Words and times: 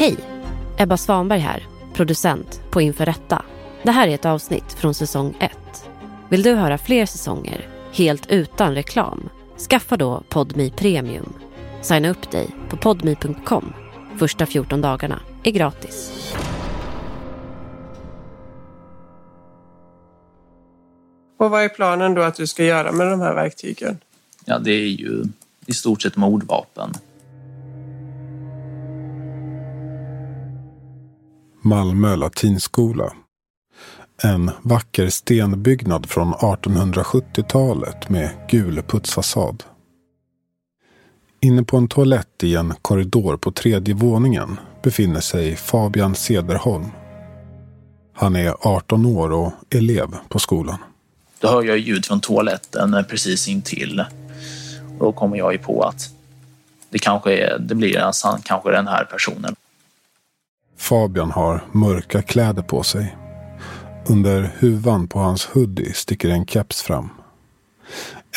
Hej! 0.00 0.16
Ebba 0.78 0.96
Svanberg 0.96 1.40
här, 1.40 1.66
producent 1.92 2.62
på 2.70 2.80
Inför 2.80 3.06
Rätta. 3.06 3.44
Det 3.82 3.90
här 3.90 4.08
är 4.08 4.14
ett 4.14 4.24
avsnitt 4.24 4.72
från 4.72 4.94
säsong 4.94 5.36
1. 5.40 5.52
Vill 6.28 6.42
du 6.42 6.54
höra 6.54 6.78
fler 6.78 7.06
säsonger, 7.06 7.68
helt 7.92 8.26
utan 8.30 8.74
reklam? 8.74 9.28
Skaffa 9.70 9.96
då 9.96 10.22
Podmi 10.28 10.70
Premium. 10.70 11.32
Signa 11.82 12.10
upp 12.10 12.30
dig 12.30 12.48
på 12.68 12.76
podmi.com. 12.76 13.72
Första 14.18 14.46
14 14.46 14.80
dagarna 14.80 15.20
är 15.42 15.50
gratis. 15.50 16.12
Och 21.38 21.50
vad 21.50 21.64
är 21.64 21.68
planen 21.68 22.14
då 22.14 22.22
att 22.22 22.34
du 22.34 22.46
ska 22.46 22.64
göra 22.64 22.92
med 22.92 23.06
de 23.06 23.20
här 23.20 23.34
verktygen? 23.34 23.98
Ja, 24.44 24.58
det 24.58 24.72
är 24.72 24.88
ju 24.88 25.24
i 25.66 25.72
stort 25.72 26.02
sett 26.02 26.16
mordvapen. 26.16 26.92
Malmö 31.62 32.16
latinskola. 32.16 33.12
En 34.22 34.50
vacker 34.62 35.08
stenbyggnad 35.08 36.06
från 36.06 36.34
1870-talet 36.34 38.08
med 38.08 38.30
gul 38.48 38.82
putsfasad. 38.82 39.64
Inne 41.40 41.64
på 41.64 41.76
en 41.76 41.88
toalett 41.88 42.44
i 42.44 42.54
en 42.54 42.74
korridor 42.82 43.36
på 43.36 43.52
tredje 43.52 43.94
våningen 43.94 44.60
befinner 44.82 45.20
sig 45.20 45.56
Fabian 45.56 46.14
Sederholm. 46.14 46.86
Han 48.12 48.36
är 48.36 48.54
18 48.60 49.06
år 49.06 49.32
och 49.32 49.52
elev 49.70 50.08
på 50.28 50.38
skolan. 50.38 50.78
Då 51.38 51.48
hör 51.48 51.62
jag 51.62 51.78
ljud 51.78 52.06
från 52.06 52.20
toaletten 52.20 53.04
precis 53.08 53.48
intill. 53.48 54.04
Och 54.98 55.06
då 55.06 55.12
kommer 55.12 55.36
jag 55.36 55.52
ju 55.52 55.58
på 55.58 55.82
att 55.82 56.10
det 56.90 56.98
kanske 56.98 57.36
är, 57.36 57.58
det 57.58 57.74
blir 57.74 57.98
alltså, 57.98 58.38
kanske 58.44 58.70
den 58.70 58.88
här 58.88 59.04
personen. 59.04 59.56
Fabian 60.80 61.30
har 61.30 61.64
mörka 61.72 62.22
kläder 62.22 62.62
på 62.62 62.82
sig. 62.82 63.16
Under 64.06 64.50
huvan 64.58 65.08
på 65.08 65.18
hans 65.18 65.46
hoodie 65.46 65.92
sticker 65.92 66.28
en 66.28 66.46
keps 66.46 66.82
fram. 66.82 67.08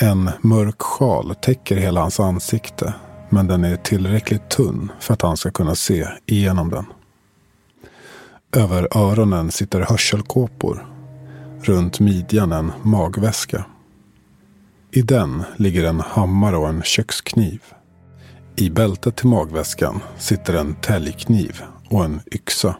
En 0.01 0.29
mörk 0.41 0.81
sjal 0.81 1.35
täcker 1.35 1.77
hela 1.77 2.01
hans 2.01 2.19
ansikte. 2.19 2.93
Men 3.29 3.47
den 3.47 3.63
är 3.63 3.75
tillräckligt 3.75 4.49
tunn 4.49 4.91
för 4.99 5.13
att 5.13 5.21
han 5.21 5.37
ska 5.37 5.51
kunna 5.51 5.75
se 5.75 6.07
igenom 6.25 6.69
den. 6.69 6.85
Över 8.55 8.97
öronen 8.97 9.51
sitter 9.51 9.81
hörselkåpor. 9.81 10.87
Runt 11.61 11.99
midjan 11.99 12.51
en 12.51 12.71
magväska. 12.81 13.65
I 14.91 15.01
den 15.01 15.43
ligger 15.57 15.83
en 15.83 15.99
hammare 15.99 16.57
och 16.57 16.69
en 16.69 16.83
kökskniv. 16.83 17.61
I 18.55 18.69
bältet 18.69 19.15
till 19.15 19.27
magväskan 19.27 19.99
sitter 20.17 20.53
en 20.53 20.75
täljkniv 20.75 21.61
och 21.89 22.05
en 22.05 22.21
yxa. 22.31 22.75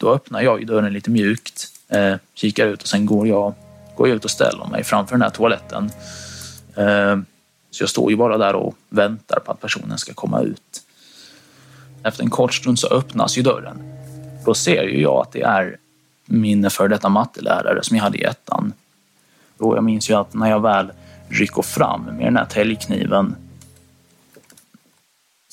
Då 0.00 0.14
öppnar 0.14 0.42
jag 0.42 0.66
dörren 0.66 0.92
lite 0.92 1.10
mjukt, 1.10 1.68
eh, 1.88 2.14
kikar 2.34 2.66
ut 2.66 2.82
och 2.82 2.88
sen 2.88 3.06
går 3.06 3.28
jag, 3.28 3.54
går 3.96 4.08
jag 4.08 4.16
ut 4.16 4.24
och 4.24 4.30
ställer 4.30 4.66
mig 4.66 4.84
framför 4.84 5.14
den 5.14 5.22
här 5.22 5.30
toaletten. 5.30 5.90
Eh, 6.76 7.16
så 7.70 7.82
jag 7.82 7.88
står 7.88 8.10
ju 8.10 8.16
bara 8.16 8.38
där 8.38 8.54
och 8.54 8.74
väntar 8.88 9.40
på 9.40 9.52
att 9.52 9.60
personen 9.60 9.98
ska 9.98 10.14
komma 10.14 10.40
ut. 10.40 10.82
Efter 12.02 12.22
en 12.22 12.30
kort 12.30 12.54
stund 12.54 12.78
så 12.78 12.86
öppnas 12.88 13.38
ju 13.38 13.42
dörren. 13.42 13.82
Då 14.44 14.54
ser 14.54 14.82
ju 14.82 15.02
jag 15.02 15.22
att 15.22 15.32
det 15.32 15.42
är 15.42 15.76
min 16.26 16.70
före 16.70 16.88
detta 16.88 17.08
mattelärare 17.08 17.82
som 17.82 17.96
jag 17.96 18.04
hade 18.04 18.18
i 18.18 18.24
ettan. 18.24 18.72
Och 19.58 19.76
jag 19.76 19.84
minns 19.84 20.10
ju 20.10 20.14
att 20.14 20.34
när 20.34 20.50
jag 20.50 20.60
väl 20.60 20.92
rycker 21.28 21.62
fram 21.62 22.02
med 22.02 22.26
den 22.26 22.36
här 22.36 22.44
täljkniven 22.44 23.36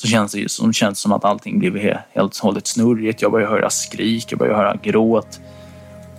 så 0.02 0.08
känns 0.08 0.32
det 0.32 0.52
som, 0.52 0.74
känns 0.74 1.00
som 1.00 1.12
att 1.12 1.26
allting 1.26 1.60
blev 1.60 1.78
helt 1.78 2.38
och 2.38 2.44
hållet 2.44 2.68
snurrigt. 2.68 3.22
Jag 3.22 3.32
började 3.32 3.52
höra 3.52 3.70
skrik, 3.70 4.26
jag 4.32 4.40
började 4.40 4.58
höra 4.58 4.76
gråt. 4.84 5.40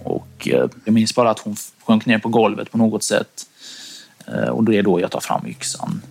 Och 0.04 0.48
eh, 0.48 0.66
jag 0.84 0.92
minns 0.92 1.14
bara 1.14 1.30
att 1.30 1.38
hon 1.38 1.56
sjönk 1.84 2.06
ner 2.06 2.18
på 2.18 2.28
golvet 2.28 2.70
på 2.70 2.78
något 2.78 3.02
sätt. 3.02 3.46
Eh, 4.26 4.48
och 4.48 4.64
det 4.64 4.78
är 4.78 4.82
då 4.82 5.00
jag 5.00 5.10
tar 5.10 5.20
fram 5.20 5.46
yxan. 5.46 6.02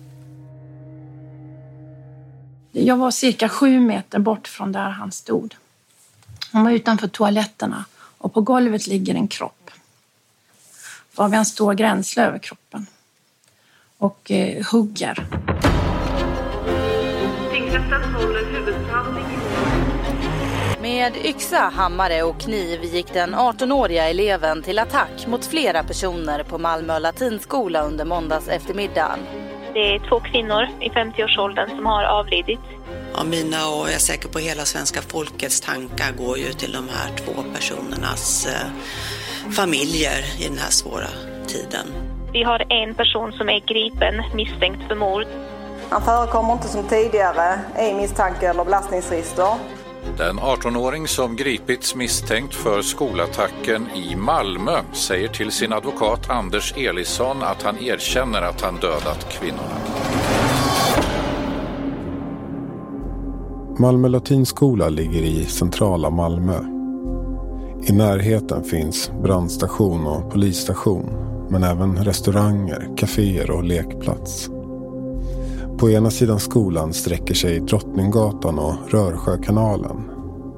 Jag 2.72 2.96
var 2.96 3.10
cirka 3.10 3.48
sju 3.48 3.80
meter 3.80 4.18
bort 4.18 4.48
från 4.48 4.72
där 4.72 4.90
han 4.90 5.12
stod. 5.12 5.54
Han 6.52 6.64
var 6.64 6.70
utanför 6.70 7.08
toaletterna 7.08 7.84
och 8.18 8.34
på 8.34 8.40
golvet 8.40 8.86
ligger 8.86 9.14
en 9.14 9.28
kropp. 9.28 9.70
Fabian 11.12 11.46
står 11.46 11.74
gränsle 11.74 12.26
över 12.26 12.38
kroppen 12.38 12.86
och 13.98 14.30
eh, 14.30 14.66
hugger. 14.66 15.26
Med 20.80 21.16
yxa, 21.24 21.72
hammare 21.74 22.22
och 22.22 22.40
kniv 22.40 22.84
gick 22.84 23.12
den 23.12 23.34
18-åriga 23.34 24.08
eleven 24.08 24.62
till 24.62 24.78
attack 24.78 25.26
mot 25.26 25.46
flera 25.46 25.82
personer 25.82 26.42
på 26.42 26.58
Malmö 26.58 26.98
latinskola 26.98 27.82
under 27.82 28.04
måndags 28.04 28.48
eftermiddagen. 28.48 29.18
Det 29.74 29.94
är 29.94 30.08
två 30.08 30.20
kvinnor 30.20 30.62
i 30.80 30.88
50-årsåldern 30.88 31.68
som 31.68 31.86
har 31.86 32.04
avlidit. 32.04 32.60
Ja, 33.14 33.24
mina 33.24 33.68
och 33.68 33.86
jag 33.86 33.94
är 33.94 33.98
säker 33.98 34.28
på 34.28 34.38
hela 34.38 34.64
svenska 34.64 35.00
folkets 35.02 35.60
tankar 35.60 36.12
går 36.18 36.38
ju 36.38 36.52
till 36.52 36.72
de 36.72 36.88
här 36.88 37.16
två 37.16 37.42
personernas 37.54 38.46
eh, 38.46 39.52
familjer 39.52 40.40
i 40.40 40.48
den 40.48 40.58
här 40.58 40.70
svåra 40.70 41.08
tiden. 41.46 41.86
Vi 42.32 42.42
har 42.42 42.72
en 42.72 42.94
person 42.94 43.32
som 43.32 43.48
är 43.48 43.60
gripen 43.60 44.14
misstänkt 44.34 44.88
för 44.88 44.94
mord. 44.94 45.26
Han 45.90 46.02
förekommer 46.02 46.52
inte 46.52 46.68
som 46.68 46.84
tidigare 46.84 47.60
i 47.90 47.94
misstanke 47.94 48.48
eller 48.48 48.64
belastningsregister. 48.64 49.54
Den 50.16 50.38
18-åring 50.38 51.08
som 51.08 51.36
gripits 51.36 51.94
misstänkt 51.94 52.54
för 52.54 52.82
skolattacken 52.82 53.88
i 53.94 54.16
Malmö 54.16 54.80
säger 54.92 55.28
till 55.28 55.50
sin 55.50 55.72
advokat 55.72 56.30
Anders 56.30 56.74
Elisson 56.76 57.42
att 57.42 57.62
han 57.62 57.78
erkänner 57.78 58.42
att 58.42 58.60
han 58.60 58.76
dödat 58.76 59.26
kvinnorna. 59.28 59.76
Malmö 63.78 64.08
latinskola 64.08 64.88
ligger 64.88 65.22
i 65.22 65.44
centrala 65.44 66.10
Malmö. 66.10 66.58
I 67.82 67.92
närheten 67.92 68.64
finns 68.64 69.10
brandstation 69.22 70.06
och 70.06 70.32
polisstation. 70.32 71.10
Men 71.50 71.62
även 71.62 72.04
restauranger, 72.04 72.96
kaféer 72.96 73.50
och 73.50 73.64
lekplats. 73.64 74.50
På 75.80 75.90
ena 75.90 76.10
sidan 76.10 76.40
skolan 76.40 76.92
sträcker 76.92 77.34
sig 77.34 77.60
Drottninggatan 77.60 78.58
och 78.58 78.74
Rörsjökanalen. 78.88 79.96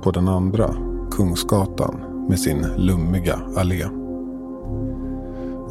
På 0.03 0.11
den 0.11 0.29
andra 0.29 0.75
Kungsgatan 1.11 2.27
med 2.29 2.39
sin 2.39 2.67
lummiga 2.77 3.41
allé. 3.57 3.85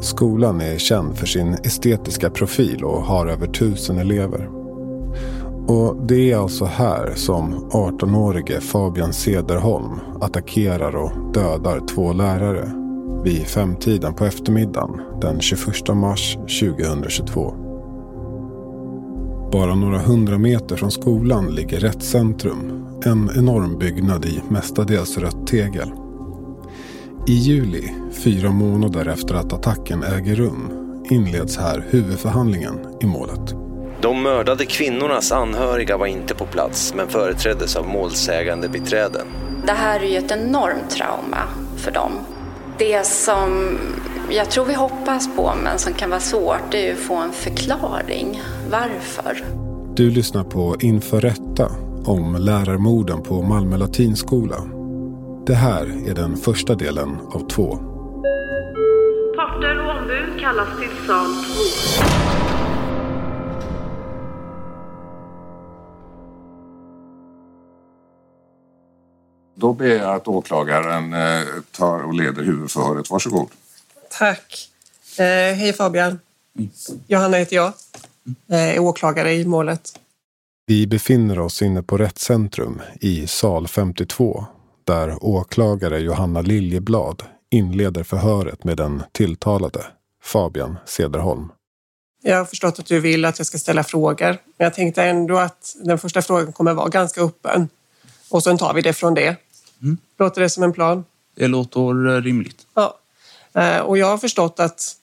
Skolan 0.00 0.60
är 0.60 0.78
känd 0.78 1.16
för 1.16 1.26
sin 1.26 1.54
estetiska 1.54 2.30
profil 2.30 2.84
och 2.84 3.02
har 3.02 3.26
över 3.26 3.46
tusen 3.46 3.98
elever. 3.98 4.50
Och 5.66 6.06
det 6.06 6.32
är 6.32 6.36
alltså 6.36 6.64
här 6.64 7.12
som 7.14 7.54
18-årige 7.70 8.60
Fabian 8.60 9.12
Sederholm 9.12 10.00
attackerar 10.20 10.96
och 10.96 11.32
dödar 11.34 11.86
två 11.86 12.12
lärare 12.12 12.72
vid 13.24 13.46
femtiden 13.46 14.14
på 14.14 14.24
eftermiddagen 14.24 15.00
den 15.20 15.40
21 15.40 15.88
mars 15.94 16.36
2022. 16.60 17.61
Bara 19.52 19.74
några 19.74 19.98
hundra 19.98 20.38
meter 20.38 20.76
från 20.76 20.90
skolan 20.90 21.54
ligger 21.54 21.80
Rättscentrum. 21.80 22.86
En 23.04 23.30
enorm 23.36 23.78
byggnad 23.78 24.24
i 24.24 24.42
mestadels 24.48 25.18
rött 25.18 25.46
tegel. 25.46 25.92
I 27.28 27.32
juli, 27.32 27.92
fyra 28.24 28.50
månader 28.50 29.06
efter 29.06 29.34
att 29.34 29.52
attacken 29.52 30.02
äger 30.02 30.34
rum, 30.34 30.72
inleds 31.10 31.58
här 31.58 31.86
huvudförhandlingen 31.90 32.78
i 33.00 33.06
målet. 33.06 33.54
De 34.00 34.22
mördade 34.22 34.66
kvinnornas 34.66 35.32
anhöriga 35.32 35.96
var 35.96 36.06
inte 36.06 36.34
på 36.34 36.46
plats 36.46 36.94
men 36.96 37.08
företräddes 37.08 37.76
av 37.76 37.86
målsägande 37.86 38.68
biträden. 38.68 39.26
Det 39.66 39.72
här 39.72 40.00
är 40.00 40.08
ju 40.08 40.16
ett 40.16 40.30
enormt 40.30 40.90
trauma 40.90 41.42
för 41.76 41.90
dem. 41.90 42.12
Det 42.78 43.06
som 43.06 43.78
jag 44.32 44.50
tror 44.50 44.64
vi 44.64 44.74
hoppas 44.74 45.36
på 45.36 45.52
men 45.62 45.78
som 45.78 45.94
kan 45.94 46.10
vara 46.10 46.20
svårt 46.20 46.60
det 46.70 46.88
är 46.88 46.92
att 46.92 46.98
få 46.98 47.14
en 47.14 47.32
förklaring. 47.32 48.42
Varför? 48.70 49.44
Du 49.94 50.10
lyssnar 50.10 50.44
på 50.44 50.76
Inför 50.80 51.20
rätta 51.20 51.70
om 52.04 52.36
lärarmorden 52.40 53.22
på 53.22 53.42
Malmö 53.42 53.76
latinskola. 53.76 54.56
Det 55.46 55.54
här 55.54 56.08
är 56.08 56.14
den 56.14 56.36
första 56.36 56.74
delen 56.74 57.18
av 57.32 57.48
två. 57.48 57.76
Parter 59.36 59.84
och 59.84 59.98
ombud 59.98 60.40
kallas 60.40 60.68
till 60.80 61.06
sal 61.06 61.26
2. 61.26 62.42
Då 69.54 69.72
ber 69.72 69.96
jag 69.96 70.14
att 70.14 70.28
åklagaren 70.28 71.12
eh, 71.14 71.46
tar 71.78 72.02
och 72.02 72.14
leder 72.14 72.42
huvudförhöret. 72.42 73.10
Varsågod. 73.10 73.48
Tack. 74.18 74.68
Eh, 75.18 75.56
hej 75.56 75.72
Fabian. 75.72 76.18
Johanna 77.06 77.36
heter 77.36 77.56
jag. 77.56 77.72
Eh, 78.50 78.76
är 78.76 78.78
åklagare 78.78 79.34
i 79.34 79.44
målet. 79.44 79.98
Vi 80.66 80.86
befinner 80.86 81.38
oss 81.38 81.62
inne 81.62 81.82
på 81.82 81.98
Rättscentrum 81.98 82.82
i 83.00 83.26
sal 83.26 83.68
52 83.68 84.46
där 84.84 85.24
åklagare 85.24 86.00
Johanna 86.00 86.40
Liljeblad 86.40 87.22
inleder 87.50 88.02
förhöret 88.02 88.64
med 88.64 88.76
den 88.76 89.02
tilltalade, 89.12 89.84
Fabian 90.22 90.78
Cederholm. 90.86 91.48
Jag 92.22 92.36
har 92.36 92.44
förstått 92.44 92.78
att 92.78 92.86
du 92.86 93.00
vill 93.00 93.24
att 93.24 93.38
jag 93.38 93.46
ska 93.46 93.58
ställa 93.58 93.84
frågor, 93.84 94.28
men 94.28 94.64
jag 94.64 94.74
tänkte 94.74 95.02
ändå 95.02 95.38
att 95.38 95.76
den 95.84 95.98
första 95.98 96.22
frågan 96.22 96.52
kommer 96.52 96.74
vara 96.74 96.88
ganska 96.88 97.20
öppen. 97.20 97.68
Och 98.28 98.42
sen 98.42 98.58
tar 98.58 98.74
vi 98.74 98.82
det 98.82 98.92
från 98.92 99.14
det. 99.14 99.36
Mm. 99.82 99.98
Låter 100.18 100.40
det 100.40 100.48
som 100.48 100.62
en 100.62 100.72
plan? 100.72 101.04
Det 101.34 101.48
låter 101.48 102.20
rimligt. 102.22 102.66
Ja. 102.74 102.98
Eh, 103.54 103.78
Och 103.78 103.98
jag 103.98 104.06
har 104.06 104.18
förstått 104.18 104.60
att 104.60 104.96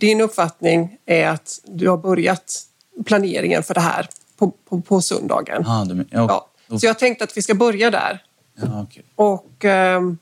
din 0.00 0.20
uppfattning 0.20 0.96
är 1.06 1.28
att 1.28 1.60
du 1.64 1.88
har 1.88 1.96
börjat 1.96 2.66
planeringen 3.06 3.62
för 3.62 3.74
det 3.74 3.80
här 3.80 4.08
på, 4.36 4.52
på, 4.68 4.80
på 4.80 5.00
söndagen. 5.00 5.66
Ah, 5.66 5.84
du, 5.84 6.06
ja, 6.10 6.46
Ja. 6.68 6.78
Så 6.78 6.86
jag 6.86 6.98
tänkte 6.98 7.24
att 7.24 7.36
vi 7.36 7.42
ska 7.42 7.54
börja 7.54 7.90
där. 7.90 8.22
ja, 8.54 8.82
okej. 8.82 9.04
Och 9.14 9.64
ehm, 9.64 10.18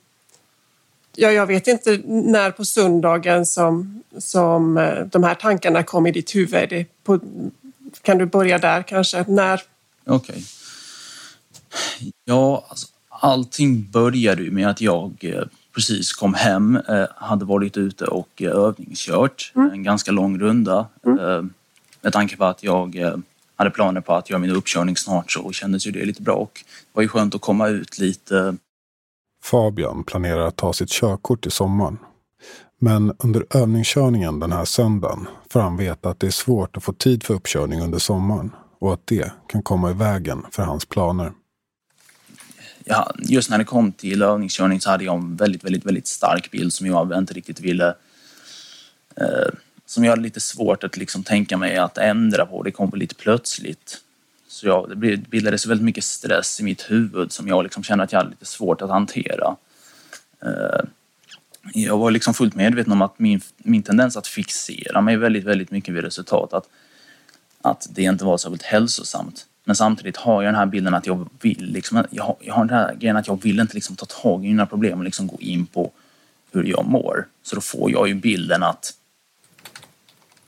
ja, 1.17 1.31
jag 1.31 1.47
vet 1.47 1.67
inte 1.67 2.01
när 2.07 2.51
på 2.51 2.65
söndagen 2.65 3.47
som, 3.47 4.03
som 4.19 4.79
eh, 4.79 5.05
de 5.05 5.25
här 5.25 5.35
tankarna 5.35 5.83
kom 5.83 6.07
i 6.07 6.11
ditt 6.13 6.35
huvud. 6.35 6.69
Det 6.69 6.87
På, 7.05 7.21
kan 8.03 8.19
du 8.19 8.27
börja 8.27 8.59
där 8.59 8.83
kanske? 8.83 9.25
När? 9.29 9.63
Okej. 10.07 10.45
Ja, 12.25 12.67
alltså, 12.69 12.87
allting 13.09 13.91
började 13.91 14.43
ju 14.43 14.51
med 14.51 14.69
att 14.69 14.81
jag 14.81 15.13
eh, 15.21 15.43
precis 15.79 16.13
kom 16.13 16.35
hem, 16.35 16.77
eh, 16.77 17.07
hade 17.17 17.45
varit 17.45 17.77
ute 17.77 18.05
och 18.05 18.43
eh, 18.43 18.51
övningskört 18.51 19.53
en 19.55 19.83
ganska 19.83 20.13
lång 20.13 20.39
runda. 20.39 20.87
Eh, 21.07 21.45
med 22.01 22.13
tanke 22.13 22.37
på 22.37 22.45
att 22.45 22.63
jag 22.63 22.97
hade 23.57 23.71
planer 23.71 24.01
på 24.01 24.15
att 24.15 24.31
göra 24.31 24.39
min 24.39 24.51
uppkörning 24.51 24.97
snart 24.97 25.33
så 25.33 25.53
kändes 25.53 25.87
ju 25.87 25.91
det 25.91 26.05
lite 26.05 26.23
bra 26.23 26.35
och 26.35 26.51
det 26.55 26.91
var 26.93 27.03
ju 27.03 27.09
skönt 27.09 27.35
att 27.35 27.41
komma 27.41 27.69
ut 27.69 27.99
lite. 27.99 28.57
Fabian 29.45 30.05
planerar 30.05 30.47
att 30.47 30.57
ta 30.57 30.73
sitt 30.73 30.91
körkort 30.91 31.47
i 31.47 31.51
sommaren. 31.51 31.99
Men 32.81 33.13
under 33.19 33.47
övningskörningen 33.51 34.41
den 34.41 34.53
här 34.53 34.65
söndagen 34.65 35.27
får 35.51 35.61
han 35.61 35.77
veta 35.77 36.09
att 36.09 36.21
det 36.21 36.27
är 36.27 36.31
svårt 36.31 36.77
att 36.77 36.85
få 36.85 36.93
tid 36.93 37.23
för 37.23 37.35
uppkörning 37.35 37.81
under 37.81 37.99
sommaren 37.99 38.51
och 38.79 38.93
att 38.93 39.07
det 39.07 39.33
kan 39.49 39.63
komma 39.63 39.91
i 39.91 39.95
vägen 39.95 40.47
för 40.51 40.63
hans 40.63 40.85
planer. 40.85 41.33
Ja, 42.91 43.13
just 43.19 43.51
när 43.51 43.59
det 43.59 43.65
kom 43.65 43.93
till 43.93 44.23
övningskörning 44.23 44.81
så 44.81 44.91
hade 44.91 45.05
jag 45.05 45.15
en 45.15 45.37
väldigt, 45.37 45.65
väldigt, 45.65 45.87
väldigt 45.87 46.07
stark 46.07 46.51
bild 46.51 46.73
som 46.73 46.87
jag 46.87 47.19
inte 47.19 47.35
riktigt 47.35 47.61
ville 47.61 47.95
eh, 49.17 49.49
som 49.87 50.05
jag 50.05 50.13
hade 50.13 50.23
lite 50.23 50.41
svårt 50.41 50.85
att 50.85 50.97
liksom 50.97 51.23
tänka 51.23 51.57
mig 51.57 51.77
att 51.77 51.99
ändra 51.99 52.47
på. 52.47 52.63
Det 52.63 52.71
kom 52.71 52.93
lite 52.95 53.15
plötsligt. 53.15 54.01
Så 54.49 54.67
jag, 54.67 54.91
det 54.91 55.17
bildades 55.17 55.67
väldigt 55.67 55.85
mycket 55.85 56.05
stress 56.05 56.61
i 56.61 56.63
mitt 56.63 56.91
huvud 56.91 57.33
som 57.33 57.49
jag 57.49 57.63
liksom 57.63 57.83
kände 57.83 58.05
att 58.05 58.13
jag 58.13 58.19
hade 58.19 58.31
lite 58.31 58.47
svårt 58.47 58.83
att 58.83 58.91
hantera. 58.91 59.57
Eh, 60.43 60.85
jag 61.75 61.99
var 61.99 62.11
liksom 62.11 62.35
fullt 62.35 62.55
medveten 62.55 62.93
om 62.93 63.03
att 63.03 63.19
min, 63.19 63.41
min 63.57 63.83
tendens 63.83 64.17
att 64.17 64.27
fixera 64.27 65.01
mig 65.01 65.17
väldigt, 65.17 65.45
väldigt 65.45 65.71
mycket 65.71 65.95
vid 65.95 66.05
resultat, 66.05 66.53
att, 66.53 66.69
att 67.63 67.89
det 67.91 68.03
inte 68.03 68.25
var 68.25 68.39
särskilt 68.39 68.63
hälsosamt. 68.63 69.47
Men 69.69 69.77
samtidigt 69.77 70.17
har 70.17 70.43
jag 70.43 70.49
den 70.49 70.59
här 70.59 70.67
bilden 70.67 70.95
att 70.95 71.07
jag 71.07 71.29
vill, 71.41 71.73
liksom, 71.73 72.05
jag, 72.11 72.25
har, 72.25 72.37
jag 72.41 72.55
har 72.55 72.65
den 72.65 72.79
här 72.79 72.95
grejen 72.95 73.17
att 73.17 73.27
jag 73.27 73.43
vill 73.43 73.61
inte 73.61 73.75
liksom 73.75 73.97
ta 73.97 74.07
tag 74.07 74.45
i 74.45 74.49
mina 74.49 74.67
problem 74.67 74.99
och 74.99 75.05
liksom 75.05 75.27
gå 75.27 75.37
in 75.41 75.67
på 75.67 75.91
hur 76.53 76.65
jag 76.65 76.87
mår. 76.87 77.27
Så 77.43 77.55
då 77.55 77.61
får 77.61 77.91
jag 77.91 78.09
ju 78.09 78.15
bilden 78.15 78.63
att 78.63 78.95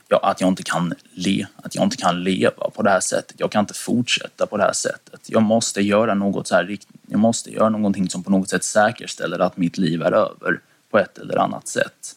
ja, 0.07 0.19
att 0.23 0.41
jag 0.41 0.47
inte 0.47 0.63
kan 0.63 0.93
le, 1.13 1.45
att 1.55 1.75
jag 1.75 1.83
inte 1.83 1.97
kan 1.97 2.23
leva 2.23 2.69
på 2.69 2.81
det 2.81 2.89
här 2.89 2.99
sättet. 2.99 3.35
Jag 3.37 3.51
kan 3.51 3.59
inte 3.59 3.73
fortsätta 3.73 4.45
på 4.45 4.57
det 4.57 4.63
här 4.63 4.73
sättet. 4.73 5.29
Jag 5.29 5.43
måste 5.43 5.81
göra 5.81 6.13
något 6.13 6.47
så 6.47 6.55
här 6.55 6.77
Jag 7.07 7.19
måste 7.19 7.51
göra 7.51 7.69
någonting 7.69 8.09
som 8.09 8.23
på 8.23 8.31
något 8.31 8.49
sätt 8.49 8.63
säkerställer 8.63 9.39
att 9.39 9.57
mitt 9.57 9.77
liv 9.77 10.01
är 10.01 10.11
över 10.11 10.59
på 10.91 10.99
ett 10.99 11.17
eller 11.17 11.37
annat 11.37 11.67
sätt. 11.67 12.15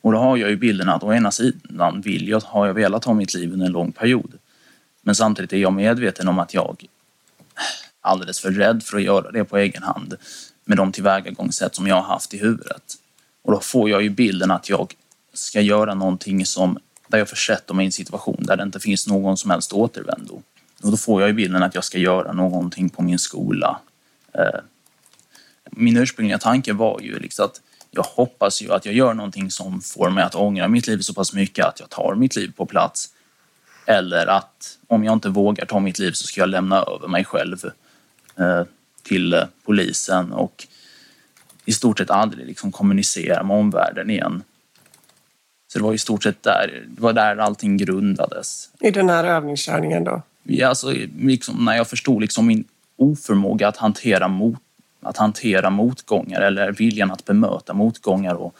Och 0.00 0.12
då 0.12 0.18
har 0.18 0.36
jag 0.36 0.50
ju 0.50 0.56
bilden 0.56 0.88
att 0.88 1.02
å 1.02 1.12
ena 1.12 1.30
sidan 1.30 2.00
vill 2.00 2.28
jag, 2.28 2.40
har 2.40 2.66
jag 2.66 2.74
velat 2.74 3.04
ha 3.04 3.14
mitt 3.14 3.34
liv 3.34 3.52
under 3.52 3.66
en 3.66 3.72
lång 3.72 3.92
period. 3.92 4.38
Men 5.04 5.14
samtidigt 5.14 5.52
är 5.52 5.56
jag 5.56 5.72
medveten 5.72 6.28
om 6.28 6.38
att 6.38 6.54
jag 6.54 6.76
är 6.80 6.88
alldeles 8.00 8.40
för 8.40 8.50
rädd 8.50 8.82
för 8.82 8.96
att 8.96 9.02
göra 9.02 9.30
det 9.30 9.44
på 9.44 9.58
egen 9.58 9.82
hand 9.82 10.14
med 10.64 10.76
de 10.76 10.92
tillvägagångssätt 10.92 11.74
som 11.74 11.86
jag 11.86 11.94
har 11.94 12.02
haft 12.02 12.34
i 12.34 12.38
huvudet. 12.38 12.82
Och 13.42 13.52
då 13.52 13.60
får 13.60 13.90
jag 13.90 14.02
ju 14.02 14.10
bilden 14.10 14.50
att 14.50 14.68
jag 14.68 14.94
ska 15.32 15.60
göra 15.60 15.94
någonting 15.94 16.46
som, 16.46 16.78
där 17.08 17.18
jag 17.18 17.28
försätter 17.28 17.74
mig 17.74 17.84
i 17.84 17.86
en 17.86 17.92
situation 17.92 18.42
där 18.42 18.56
det 18.56 18.62
inte 18.62 18.80
finns 18.80 19.06
någon 19.06 19.36
som 19.36 19.50
helst 19.50 19.72
återvändo. 19.72 20.42
Och 20.82 20.90
då 20.90 20.96
får 20.96 21.20
jag 21.20 21.28
ju 21.28 21.34
bilden 21.34 21.62
att 21.62 21.74
jag 21.74 21.84
ska 21.84 21.98
göra 21.98 22.32
någonting 22.32 22.88
på 22.88 23.02
min 23.02 23.18
skola. 23.18 23.80
Eh, 24.32 24.60
min 25.70 25.96
ursprungliga 25.96 26.38
tanke 26.38 26.72
var 26.72 27.00
ju 27.00 27.18
liksom 27.18 27.44
att 27.44 27.60
jag 27.90 28.02
hoppas 28.02 28.62
ju 28.62 28.72
att 28.72 28.86
jag 28.86 28.94
gör 28.94 29.14
någonting 29.14 29.50
som 29.50 29.80
får 29.80 30.10
mig 30.10 30.24
att 30.24 30.34
ångra 30.34 30.68
mitt 30.68 30.86
liv 30.86 30.98
så 30.98 31.14
pass 31.14 31.32
mycket 31.32 31.64
att 31.64 31.80
jag 31.80 31.90
tar 31.90 32.14
mitt 32.14 32.36
liv 32.36 32.52
på 32.56 32.66
plats. 32.66 33.10
Eller 33.86 34.26
att 34.26 34.78
om 34.86 35.04
jag 35.04 35.12
inte 35.12 35.28
vågar 35.28 35.64
ta 35.66 35.80
mitt 35.80 35.98
liv 35.98 36.12
så 36.12 36.26
ska 36.26 36.40
jag 36.40 36.48
lämna 36.48 36.76
över 36.76 37.08
mig 37.08 37.24
själv 37.24 37.64
eh, 38.38 38.62
till 39.02 39.32
eh, 39.32 39.42
polisen 39.64 40.32
och 40.32 40.66
i 41.64 41.72
stort 41.72 41.98
sett 41.98 42.10
aldrig 42.10 42.46
liksom 42.46 42.72
kommunicera 42.72 43.42
med 43.42 43.56
omvärlden 43.56 44.10
igen. 44.10 44.42
Så 45.72 45.78
det 45.78 45.84
var 45.84 45.94
i 45.94 45.98
stort 45.98 46.22
sett 46.22 46.42
där, 46.42 46.84
det 46.88 47.00
var 47.00 47.12
där 47.12 47.36
allting 47.36 47.76
grundades. 47.76 48.68
I 48.80 48.90
den 48.90 49.08
här 49.08 49.24
övningskörningen 49.24 50.04
då? 50.04 50.22
Ja, 50.42 50.68
alltså, 50.68 50.94
liksom, 51.18 51.64
när 51.64 51.76
jag 51.76 51.88
förstod 51.88 52.20
liksom 52.20 52.46
min 52.46 52.64
oförmåga 52.96 53.68
att 53.68 53.76
hantera, 53.76 54.28
mot, 54.28 54.58
att 55.02 55.16
hantera 55.16 55.70
motgångar 55.70 56.40
eller 56.40 56.72
viljan 56.72 57.10
att 57.10 57.24
bemöta 57.24 57.74
motgångar 57.74 58.34
och 58.34 58.56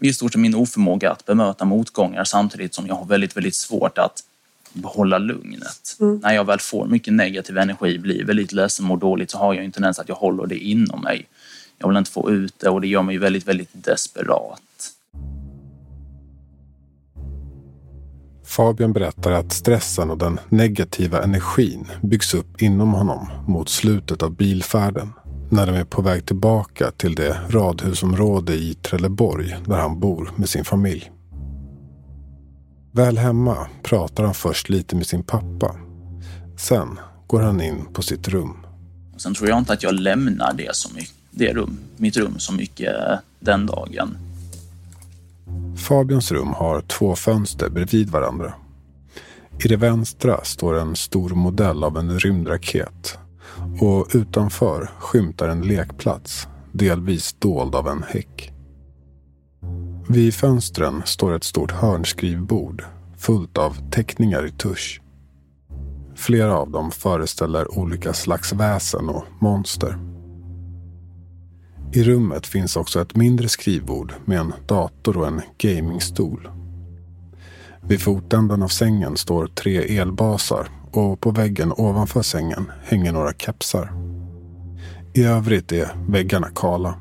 i 0.00 0.12
stort 0.12 0.32
sett 0.32 0.40
min 0.40 0.54
oförmåga 0.54 1.12
att 1.12 1.26
bemöta 1.26 1.64
motgångar 1.64 2.24
samtidigt 2.24 2.74
som 2.74 2.86
jag 2.86 2.94
har 2.94 3.04
väldigt, 3.04 3.36
väldigt 3.36 3.54
svårt 3.54 3.98
att 3.98 4.22
behålla 4.72 5.18
lugnet. 5.18 5.96
När 6.22 6.34
jag 6.34 6.44
väl 6.44 6.58
får 6.58 6.86
mycket 6.86 7.12
negativ 7.12 7.58
energi, 7.58 7.98
blir 7.98 8.24
väldigt 8.24 8.52
ledsen, 8.52 8.86
mår 8.86 8.96
dåligt 8.96 9.30
så 9.30 9.38
har 9.38 9.54
jag 9.54 9.64
en 9.64 9.72
tendens 9.72 9.98
att 9.98 10.08
jag 10.08 10.16
håller 10.16 10.46
det 10.46 10.58
inom 10.58 11.02
mig. 11.02 11.26
Jag 11.78 11.88
vill 11.88 11.96
inte 11.96 12.10
få 12.10 12.30
ut 12.30 12.54
det 12.58 12.68
och 12.68 12.80
det 12.80 12.88
gör 12.88 13.02
mig 13.02 13.18
väldigt, 13.18 13.48
väldigt 13.48 13.70
desperat. 13.72 14.60
Fabian 18.44 18.92
berättar 18.92 19.32
att 19.32 19.52
stressen 19.52 20.10
och 20.10 20.18
den 20.18 20.40
negativa 20.48 21.22
energin 21.22 21.86
byggs 22.02 22.34
upp 22.34 22.62
inom 22.62 22.92
honom 22.92 23.28
mot 23.46 23.68
slutet 23.68 24.22
av 24.22 24.30
bilfärden. 24.36 25.12
När 25.50 25.66
de 25.66 25.74
är 25.74 25.84
på 25.84 26.02
väg 26.02 26.26
tillbaka 26.26 26.90
till 26.90 27.14
det 27.14 27.40
radhusområde 27.48 28.54
i 28.54 28.74
Trelleborg 28.74 29.56
där 29.66 29.76
han 29.76 30.00
bor 30.00 30.30
med 30.36 30.48
sin 30.48 30.64
familj. 30.64 31.10
Väl 32.92 33.18
hemma 33.18 33.66
pratar 33.82 34.24
han 34.24 34.34
först 34.34 34.68
lite 34.68 34.96
med 34.96 35.06
sin 35.06 35.22
pappa. 35.22 35.74
Sen 36.56 36.98
går 37.26 37.40
han 37.40 37.60
in 37.60 37.84
på 37.92 38.02
sitt 38.02 38.28
rum. 38.28 38.56
Sen 39.16 39.34
tror 39.34 39.48
jag 39.48 39.58
inte 39.58 39.72
att 39.72 39.82
jag 39.82 39.94
lämnar 39.94 40.52
det, 40.52 40.74
så 40.76 40.94
mycket, 40.94 41.14
det 41.30 41.52
rum, 41.52 41.78
mitt 41.96 42.16
rum 42.16 42.38
så 42.38 42.52
mycket 42.52 42.94
eh, 42.94 43.18
den 43.40 43.66
dagen. 43.66 44.16
Fabians 45.76 46.32
rum 46.32 46.52
har 46.52 46.80
två 46.80 47.16
fönster 47.16 47.68
bredvid 47.70 48.10
varandra. 48.10 48.52
I 49.64 49.68
det 49.68 49.76
vänstra 49.76 50.44
står 50.44 50.78
en 50.78 50.96
stor 50.96 51.30
modell 51.30 51.84
av 51.84 51.98
en 51.98 52.18
rymdraket 52.18 53.18
och 53.80 54.06
utanför 54.14 54.90
skymtar 54.98 55.48
en 55.48 55.60
lekplats, 55.60 56.48
delvis 56.72 57.32
dold 57.32 57.74
av 57.74 57.88
en 57.88 58.02
häck. 58.02 58.52
Vid 60.08 60.34
fönstren 60.34 61.02
står 61.04 61.36
ett 61.36 61.44
stort 61.44 61.72
hörnskrivbord 61.72 62.84
fullt 63.16 63.58
av 63.58 63.90
teckningar 63.90 64.46
i 64.46 64.50
tusch. 64.50 65.00
Flera 66.14 66.56
av 66.56 66.70
dem 66.70 66.90
föreställer 66.90 67.78
olika 67.78 68.12
slags 68.12 68.52
väsen 68.52 69.08
och 69.08 69.24
monster. 69.38 69.98
I 71.92 72.02
rummet 72.02 72.46
finns 72.46 72.76
också 72.76 73.02
ett 73.02 73.16
mindre 73.16 73.48
skrivbord 73.48 74.14
med 74.24 74.38
en 74.38 74.52
dator 74.66 75.16
och 75.16 75.26
en 75.26 75.40
gamingstol. 75.58 76.48
Vid 77.82 78.00
fotändan 78.00 78.62
av 78.62 78.68
sängen 78.68 79.16
står 79.16 79.46
tre 79.46 79.98
elbasar 79.98 80.68
och 80.92 81.20
på 81.20 81.30
väggen 81.30 81.72
ovanför 81.76 82.22
sängen 82.22 82.72
hänger 82.84 83.12
några 83.12 83.32
kepsar. 83.32 83.92
I 85.14 85.24
övrigt 85.24 85.72
är 85.72 85.88
väggarna 86.08 86.48
kala. 86.54 86.94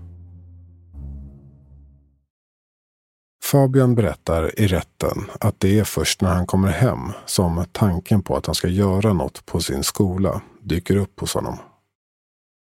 Fabian 3.44 3.96
berättar 3.96 4.60
i 4.60 4.68
rätten 4.68 5.26
att 5.40 5.60
det 5.60 5.80
är 5.80 5.84
först 5.84 6.22
när 6.22 6.34
han 6.34 6.46
kommer 6.46 6.72
hem 6.72 7.12
som 7.26 7.66
tanken 7.72 8.22
på 8.22 8.38
att 8.38 8.46
han 8.46 8.56
ska 8.56 8.68
göra 8.68 9.14
något 9.14 9.46
på 9.46 9.60
sin 9.60 9.84
skola 9.84 10.42
dyker 10.62 10.96
upp 10.96 11.20
hos 11.20 11.34
honom. 11.34 11.58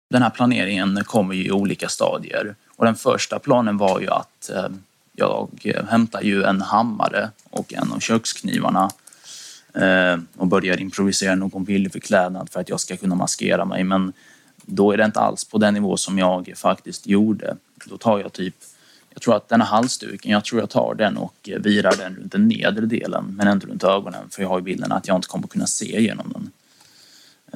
Den 0.09 0.21
här 0.21 0.29
planeringen 0.29 1.03
kommer 1.03 1.35
ju 1.35 1.45
i 1.45 1.51
olika 1.51 1.89
stadier. 1.89 2.55
Och 2.75 2.85
den 2.85 2.95
första 2.95 3.39
planen 3.39 3.77
var 3.77 3.99
ju 3.99 4.09
att 4.09 4.49
eh, 4.49 4.69
jag 5.13 5.49
eh, 5.63 5.85
hämtar 5.85 6.21
ju 6.21 6.43
en 6.43 6.61
hammare 6.61 7.29
och 7.49 7.73
en 7.73 7.91
av 7.91 7.99
köksknivarna 7.99 8.89
Eh, 9.81 10.19
och 10.37 10.47
börjar 10.47 10.81
improvisera 10.81 11.35
någon 11.35 11.63
billig 11.63 11.91
förklädnad 11.91 12.49
för 12.49 12.59
att 12.59 12.69
jag 12.69 12.79
ska 12.79 12.97
kunna 12.97 13.15
maskera 13.15 13.65
mig. 13.65 13.83
Men 13.83 14.13
då 14.65 14.91
är 14.91 14.97
det 14.97 15.05
inte 15.05 15.19
alls 15.19 15.45
på 15.45 15.57
den 15.57 15.73
nivå 15.73 15.97
som 15.97 16.17
jag 16.17 16.53
faktiskt 16.55 17.07
gjorde. 17.07 17.57
Då 17.85 17.97
tar 17.97 18.19
jag 18.19 18.33
typ, 18.33 18.55
jag 19.09 19.21
tror 19.21 19.35
att 19.35 19.49
den 19.49 19.61
här 19.61 19.67
halsduken, 19.67 20.31
jag 20.31 20.45
tror 20.45 20.61
jag 20.61 20.69
tar 20.69 20.95
den 20.95 21.17
och 21.17 21.49
virar 21.59 21.95
den 21.97 22.15
runt 22.15 22.31
den 22.31 22.47
nedre 22.47 22.85
delen 22.85 23.25
men 23.37 23.47
ändå 23.47 23.67
runt 23.67 23.83
ögonen 23.83 24.29
för 24.29 24.41
jag 24.41 24.49
har 24.49 24.57
ju 24.57 24.63
bilden 24.63 24.91
att 24.91 25.07
jag 25.07 25.15
inte 25.15 25.27
kommer 25.27 25.47
kunna 25.47 25.67
se 25.67 25.99
igenom 25.99 26.33
den. 26.33 26.51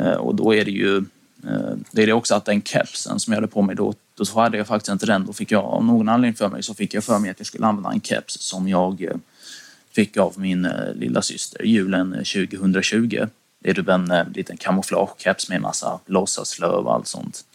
Eh, 0.06 0.14
och 0.14 0.36
då 0.36 0.56
är 0.56 0.66
det 0.66 0.72
ju, 0.72 0.98
eh, 1.48 1.76
det 1.92 2.04
är 2.04 2.08
det 2.08 2.14
också 2.14 2.36
att 2.36 2.46
den 2.46 2.62
kepsen 2.62 3.20
som 3.20 3.34
jag 3.34 3.38
hade 3.38 3.48
på 3.48 3.62
mig 3.62 3.76
då, 3.76 3.94
då 4.16 4.40
hade 4.42 4.58
jag 4.58 4.68
faktiskt 4.68 4.92
inte 4.92 5.06
den. 5.06 5.26
Då 5.26 5.34
fick 5.34 5.52
jag, 5.52 5.64
av 5.64 5.86
någon 5.86 6.10
anledning 6.10 6.38
för 6.38 6.50
mig 6.50 6.64
så 6.64 6.74
fick 6.74 6.94
jag 6.94 7.04
för 7.04 7.20
mig 7.20 7.32
att 7.32 7.40
jag 7.40 7.48
skulle 7.48 7.66
använda 7.66 7.92
en 7.92 8.02
keps 8.02 8.40
som 8.40 8.68
jag 8.68 9.04
eh, 9.04 9.16
fick 9.92 10.18
av 10.18 10.40
min 10.40 10.66
eh, 10.66 10.94
lilla 10.94 11.22
syster 11.22 11.64
julen 11.64 12.14
eh, 12.14 12.24
2020. 12.24 13.28
Det 13.60 13.70
är 13.70 13.74
typ 13.74 13.88
en 13.88 14.12
eh, 14.12 14.28
liten 14.30 14.58
kamouflagekeps 14.58 15.50
med 15.50 15.56
en 15.56 15.62
massa 15.62 16.00
låtsaslöv 16.06 16.86
och 16.86 16.94
allt 16.94 17.08
sånt. 17.08 17.46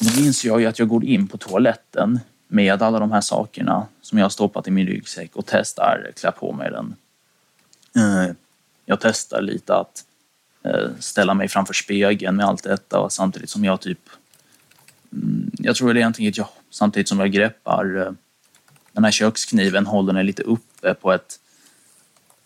Nu 0.00 0.22
minns 0.22 0.44
jag 0.44 0.60
ju 0.60 0.66
att 0.66 0.78
jag 0.78 0.88
går 0.88 1.04
in 1.04 1.28
på 1.28 1.38
toaletten 1.38 2.20
med 2.48 2.82
alla 2.82 2.98
de 2.98 3.12
här 3.12 3.20
sakerna 3.20 3.86
som 4.02 4.18
jag 4.18 4.24
har 4.24 4.30
stoppat 4.30 4.68
i 4.68 4.70
min 4.70 4.86
ryggsäck 4.86 5.36
och 5.36 5.46
testar 5.46 6.10
klä 6.16 6.30
på 6.32 6.52
mig 6.52 6.70
den. 6.70 6.94
Jag 8.86 9.00
testar 9.00 9.42
lite 9.42 9.74
att 9.74 10.04
ställa 10.98 11.34
mig 11.34 11.48
framför 11.48 11.74
spegeln 11.74 12.36
med 12.36 12.46
allt 12.46 12.62
detta 12.62 13.00
och 13.00 13.12
samtidigt 13.12 13.50
som 13.50 13.64
jag 13.64 13.80
typ... 13.80 13.98
Mm, 15.12 15.50
jag 15.58 15.76
tror 15.76 15.94
det 15.94 15.98
är 15.98 16.00
egentligen 16.00 16.30
att 16.30 16.38
jag 16.38 16.48
samtidigt 16.70 17.08
som 17.08 17.20
jag 17.20 17.32
greppar 17.32 18.14
den 18.92 19.04
här 19.04 19.10
kökskniven 19.10 19.86
håller 19.86 20.12
den 20.12 20.26
lite 20.26 20.42
uppe 20.42 20.94
på 20.94 21.12
ett... 21.12 21.40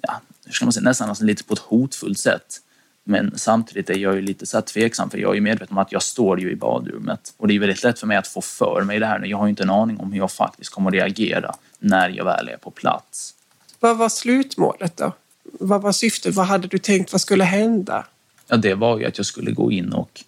Ja, 0.01 0.21
hur 0.45 0.53
ska 0.53 0.65
man 0.65 0.73
säga? 0.73 0.85
Nästan 0.85 1.09
alltså 1.09 1.25
lite 1.25 1.45
på 1.45 1.55
ett 1.55 1.61
hotfullt 1.61 2.19
sätt. 2.19 2.61
Men 3.05 3.39
samtidigt 3.39 3.91
är 3.91 3.99
jag 3.99 4.15
ju 4.15 4.23
lite 4.23 4.47
så 4.47 4.61
tveksam 4.61 5.11
för 5.11 5.19
jag 5.19 5.31
är 5.31 5.35
ju 5.35 5.41
medveten 5.41 5.77
om 5.77 5.83
att 5.83 5.93
jag 5.93 6.03
står 6.03 6.41
ju 6.41 6.51
i 6.51 6.57
badrummet 6.57 7.35
och 7.37 7.49
det 7.49 7.55
är 7.55 7.61
väldigt 7.61 7.83
lätt 7.83 7.99
för 7.99 8.07
mig 8.07 8.17
att 8.17 8.29
få 8.29 8.41
för 8.41 8.83
mig 8.83 8.99
det 8.99 9.07
här. 9.07 9.25
Jag 9.25 9.39
har 9.39 9.47
ju 9.47 9.51
inte 9.51 9.63
en 9.63 9.71
aning 9.71 10.01
om 10.01 10.13
hur 10.13 10.19
jag 10.19 10.33
faktiskt 10.33 10.71
kommer 10.71 10.91
att 10.91 10.95
reagera 10.95 11.55
när 11.79 12.09
jag 12.09 12.25
väl 12.25 12.49
är 12.49 12.57
på 12.57 12.71
plats. 12.71 13.35
Vad 13.81 13.99
var 13.99 14.09
slutmålet 14.09 14.97
då? 14.97 15.13
vad 15.53 15.83
var 15.83 15.93
syftet? 15.93 16.35
Vad 16.35 16.47
hade 16.47 16.69
du 16.69 16.79
tänkt? 16.79 17.13
Vad 17.13 17.21
skulle 17.21 17.45
hända? 17.45 18.07
Ja, 18.49 18.57
det 18.57 18.75
var 18.75 18.99
ju 18.99 19.05
att 19.05 19.17
jag 19.19 19.27
skulle 19.27 19.51
gå 19.51 19.73
in 19.73 19.93
och 19.93 20.25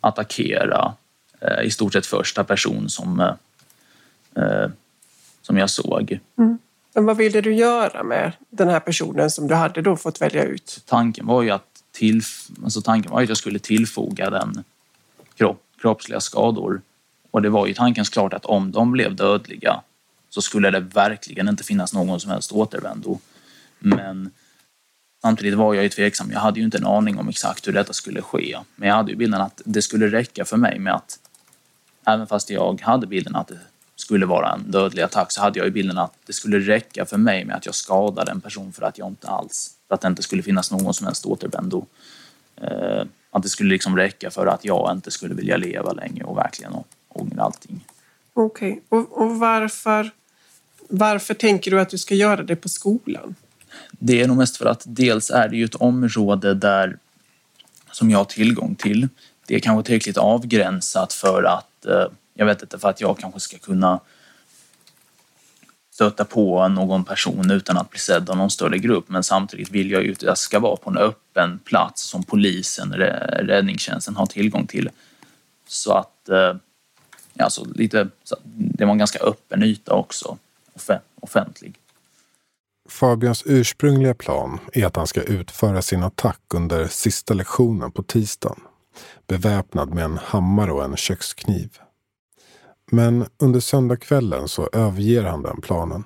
attackera 0.00 0.94
eh, 1.40 1.66
i 1.66 1.70
stort 1.70 1.92
sett 1.92 2.06
första 2.06 2.44
person 2.44 2.88
som, 2.88 3.20
eh, 3.20 3.34
eh, 4.44 4.70
som 5.42 5.58
jag 5.58 5.70
såg. 5.70 6.20
Mm. 6.38 6.58
Men 6.98 7.06
vad 7.06 7.16
ville 7.16 7.40
du 7.40 7.54
göra 7.54 8.02
med 8.02 8.32
den 8.50 8.68
här 8.68 8.80
personen 8.80 9.30
som 9.30 9.48
du 9.48 9.54
hade 9.54 9.82
då 9.82 9.96
fått 9.96 10.20
välja 10.20 10.44
ut? 10.44 10.82
Tanken 10.86 11.26
var 11.26 11.42
ju 11.42 11.50
att, 11.50 11.82
tillf 11.92 12.48
alltså 12.64 12.82
tanken 12.82 13.12
var 13.12 13.22
att 13.22 13.28
jag 13.28 13.38
skulle 13.38 13.58
tillfoga 13.58 14.30
den 14.30 14.64
kropp, 15.36 15.62
kroppsliga 15.80 16.20
skador. 16.20 16.80
Och 17.30 17.42
det 17.42 17.48
var 17.48 17.66
ju 17.66 17.74
tankens 17.74 18.08
klart 18.08 18.34
att 18.34 18.44
om 18.44 18.72
de 18.72 18.92
blev 18.92 19.16
dödliga 19.16 19.80
så 20.30 20.42
skulle 20.42 20.70
det 20.70 20.80
verkligen 20.80 21.48
inte 21.48 21.64
finnas 21.64 21.92
någon 21.92 22.20
som 22.20 22.30
helst 22.30 22.52
återvändo. 22.52 23.18
Men 23.78 24.30
samtidigt 25.22 25.54
var 25.54 25.74
jag 25.74 25.84
ju 25.84 25.88
tveksam. 25.90 26.30
Jag 26.32 26.40
hade 26.40 26.58
ju 26.58 26.64
inte 26.64 26.78
en 26.78 26.86
aning 26.86 27.18
om 27.18 27.28
exakt 27.28 27.66
hur 27.68 27.72
detta 27.72 27.92
skulle 27.92 28.22
ske. 28.22 28.58
Men 28.76 28.88
jag 28.88 28.96
hade 28.96 29.10
ju 29.10 29.16
bilden 29.16 29.40
att 29.40 29.62
det 29.64 29.82
skulle 29.82 30.06
räcka 30.06 30.44
för 30.44 30.56
mig 30.56 30.78
med 30.78 30.94
att 30.94 31.18
även 32.06 32.26
fast 32.26 32.50
jag 32.50 32.80
hade 32.80 33.06
bilden 33.06 33.36
att 33.36 33.48
det 33.48 33.58
skulle 34.08 34.26
vara 34.26 34.52
en 34.52 34.70
dödlig 34.70 35.02
attack 35.02 35.32
så 35.32 35.40
hade 35.40 35.58
jag 35.58 35.66
ju 35.66 35.72
bilden 35.72 35.98
att 35.98 36.14
det 36.26 36.32
skulle 36.32 36.58
räcka 36.58 37.06
för 37.06 37.16
mig 37.16 37.44
med 37.44 37.56
att 37.56 37.66
jag 37.66 37.74
skadade 37.74 38.30
en 38.30 38.40
person 38.40 38.72
för 38.72 38.82
att 38.82 38.98
jag 38.98 39.08
inte 39.08 39.28
alls, 39.28 39.70
för 39.88 39.94
att 39.94 40.00
det 40.00 40.08
inte 40.08 40.22
skulle 40.22 40.42
finnas 40.42 40.70
någon 40.70 40.94
som 40.94 41.06
helst 41.06 41.26
återvändo. 41.26 41.86
Eh, 42.56 43.02
att 43.30 43.42
det 43.42 43.48
skulle 43.48 43.70
liksom 43.70 43.96
räcka 43.96 44.30
för 44.30 44.46
att 44.46 44.64
jag 44.64 44.92
inte 44.92 45.10
skulle 45.10 45.34
vilja 45.34 45.56
leva 45.56 45.92
länge 45.92 46.22
och 46.22 46.36
verkligen 46.36 46.72
ångra 47.08 47.42
allting. 47.42 47.84
Okej, 48.32 48.70
okay. 48.70 48.82
och, 48.88 49.22
och 49.22 49.38
varför, 49.38 50.10
varför 50.88 51.34
tänker 51.34 51.70
du 51.70 51.80
att 51.80 51.90
du 51.90 51.98
ska 51.98 52.14
göra 52.14 52.42
det 52.42 52.56
på 52.56 52.68
skolan? 52.68 53.34
Det 53.90 54.22
är 54.22 54.28
nog 54.28 54.36
mest 54.36 54.56
för 54.56 54.66
att 54.66 54.82
dels 54.86 55.30
är 55.30 55.48
det 55.48 55.56
ju 55.56 55.64
ett 55.64 55.74
område 55.74 56.54
där 56.54 56.98
som 57.92 58.10
jag 58.10 58.18
har 58.18 58.24
tillgång 58.24 58.74
till. 58.74 59.08
Det 59.46 59.54
är 59.54 59.60
kanske 59.60 59.86
tillräckligt 59.86 60.18
avgränsat 60.18 61.12
för 61.12 61.42
att, 61.42 61.86
eh, 61.86 62.06
jag 62.38 62.46
vet 62.46 62.62
inte, 62.62 62.78
för 62.78 62.88
att 62.88 63.00
jag 63.00 63.18
kanske 63.18 63.40
ska 63.40 63.58
kunna 63.58 64.00
stöta 65.90 66.24
på 66.24 66.68
någon 66.68 67.04
person 67.04 67.50
utan 67.50 67.76
att 67.76 67.90
bli 67.90 67.98
sedd 67.98 68.30
av 68.30 68.36
någon 68.36 68.50
större 68.50 68.78
grupp. 68.78 69.04
Men 69.08 69.22
samtidigt 69.22 69.70
vill 69.70 69.90
jag 69.90 70.04
ju 70.04 70.12
att 70.12 70.22
jag 70.22 70.38
ska 70.38 70.58
vara 70.58 70.76
på 70.76 70.90
en 70.90 70.96
öppen 70.96 71.58
plats 71.58 72.02
som 72.02 72.22
polisen, 72.22 72.92
räddningstjänsten 72.92 74.16
har 74.16 74.26
tillgång 74.26 74.66
till. 74.66 74.90
Så 75.66 75.92
att, 75.92 76.28
alltså 77.38 77.64
lite, 77.64 78.08
det 78.46 78.84
var 78.84 78.92
en 78.92 78.98
ganska 78.98 79.18
öppen 79.18 79.62
yta 79.62 79.92
också, 79.92 80.38
offentlig. 81.20 81.78
Fabians 82.88 83.42
ursprungliga 83.46 84.14
plan 84.14 84.60
är 84.72 84.86
att 84.86 84.96
han 84.96 85.06
ska 85.06 85.22
utföra 85.22 85.82
sin 85.82 86.02
attack 86.02 86.40
under 86.54 86.88
sista 86.88 87.34
lektionen 87.34 87.92
på 87.92 88.02
tisdagen. 88.02 88.60
Beväpnad 89.26 89.94
med 89.94 90.04
en 90.04 90.18
hammare 90.18 90.72
och 90.72 90.84
en 90.84 90.96
kökskniv. 90.96 91.78
Men 92.90 93.26
under 93.38 93.60
söndagskvällen 93.60 94.48
så 94.48 94.68
överger 94.72 95.24
han 95.24 95.42
den 95.42 95.60
planen. 95.60 96.04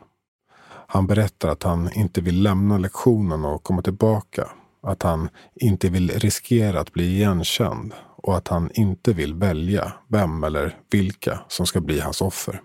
Han 0.86 1.06
berättar 1.06 1.48
att 1.48 1.62
han 1.62 1.92
inte 1.92 2.20
vill 2.20 2.42
lämna 2.42 2.78
lektionen 2.78 3.44
och 3.44 3.62
komma 3.62 3.82
tillbaka. 3.82 4.48
Att 4.82 5.02
han 5.02 5.28
inte 5.54 5.88
vill 5.88 6.10
riskera 6.10 6.80
att 6.80 6.92
bli 6.92 7.16
igenkänd 7.16 7.92
och 8.16 8.36
att 8.36 8.48
han 8.48 8.70
inte 8.74 9.12
vill 9.12 9.34
välja 9.34 9.92
vem 10.08 10.44
eller 10.44 10.76
vilka 10.90 11.40
som 11.48 11.66
ska 11.66 11.80
bli 11.80 12.00
hans 12.00 12.20
offer. 12.20 12.60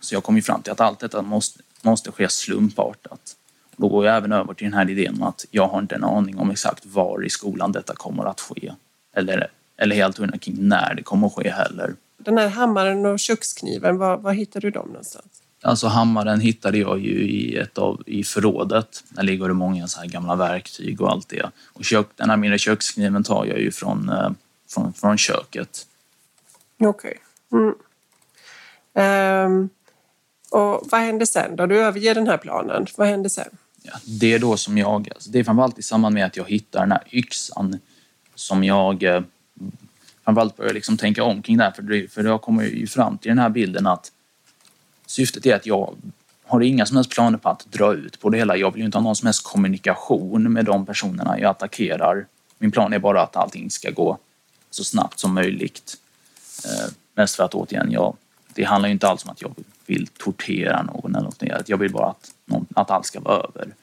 Så 0.00 0.14
jag 0.14 0.24
kom 0.24 0.36
ju 0.36 0.42
fram 0.42 0.62
till 0.62 0.72
att 0.72 0.80
allt 0.80 1.00
detta 1.00 1.22
måste, 1.22 1.60
måste 1.82 2.12
ske 2.12 2.28
slumpartat. 2.28 3.36
Då 3.76 3.88
går 3.88 4.06
jag 4.06 4.16
även 4.16 4.32
över 4.32 4.54
till 4.54 4.64
den 4.64 4.74
här 4.74 4.90
idén 4.90 5.14
om 5.14 5.22
att 5.22 5.44
jag 5.50 5.68
har 5.68 5.78
inte 5.78 5.94
en 5.94 6.04
aning 6.04 6.38
om 6.38 6.50
exakt 6.50 6.86
var 6.86 7.24
i 7.24 7.30
skolan 7.30 7.72
detta 7.72 7.94
kommer 7.94 8.24
att 8.24 8.40
ske. 8.40 8.72
Eller, 9.16 9.50
eller 9.76 9.96
helt 9.96 10.18
hundra 10.18 10.38
kring 10.38 10.68
när 10.68 10.94
det 10.94 11.02
kommer 11.02 11.26
att 11.26 11.34
ske 11.34 11.50
heller. 11.50 11.94
Den 12.24 12.38
här 12.38 12.48
hammaren 12.48 13.06
och 13.06 13.18
kökskniven, 13.18 13.98
var, 13.98 14.16
var 14.16 14.32
hittar 14.32 14.60
du 14.60 14.70
dem 14.70 14.86
någonstans? 14.86 15.42
Alltså 15.62 15.86
hammaren 15.86 16.40
hittade 16.40 16.78
jag 16.78 17.00
ju 17.00 17.28
i, 17.28 17.56
ett 17.56 17.78
av, 17.78 18.02
i 18.06 18.24
förrådet. 18.24 19.04
Där 19.08 19.22
ligger 19.22 19.48
det 19.48 19.54
många 19.54 19.88
så 19.88 20.00
här 20.00 20.06
gamla 20.06 20.36
verktyg 20.36 21.00
och 21.00 21.10
allt 21.10 21.28
det. 21.28 21.50
Och 21.72 21.84
kök, 21.84 22.06
den 22.16 22.30
här 22.30 22.36
mindre 22.36 22.58
kökskniven 22.58 23.24
tar 23.24 23.44
jag 23.44 23.58
ju 23.58 23.70
från, 23.70 24.08
eh, 24.08 24.30
från, 24.68 24.92
från 24.92 25.18
köket. 25.18 25.86
Okej. 26.80 27.18
Okay. 27.50 27.60
Mm. 27.60 27.74
Um, 29.46 29.68
och 30.50 30.86
vad 30.90 31.00
händer 31.00 31.26
sen 31.26 31.56
då? 31.56 31.66
Du 31.66 31.78
överger 31.80 32.14
den 32.14 32.26
här 32.26 32.36
planen. 32.36 32.86
Vad 32.96 33.08
händer 33.08 33.28
sen? 33.30 33.48
Ja, 33.82 33.92
det 34.04 34.32
är 34.32 34.38
då 34.38 34.56
som 34.56 34.78
jag, 34.78 35.08
alltså 35.14 35.30
det 35.30 35.38
är 35.38 35.44
framförallt 35.44 35.78
i 35.78 35.82
samband 35.82 36.14
med 36.14 36.26
att 36.26 36.36
jag 36.36 36.48
hittar 36.48 36.80
den 36.80 36.92
här 36.92 37.02
yxan 37.10 37.78
som 38.34 38.64
jag 38.64 39.02
eh, 39.02 39.22
framförallt 40.24 40.56
börjar 40.56 40.74
liksom 40.74 40.96
tänka 40.96 41.24
om 41.24 41.42
kring 41.42 41.56
det 41.56 41.64
här. 41.64 41.70
För, 41.70 41.82
det, 41.82 42.12
för 42.12 42.24
jag 42.24 42.42
kommer 42.42 42.64
ju 42.64 42.86
fram 42.86 43.18
till 43.18 43.28
den 43.28 43.38
här 43.38 43.48
bilden 43.48 43.86
att 43.86 44.12
syftet 45.06 45.46
är 45.46 45.56
att 45.56 45.66
jag 45.66 45.94
har 46.46 46.60
inga 46.60 46.86
som 46.86 46.96
helst 46.96 47.10
planer 47.10 47.38
på 47.38 47.48
att 47.48 47.66
dra 47.70 47.94
ut 47.94 48.20
på 48.20 48.30
det 48.30 48.38
hela. 48.38 48.56
Jag 48.56 48.70
vill 48.70 48.80
ju 48.80 48.86
inte 48.86 48.98
ha 48.98 49.02
någon 49.02 49.16
som 49.16 49.26
helst 49.26 49.44
kommunikation 49.44 50.52
med 50.52 50.64
de 50.64 50.86
personerna 50.86 51.40
jag 51.40 51.50
attackerar. 51.50 52.26
Min 52.58 52.70
plan 52.70 52.92
är 52.92 52.98
bara 52.98 53.22
att 53.22 53.36
allting 53.36 53.70
ska 53.70 53.90
gå 53.90 54.18
så 54.70 54.84
snabbt 54.84 55.18
som 55.18 55.34
möjligt. 55.34 55.96
Eh, 56.64 56.92
mest 57.14 57.36
för 57.36 57.44
att 57.44 57.54
återigen, 57.54 57.90
jag, 57.90 58.16
det 58.54 58.64
handlar 58.64 58.88
ju 58.88 58.92
inte 58.92 59.08
alls 59.08 59.24
om 59.24 59.30
att 59.30 59.42
jag 59.42 59.54
vill 59.86 60.06
tortera 60.06 60.82
någon 60.82 61.14
eller 61.14 61.24
något. 61.24 61.68
Jag 61.68 61.76
vill 61.76 61.92
bara 61.92 62.06
att, 62.06 62.30
att 62.74 62.90
allt 62.90 63.06
ska 63.06 63.20
vara 63.20 63.36
över. 63.36 63.74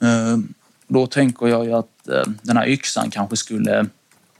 Eh, 0.00 0.38
då 0.86 1.06
tänker 1.06 1.46
jag 1.46 1.64
ju 1.64 1.72
att 1.72 2.08
eh, 2.08 2.22
den 2.42 2.56
här 2.56 2.68
yxan 2.68 3.10
kanske 3.10 3.36
skulle 3.36 3.86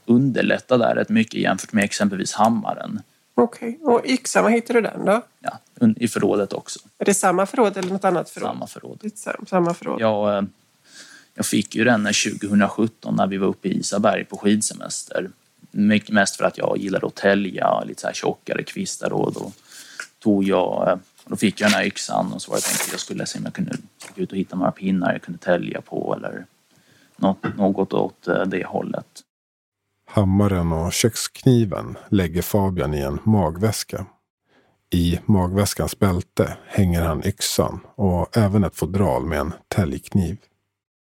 underlätta 0.07 0.77
där 0.77 0.95
rätt 0.95 1.09
mycket 1.09 1.41
jämfört 1.41 1.73
med 1.73 1.83
exempelvis 1.83 2.33
hammaren. 2.33 3.01
Okej, 3.35 3.79
okay. 3.81 3.95
och 3.95 4.05
yxan, 4.05 4.43
var 4.43 4.49
hittar 4.49 4.73
du 4.73 4.81
den 4.81 5.05
då? 5.05 5.21
Ja, 5.39 5.59
i 5.95 6.07
förrådet 6.07 6.53
också. 6.53 6.79
Är 6.97 7.05
det 7.05 7.13
samma 7.13 7.45
förråd 7.45 7.77
eller 7.77 7.89
något 7.89 8.05
annat 8.05 8.29
förråd? 8.29 8.49
Samma 8.49 8.67
förråd. 8.67 9.11
Samma 9.47 9.73
förråd. 9.73 10.01
Jag, 10.01 10.37
eh, 10.37 10.43
jag 11.33 11.45
fick 11.45 11.75
ju 11.75 11.83
den 11.83 12.03
2017 12.03 13.15
när 13.15 13.27
vi 13.27 13.37
var 13.37 13.47
uppe 13.47 13.67
i 13.67 13.79
Isaberg 13.79 14.25
på 14.25 14.37
skidsemester. 14.37 15.29
Mycket 15.71 16.09
mest 16.09 16.35
för 16.35 16.45
att 16.45 16.57
jag 16.57 16.77
gillade 16.77 17.07
att 17.07 17.15
tälja 17.15 17.83
lite 17.83 18.01
så 18.01 18.07
här 18.07 18.13
tjockare 18.13 18.63
kvistar 18.63 19.13
och 19.13 19.33
då 19.33 19.51
tog 20.19 20.43
jag, 20.43 20.89
eh, 20.89 20.97
då 21.25 21.35
fick 21.35 21.61
jag 21.61 21.69
den 21.69 21.75
här 21.75 21.85
yxan 21.85 22.33
och 22.33 22.41
så 22.41 22.51
var 22.51 22.57
tänkt 22.57 22.81
att 22.81 22.91
jag 22.91 22.99
skulle 22.99 23.25
se 23.25 23.39
om 23.39 23.45
jag 23.45 23.53
kunde 23.53 23.77
gå 24.15 24.21
ut 24.21 24.31
och 24.31 24.37
hitta 24.37 24.55
några 24.55 24.71
pinnar 24.71 25.11
jag 25.11 25.21
kunde 25.21 25.39
tälja 25.39 25.81
på 25.81 26.15
eller 26.17 26.45
något, 27.17 27.57
något 27.57 27.93
åt 27.93 28.27
eh, 28.27 28.43
det 28.45 28.65
hållet. 28.65 29.23
Hammaren 30.09 30.71
och 30.71 30.93
kökskniven 30.93 31.97
lägger 32.09 32.41
Fabian 32.41 32.93
i 32.93 33.01
en 33.01 33.19
magväska. 33.23 34.05
I 34.89 35.19
magväskans 35.25 35.99
bälte 35.99 36.57
hänger 36.67 37.01
han 37.01 37.25
yxan 37.25 37.79
och 37.95 38.37
även 38.37 38.63
ett 38.63 38.75
fodral 38.75 39.25
med 39.25 39.39
en 39.39 39.53
täljkniv. 39.67 40.37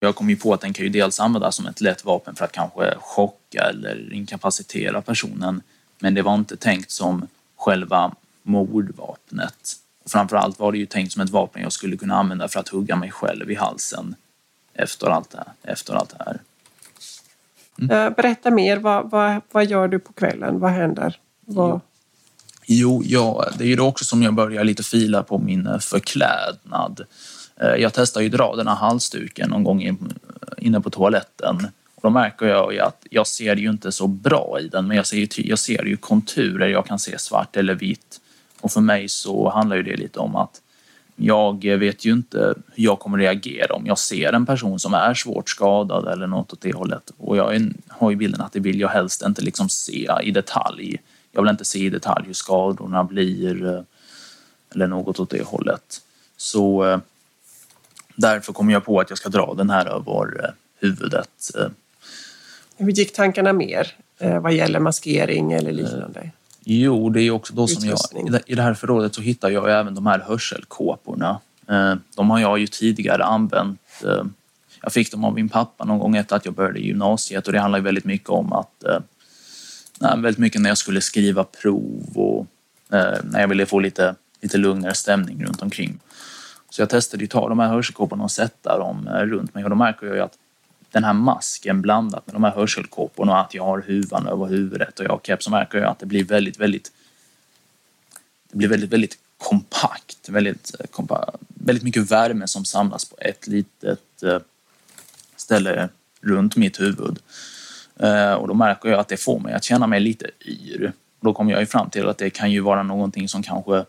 Jag 0.00 0.14
kom 0.14 0.30
ju 0.30 0.36
på 0.36 0.54
att 0.54 0.60
den 0.60 0.72
kan 0.72 0.84
ju 0.84 0.90
dels 0.90 1.20
användas 1.20 1.56
som 1.56 1.66
ett 1.66 1.80
lätt 1.80 2.04
vapen 2.04 2.34
för 2.34 2.44
att 2.44 2.52
kanske 2.52 2.94
chocka 2.98 3.62
eller 3.62 4.12
inkapacitera 4.12 5.02
personen. 5.02 5.62
Men 5.98 6.14
det 6.14 6.22
var 6.22 6.34
inte 6.34 6.56
tänkt 6.56 6.90
som 6.90 7.26
själva 7.56 8.14
mordvapnet. 8.42 9.76
Och 10.04 10.10
framförallt 10.10 10.58
var 10.58 10.72
det 10.72 10.78
ju 10.78 10.86
tänkt 10.86 11.12
som 11.12 11.22
ett 11.22 11.30
vapen 11.30 11.62
jag 11.62 11.72
skulle 11.72 11.96
kunna 11.96 12.14
använda 12.14 12.48
för 12.48 12.60
att 12.60 12.68
hugga 12.68 12.96
mig 12.96 13.10
själv 13.10 13.50
i 13.50 13.54
halsen 13.54 14.14
efter 14.74 15.06
allt 15.06 15.30
det 15.30 15.38
här. 15.38 15.72
Efter 15.72 15.94
allt 15.94 16.10
det 16.18 16.24
här. 16.24 16.38
Mm. 17.78 18.12
Berätta 18.12 18.50
mer, 18.50 18.76
vad, 18.76 19.10
vad, 19.10 19.40
vad 19.52 19.66
gör 19.66 19.88
du 19.88 19.98
på 19.98 20.12
kvällen? 20.12 20.58
Vad 20.58 20.70
händer? 20.70 21.16
Vad... 21.46 21.80
Jo, 22.66 23.02
ja, 23.04 23.44
det 23.58 23.64
är 23.64 23.68
ju 23.68 23.76
då 23.76 23.86
också 23.86 24.04
som 24.04 24.22
jag 24.22 24.34
börjar 24.34 24.64
lite 24.64 24.82
fila 24.82 25.22
på 25.22 25.38
min 25.38 25.66
eh, 25.66 25.78
förklädnad. 25.78 27.00
Eh, 27.56 27.74
jag 27.74 27.92
testar 27.94 28.20
ju 28.20 28.28
dra 28.28 28.56
den 28.56 28.68
här 28.68 28.74
halsduken 28.74 29.50
någon 29.50 29.64
gång 29.64 29.98
inne 30.58 30.80
på 30.80 30.90
toaletten. 30.90 31.56
Och 31.94 32.02
då 32.02 32.10
märker 32.10 32.46
jag 32.46 32.72
ju 32.72 32.80
att 32.80 33.06
jag 33.10 33.26
ser 33.26 33.56
ju 33.56 33.70
inte 33.70 33.92
så 33.92 34.06
bra 34.06 34.58
i 34.60 34.68
den 34.68 34.86
men 34.86 34.96
jag 34.96 35.06
ser 35.06 35.28
jag 35.48 35.58
ser 35.58 35.84
ju 35.84 35.96
konturer, 35.96 36.68
jag 36.68 36.86
kan 36.86 36.98
se 36.98 37.18
svart 37.18 37.56
eller 37.56 37.74
vitt. 37.74 38.20
Och 38.60 38.72
för 38.72 38.80
mig 38.80 39.08
så 39.08 39.50
handlar 39.50 39.76
ju 39.76 39.82
det 39.82 39.96
lite 39.96 40.18
om 40.18 40.36
att 40.36 40.60
jag 41.22 41.64
vet 41.64 42.04
ju 42.04 42.12
inte 42.12 42.54
hur 42.74 42.84
jag 42.84 42.98
kommer 42.98 43.18
reagera 43.18 43.74
om 43.74 43.86
jag 43.86 43.98
ser 43.98 44.32
en 44.32 44.46
person 44.46 44.80
som 44.80 44.94
är 44.94 45.14
svårt 45.14 45.50
skadad 45.50 46.12
eller 46.12 46.26
något 46.26 46.52
åt 46.52 46.60
det 46.60 46.72
hållet. 46.72 47.12
Och 47.16 47.36
jag 47.36 47.72
har 47.88 48.10
ju 48.10 48.16
bilden 48.16 48.40
att 48.40 48.52
det 48.52 48.60
vill 48.60 48.80
jag 48.80 48.88
helst 48.88 49.22
inte 49.22 49.42
liksom 49.42 49.68
se 49.68 50.10
i 50.22 50.30
detalj. 50.30 51.00
Jag 51.32 51.42
vill 51.42 51.50
inte 51.50 51.64
se 51.64 51.78
i 51.78 51.90
detalj 51.90 52.26
hur 52.26 52.34
skadorna 52.34 53.04
blir 53.04 53.66
eh, 53.66 53.82
eller 54.74 54.86
något 54.86 55.20
åt 55.20 55.30
det 55.30 55.42
hållet. 55.42 56.00
Så 56.36 56.84
eh, 56.84 56.98
därför 58.16 58.52
kommer 58.52 58.72
jag 58.72 58.84
på 58.84 59.00
att 59.00 59.10
jag 59.10 59.18
ska 59.18 59.28
dra 59.28 59.54
den 59.54 59.70
här 59.70 59.86
över 59.86 60.44
eh, 60.44 60.50
huvudet. 60.78 61.50
Hur 62.76 62.90
gick 62.90 63.12
tankarna 63.12 63.52
mer 63.52 63.96
vad 64.40 64.52
gäller 64.52 64.80
maskering 64.80 65.52
eller 65.52 65.72
liknande? 65.72 66.30
Jo, 66.64 67.10
det 67.10 67.22
är 67.22 67.30
också 67.30 67.54
då 67.54 67.66
som 67.66 67.88
jag... 67.88 67.98
I 68.46 68.54
det 68.54 68.62
här 68.62 68.74
förrådet 68.74 69.14
så 69.14 69.20
hittar 69.20 69.50
jag 69.50 69.80
även 69.80 69.94
de 69.94 70.06
här 70.06 70.18
hörselkåporna. 70.18 71.40
De 72.16 72.30
har 72.30 72.38
jag 72.38 72.58
ju 72.58 72.66
tidigare 72.66 73.24
använt. 73.24 73.80
Jag 74.82 74.92
fick 74.92 75.10
dem 75.10 75.24
av 75.24 75.34
min 75.34 75.48
pappa 75.48 75.84
någon 75.84 75.98
gång 75.98 76.16
efter 76.16 76.36
att 76.36 76.44
jag 76.44 76.54
började 76.54 76.80
gymnasiet 76.80 77.46
och 77.46 77.52
det 77.52 77.60
handlar 77.60 77.78
ju 77.78 77.84
väldigt 77.84 78.04
mycket 78.04 78.28
om 78.28 78.52
att 78.52 78.84
nej, 80.00 80.12
väldigt 80.16 80.38
mycket 80.38 80.60
när 80.60 80.70
jag 80.70 80.78
skulle 80.78 81.00
skriva 81.00 81.44
prov 81.44 82.12
och 82.14 82.46
eh, 82.96 83.18
när 83.24 83.40
jag 83.40 83.48
ville 83.48 83.66
få 83.66 83.78
lite, 83.78 84.14
lite 84.40 84.58
lugnare 84.58 84.94
stämning 84.94 85.44
runt 85.44 85.62
omkring. 85.62 85.98
Så 86.70 86.82
jag 86.82 86.90
testade 86.90 87.24
att 87.24 87.30
ta 87.30 87.48
de 87.48 87.58
här 87.58 87.68
hörselkåporna 87.68 88.24
och 88.24 88.30
sätta 88.30 88.78
dem 88.78 89.08
eh, 89.08 89.12
runt 89.12 89.54
mig 89.54 89.64
och 89.64 89.70
då 89.70 89.76
märker 89.76 90.06
jag 90.06 90.16
ju 90.16 90.22
att 90.22 90.34
den 90.92 91.04
här 91.04 91.12
masken 91.12 91.82
blandat 91.82 92.26
med 92.26 92.34
de 92.34 92.44
här 92.44 92.50
hörselkåporna 92.50 93.32
och 93.32 93.40
att 93.40 93.54
jag 93.54 93.64
har 93.64 93.80
huvan 93.80 94.26
över 94.26 94.46
huvudet 94.46 94.98
och 94.98 95.04
jag 95.04 95.10
har 95.10 95.20
keps 95.22 95.44
så 95.44 95.50
märker 95.50 95.78
jag 95.78 95.90
att 95.90 95.98
det 95.98 96.06
blir 96.06 96.24
väldigt, 96.24 96.60
väldigt 96.60 96.92
det 98.50 98.56
blir 98.56 98.68
väldigt, 98.68 98.92
väldigt 98.92 99.18
kompakt, 99.38 100.28
väldigt, 100.28 100.74
eh, 100.80 100.86
kompa, 100.86 101.34
väldigt 101.48 101.84
mycket 101.84 102.10
värme 102.10 102.46
som 102.46 102.64
samlas 102.64 103.04
på 103.04 103.16
ett 103.18 103.46
litet 103.46 104.22
eh, 104.22 104.38
ställe 105.36 105.88
runt 106.20 106.56
mitt 106.56 106.80
huvud. 106.80 107.18
Eh, 107.96 108.32
och 108.32 108.48
då 108.48 108.54
märker 108.54 108.88
jag 108.88 109.00
att 109.00 109.08
det 109.08 109.16
får 109.16 109.38
mig 109.38 109.54
att 109.54 109.64
känna 109.64 109.86
mig 109.86 110.00
lite 110.00 110.30
yr. 110.44 110.92
Då 111.20 111.34
kommer 111.34 111.52
jag 111.52 111.60
ju 111.60 111.66
fram 111.66 111.90
till 111.90 112.08
att 112.08 112.18
det 112.18 112.30
kan 112.30 112.52
ju 112.52 112.60
vara 112.60 112.82
någonting 112.82 113.28
som 113.28 113.42
kanske 113.42 113.84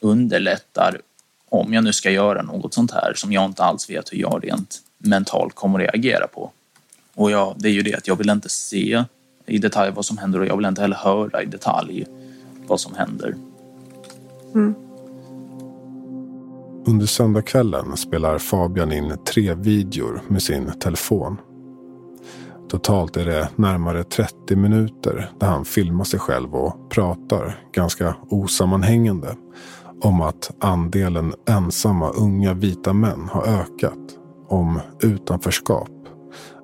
underlättar 0.00 1.00
om 1.48 1.74
jag 1.74 1.84
nu 1.84 1.92
ska 1.92 2.10
göra 2.10 2.42
något 2.42 2.74
sånt 2.74 2.90
här 2.90 3.12
som 3.16 3.32
jag 3.32 3.44
inte 3.44 3.64
alls 3.64 3.90
vet 3.90 4.12
hur 4.12 4.18
jag 4.18 4.44
rent 4.44 4.82
mentalt 5.04 5.54
kommer 5.54 5.78
att 5.78 5.94
reagera 5.94 6.26
på. 6.26 6.50
Och 7.14 7.30
jag, 7.30 7.54
det 7.56 7.68
är 7.68 7.72
ju 7.72 7.82
det 7.82 7.94
att 7.94 8.08
jag 8.08 8.16
vill 8.16 8.30
inte 8.30 8.48
se 8.48 9.04
i 9.46 9.58
detalj 9.58 9.92
vad 9.94 10.04
som 10.04 10.18
händer 10.18 10.40
och 10.40 10.46
jag 10.46 10.56
vill 10.56 10.66
inte 10.66 10.80
heller 10.80 10.96
höra 10.96 11.42
i 11.42 11.46
detalj 11.46 12.06
vad 12.66 12.80
som 12.80 12.94
händer. 12.94 13.34
Mm. 14.54 14.74
Under 16.86 17.06
söndagskvällen 17.06 17.96
spelar 17.96 18.38
Fabian 18.38 18.92
in 18.92 19.16
tre 19.24 19.54
videor 19.54 20.20
med 20.28 20.42
sin 20.42 20.78
telefon. 20.78 21.36
Totalt 22.68 23.16
är 23.16 23.24
det 23.24 23.48
närmare 23.56 24.04
30 24.04 24.56
minuter 24.56 25.30
där 25.40 25.46
han 25.46 25.64
filmar 25.64 26.04
sig 26.04 26.20
själv 26.20 26.54
och 26.54 26.90
pratar 26.90 27.58
ganska 27.72 28.16
osammanhängande 28.28 29.36
om 30.00 30.20
att 30.20 30.50
andelen 30.58 31.34
ensamma 31.48 32.10
unga 32.10 32.54
vita 32.54 32.92
män 32.92 33.28
har 33.30 33.46
ökat. 33.46 33.98
Om 34.54 34.80
utanförskap. 35.02 35.90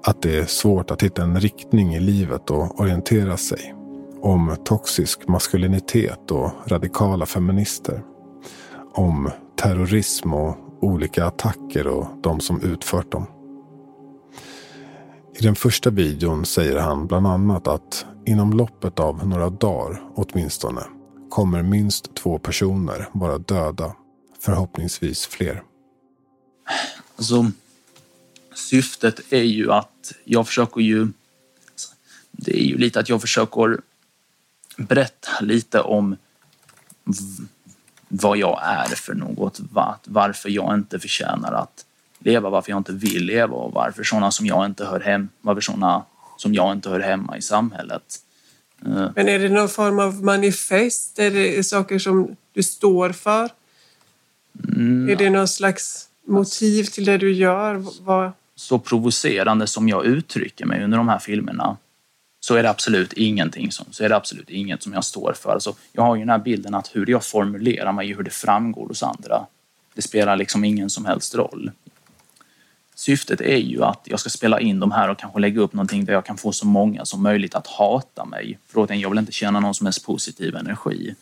Att 0.02 0.22
det 0.22 0.38
är 0.38 0.44
svårt 0.44 0.90
att 0.90 1.02
hitta 1.02 1.22
en 1.22 1.40
riktning 1.40 1.94
i 1.94 2.00
livet 2.00 2.50
och 2.50 2.80
orientera 2.80 3.36
sig. 3.36 3.74
Om 4.20 4.56
toxisk 4.64 5.28
maskulinitet 5.28 6.30
och 6.30 6.50
radikala 6.66 7.26
feminister. 7.26 8.02
Om 8.92 9.30
terrorism 9.56 10.34
och 10.34 10.56
olika 10.80 11.24
attacker 11.26 11.86
och 11.86 12.06
de 12.22 12.40
som 12.40 12.62
utfört 12.62 13.12
dem. 13.12 13.26
I 15.40 15.42
den 15.42 15.54
första 15.54 15.90
videon 15.90 16.44
säger 16.44 16.78
han 16.78 17.06
bland 17.06 17.26
annat 17.26 17.68
att 17.68 18.06
inom 18.26 18.52
loppet 18.52 19.00
av 19.00 19.26
några 19.26 19.50
dagar 19.50 20.02
åtminstone 20.14 20.80
kommer 21.30 21.62
minst 21.62 22.14
två 22.14 22.38
personer 22.38 23.08
vara 23.12 23.38
döda. 23.38 23.94
Förhoppningsvis 24.40 25.26
fler. 25.26 25.62
Alltså, 27.16 27.44
syftet 28.54 29.20
är 29.30 29.42
ju 29.42 29.72
att 29.72 30.12
jag 30.24 30.46
försöker 30.46 30.80
ju... 30.80 31.08
Det 32.30 32.60
är 32.60 32.64
ju 32.64 32.78
lite 32.78 33.00
att 33.00 33.08
jag 33.08 33.20
försöker 33.20 33.80
berätta 34.76 35.30
lite 35.40 35.80
om 35.80 36.16
vad 38.08 38.38
jag 38.38 38.60
är 38.62 38.94
för 38.94 39.14
något. 39.14 39.60
Varför 40.04 40.48
jag 40.48 40.74
inte 40.74 40.98
förtjänar 40.98 41.52
att 41.52 41.84
leva, 42.18 42.50
varför 42.50 42.70
jag 42.70 42.78
inte 42.78 42.92
vill 42.92 43.24
leva 43.24 43.54
och 43.54 43.72
varför 43.72 44.04
sådana 44.04 44.30
som 44.30 44.46
jag 44.46 44.66
inte 44.66 44.84
hör 44.84 45.00
hem, 45.00 45.28
varför 45.40 45.60
sådana 45.60 46.04
som 46.36 46.54
jag 46.54 46.72
inte 46.72 46.90
hör 46.90 47.00
hemma 47.00 47.36
i 47.36 47.42
samhället. 47.42 48.16
Eh. 48.86 49.10
Men 49.14 49.28
är 49.28 49.38
det 49.38 49.48
någon 49.48 49.68
form 49.68 49.98
av 49.98 50.24
manifest? 50.24 51.18
Är 51.18 51.30
det 51.30 51.66
saker 51.66 51.98
som 51.98 52.36
du 52.52 52.62
står 52.62 53.12
för? 53.12 53.50
Mm. 54.68 55.08
Är 55.08 55.16
det 55.16 55.30
någon 55.30 55.48
slags 55.48 56.08
motiv 56.26 56.84
till 56.84 57.04
det 57.04 57.18
du 57.18 57.32
gör? 57.32 57.84
Vad... 58.00 58.32
Så 58.60 58.78
provocerande 58.78 59.66
som 59.66 59.88
jag 59.88 60.04
uttrycker 60.04 60.66
mig 60.66 60.84
under 60.84 60.98
de 60.98 61.08
här 61.08 61.18
filmerna 61.18 61.76
så 62.40 62.54
är 62.54 62.62
det 62.62 62.70
absolut 62.70 63.12
ingenting 63.12 63.72
som, 63.72 63.86
så 63.90 64.04
är 64.04 64.08
det 64.08 64.16
absolut 64.16 64.50
inget 64.50 64.82
som 64.82 64.92
jag 64.92 65.04
står 65.04 65.32
för. 65.36 65.52
Alltså, 65.52 65.74
jag 65.92 66.02
har 66.02 66.16
ju 66.16 66.20
den 66.20 66.28
här 66.28 66.38
bilden 66.38 66.74
att 66.74 66.96
hur 66.96 67.10
jag 67.10 67.24
formulerar 67.24 67.92
mig, 67.92 68.14
hur 68.14 68.22
det 68.22 68.30
framgår 68.30 68.88
hos 68.88 69.02
andra, 69.02 69.46
det 69.94 70.02
spelar 70.02 70.36
liksom 70.36 70.64
ingen 70.64 70.90
som 70.90 71.04
helst 71.04 71.34
roll 71.34 71.70
syftet 73.00 73.40
är 73.40 73.56
ju 73.56 73.84
att 73.84 74.00
jag 74.04 74.20
ska 74.20 74.30
spela 74.30 74.60
in 74.60 74.80
de 74.80 74.92
här 74.92 75.08
och 75.08 75.18
kanske 75.18 75.40
lägga 75.40 75.60
upp 75.60 75.72
någonting 75.72 76.04
där 76.04 76.12
jag 76.12 76.24
kan 76.24 76.36
få 76.36 76.52
så 76.52 76.66
många 76.66 77.04
som 77.04 77.22
möjligt 77.22 77.54
att 77.54 77.66
hata 77.66 78.24
mig. 78.24 78.58
För 78.68 78.94
jag 78.94 79.10
vill 79.10 79.18
inte 79.18 79.32
känna 79.32 79.60
någon 79.60 79.74
som 79.74 79.86
helst 79.86 80.06
positiv 80.06 80.56
energi. 80.56 81.14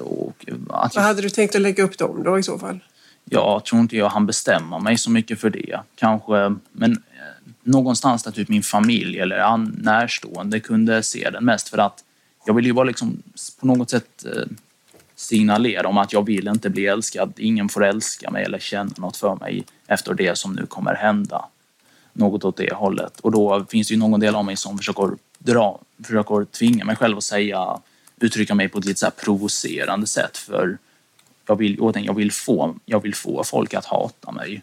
Och 0.00 0.44
att 0.68 0.94
Vad 0.94 1.04
hade 1.04 1.22
du 1.22 1.30
tänkt 1.30 1.54
att 1.54 1.60
lägga 1.60 1.84
upp 1.84 1.98
dem 1.98 2.22
då 2.24 2.38
i 2.38 2.42
så 2.42 2.58
fall? 2.58 2.80
Jag 3.24 3.64
tror 3.64 3.80
inte 3.80 3.96
jag 3.96 4.08
han 4.08 4.26
bestämma 4.26 4.78
mig 4.78 4.98
så 4.98 5.10
mycket 5.10 5.40
för 5.40 5.50
det. 5.50 5.80
Kanske, 5.94 6.56
men 6.72 6.92
eh, 6.92 7.50
någonstans 7.62 8.22
där 8.22 8.30
typ 8.30 8.48
min 8.48 8.62
familj 8.62 9.18
eller 9.18 9.56
närstående 9.82 10.60
kunde 10.60 11.02
se 11.02 11.30
den 11.30 11.44
mest 11.44 11.68
för 11.68 11.78
att 11.78 12.04
jag 12.46 12.54
vill 12.54 12.66
ju 12.66 12.72
bara 12.72 12.84
liksom 12.84 13.22
på 13.60 13.66
något 13.66 13.90
sätt 13.90 14.24
eh, 14.24 14.42
signalera 15.16 15.88
om 15.88 15.98
att 15.98 16.12
jag 16.12 16.26
vill 16.26 16.48
inte 16.48 16.70
bli 16.70 16.86
älskad. 16.86 17.32
Ingen 17.36 17.68
får 17.68 17.84
älska 17.84 18.30
mig 18.30 18.44
eller 18.44 18.58
känna 18.58 18.92
något 18.96 19.16
för 19.16 19.36
mig 19.36 19.64
efter 19.86 20.14
det 20.14 20.38
som 20.38 20.52
nu 20.52 20.66
kommer 20.66 20.94
hända. 20.94 21.44
Något 22.12 22.44
åt 22.44 22.56
det 22.56 22.74
hållet. 22.74 23.20
Och 23.20 23.32
då 23.32 23.66
finns 23.68 23.88
det 23.88 23.94
ju 23.94 24.00
någon 24.00 24.20
del 24.20 24.34
av 24.34 24.44
mig 24.44 24.56
som 24.56 24.78
försöker 24.78 25.10
dra, 25.38 25.80
försöker 26.04 26.44
tvinga 26.44 26.84
mig 26.84 26.96
själv 26.96 27.16
att 27.16 27.24
säga, 27.24 27.80
uttrycka 28.20 28.54
mig 28.54 28.68
på 28.68 28.78
ett 28.78 28.84
lite 28.84 29.00
så 29.00 29.10
provocerande 29.10 30.06
sätt 30.06 30.36
för 30.36 30.78
jag 31.46 31.56
vill, 31.56 31.78
jag 31.94 32.14
vill, 32.14 32.32
få, 32.32 32.76
jag 32.84 33.02
vill 33.02 33.14
få 33.14 33.44
folk 33.44 33.74
att 33.74 33.84
hata 33.84 34.32
mig. 34.32 34.62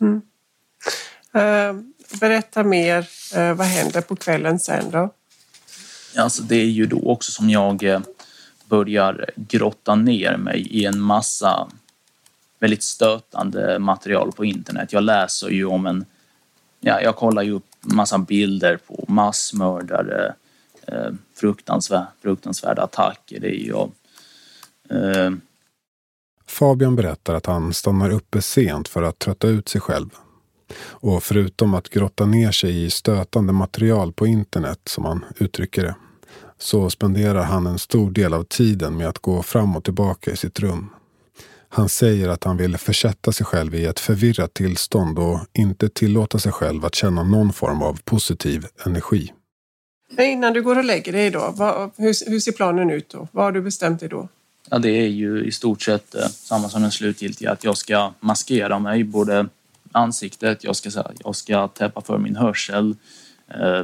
Mm. 0.00 0.22
Uh, 1.34 1.82
berätta 2.20 2.64
mer, 2.64 3.08
uh, 3.36 3.54
vad 3.54 3.66
händer 3.66 4.00
på 4.00 4.16
kvällen 4.16 4.58
sen 4.58 4.90
då? 4.90 5.14
Alltså 6.16 6.42
det 6.42 6.56
är 6.56 6.66
ju 6.66 6.86
då 6.86 7.02
också 7.10 7.32
som 7.32 7.50
jag 7.50 7.82
uh, 7.82 8.00
börjar 8.64 9.30
grotta 9.36 9.94
ner 9.94 10.36
mig 10.36 10.60
i 10.60 10.84
en 10.84 11.00
massa 11.00 11.68
väldigt 12.58 12.82
stötande 12.82 13.78
material 13.78 14.32
på 14.32 14.44
internet. 14.44 14.92
Jag 14.92 15.02
läser 15.02 15.48
ju 15.48 15.64
om 15.64 15.86
en... 15.86 16.04
Ja, 16.80 17.00
jag 17.00 17.16
kollar 17.16 17.42
ju 17.42 17.52
upp 17.52 17.66
massa 17.80 18.18
bilder 18.18 18.76
på 18.76 19.04
massmördare, 19.08 20.34
eh, 20.86 21.10
fruktansvärda, 21.34 22.06
fruktansvärda 22.22 22.82
attacker. 22.82 23.40
Det 23.40 23.48
är 23.48 23.64
ju... 23.64 23.74
Eh... 24.90 25.30
Fabian 26.50 26.96
berättar 26.96 27.34
att 27.34 27.46
han 27.46 27.74
stannar 27.74 28.10
uppe 28.10 28.42
sent 28.42 28.88
för 28.88 29.02
att 29.02 29.18
trötta 29.18 29.48
ut 29.48 29.68
sig 29.68 29.80
själv. 29.80 30.08
Och 30.82 31.22
förutom 31.22 31.74
att 31.74 31.88
grotta 31.88 32.26
ner 32.26 32.50
sig 32.50 32.84
i 32.84 32.90
stötande 32.90 33.52
material 33.52 34.12
på 34.12 34.26
internet, 34.26 34.80
som 34.84 35.04
han 35.04 35.24
uttrycker 35.38 35.82
det, 35.82 35.94
så 36.58 36.90
spenderar 36.90 37.42
han 37.42 37.66
en 37.66 37.78
stor 37.78 38.10
del 38.10 38.34
av 38.34 38.44
tiden 38.44 38.96
med 38.96 39.08
att 39.08 39.18
gå 39.18 39.42
fram 39.42 39.76
och 39.76 39.84
tillbaka 39.84 40.30
i 40.30 40.36
sitt 40.36 40.60
rum. 40.60 40.90
Han 41.68 41.88
säger 41.88 42.28
att 42.28 42.44
han 42.44 42.56
vill 42.56 42.76
försätta 42.78 43.32
sig 43.32 43.46
själv 43.46 43.74
i 43.74 43.86
ett 43.86 44.00
förvirrat 44.00 44.54
tillstånd 44.54 45.18
och 45.18 45.40
inte 45.52 45.88
tillåta 45.88 46.38
sig 46.38 46.52
själv 46.52 46.84
att 46.84 46.94
känna 46.94 47.22
någon 47.22 47.52
form 47.52 47.82
av 47.82 48.00
positiv 48.04 48.66
energi. 48.86 49.32
Innan 50.18 50.52
du 50.52 50.62
går 50.62 50.78
och 50.78 50.84
lägger 50.84 51.12
dig 51.12 51.30
då, 51.30 51.54
vad, 51.56 51.90
hur, 51.96 52.30
hur, 52.30 52.40
ser 52.40 52.52
planen 52.52 52.90
ut 52.90 53.08
då? 53.08 53.28
Vad 53.32 53.44
har 53.44 53.52
du 53.52 53.62
bestämt 53.62 54.00
dig 54.00 54.08
då? 54.08 54.28
Ja, 54.72 54.78
det 54.78 54.90
är 54.90 55.08
ju 55.08 55.44
i 55.44 55.52
stort 55.52 55.82
sett 55.82 56.14
eh, 56.14 56.26
samma 56.28 56.68
som 56.68 56.82
den 56.82 56.90
slutgiltiga, 56.90 57.52
att 57.52 57.64
jag 57.64 57.76
ska 57.76 58.12
maskera 58.20 58.78
mig, 58.78 59.04
både 59.04 59.48
ansiktet, 59.92 60.64
jag 60.64 60.76
ska, 60.76 60.90
jag 61.24 61.36
ska 61.36 61.68
täppa 61.68 62.00
för 62.00 62.18
min 62.18 62.36
hörsel, 62.36 62.96
eh, 63.48 63.82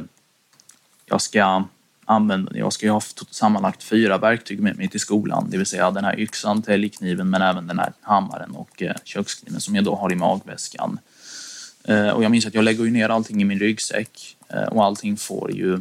jag 1.05 1.21
ska 1.21 1.63
använda, 2.05 2.57
jag 2.57 2.73
ska 2.73 2.85
ju 2.85 2.91
ha 2.91 3.01
sammanlagt 3.29 3.83
fyra 3.83 4.17
verktyg 4.17 4.59
med 4.59 4.77
mig 4.77 4.87
till 4.87 4.99
skolan, 4.99 5.47
det 5.49 5.57
vill 5.57 5.65
säga 5.65 5.91
den 5.91 6.05
här 6.05 6.19
yxan, 6.19 6.61
täljkniven 6.61 7.29
men 7.29 7.41
även 7.41 7.67
den 7.67 7.79
här 7.79 7.93
hammaren 8.01 8.51
och 8.51 8.81
eh, 8.81 8.95
kökskniven 9.03 9.61
som 9.61 9.75
jag 9.75 9.85
då 9.85 9.95
har 9.95 10.11
i 10.11 10.15
magväskan. 10.15 10.99
Eh, 11.83 12.09
och 12.09 12.23
jag 12.23 12.31
minns 12.31 12.45
att 12.45 12.53
jag 12.53 12.63
lägger 12.63 12.83
ju 12.83 12.91
ner 12.91 13.09
allting 13.09 13.41
i 13.41 13.45
min 13.45 13.59
ryggsäck 13.59 14.37
eh, 14.49 14.63
och 14.63 14.85
allting 14.85 15.17
får 15.17 15.51
ju, 15.51 15.79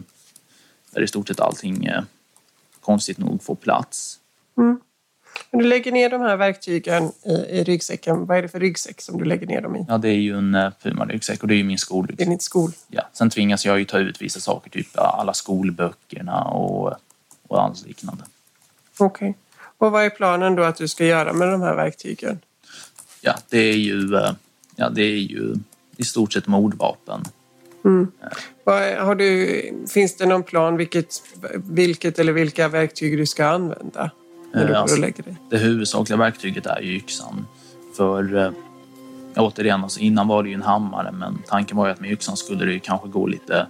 där 0.90 1.02
i 1.02 1.08
stort 1.08 1.28
sett 1.28 1.40
allting 1.40 1.84
eh, 1.84 2.02
konstigt 2.80 3.18
nog 3.18 3.42
får 3.42 3.54
plats. 3.54 4.18
Mm. 4.58 4.80
Men 5.50 5.60
du 5.60 5.66
lägger 5.66 5.92
ner 5.92 6.10
de 6.10 6.20
här 6.20 6.36
verktygen 6.36 7.12
i, 7.22 7.32
i 7.32 7.64
ryggsäcken. 7.64 8.26
Vad 8.26 8.38
är 8.38 8.42
det 8.42 8.48
för 8.48 8.60
ryggsäck 8.60 9.00
som 9.00 9.18
du 9.18 9.24
lägger 9.24 9.46
ner 9.46 9.60
dem 9.60 9.76
i? 9.76 9.84
Ja, 9.88 9.98
det 9.98 10.08
är 10.08 10.12
ju 10.12 10.38
en 10.38 10.72
Puma-ryggsäck 10.82 11.42
och 11.42 11.48
det 11.48 11.54
är 11.54 11.56
ju 11.56 11.64
min 11.64 11.78
skolryggsäck. 11.78 12.18
Det 12.18 12.24
är 12.24 12.30
din 12.30 12.40
skol? 12.40 12.72
Ja. 12.88 13.02
Sen 13.12 13.30
tvingas 13.30 13.66
jag 13.66 13.78
ju 13.78 13.84
ta 13.84 13.98
ut 13.98 14.22
vissa 14.22 14.40
saker, 14.40 14.70
typ 14.70 14.86
alla 14.94 15.34
skolböckerna 15.34 16.44
och, 16.44 16.94
och 17.48 17.62
allt 17.62 17.86
liknande. 17.86 18.24
Okej. 18.98 19.30
Okay. 19.30 19.40
Och 19.78 19.92
vad 19.92 20.04
är 20.04 20.10
planen 20.10 20.54
då 20.54 20.62
att 20.62 20.76
du 20.76 20.88
ska 20.88 21.04
göra 21.04 21.32
med 21.32 21.48
de 21.48 21.62
här 21.62 21.74
verktygen? 21.74 22.40
Ja, 23.20 23.34
det 23.48 23.58
är 23.58 23.76
ju, 23.76 24.20
ja, 24.76 24.88
det 24.88 25.02
är 25.02 25.18
ju 25.18 25.54
i 25.96 26.04
stort 26.04 26.32
sett 26.32 26.46
mordvapen. 26.46 27.24
Mm. 27.84 28.12
Har 28.98 29.14
du, 29.14 29.86
finns 29.88 30.16
det 30.16 30.26
någon 30.26 30.42
plan 30.42 30.76
vilket, 30.76 31.22
vilket 31.54 32.18
eller 32.18 32.32
vilka 32.32 32.68
verktyg 32.68 33.18
du 33.18 33.26
ska 33.26 33.46
använda? 33.46 34.10
När 34.56 34.66
du 34.66 34.72
Eh, 34.72 34.80
alltså, 34.80 34.96
lägger 34.96 35.22
dig? 35.22 35.36
Det 35.50 35.58
huvudsakliga 35.58 36.16
verktyget 36.16 36.66
är 36.66 36.80
ju 36.80 36.96
yxan. 36.96 37.46
För 37.96 38.36
eh, 38.36 38.50
återigen, 39.36 39.82
alltså 39.82 40.00
innan 40.00 40.28
var 40.28 40.42
det 40.42 40.48
ju 40.48 40.54
en 40.54 40.62
hammare 40.62 41.12
men 41.12 41.38
tanken 41.48 41.76
var 41.76 41.86
ju 41.86 41.92
att 41.92 42.00
med 42.00 42.10
yxan 42.12 42.36
skulle 42.36 42.64
det 42.64 42.72
ju 42.72 42.80
kanske 42.80 43.08
gå 43.08 43.26
lite 43.26 43.66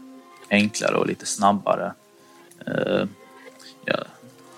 enklare 0.51 0.96
och 0.96 1.07
lite 1.07 1.27
snabbare. 1.27 1.92
Eh, 2.66 3.07
ja. 3.85 3.94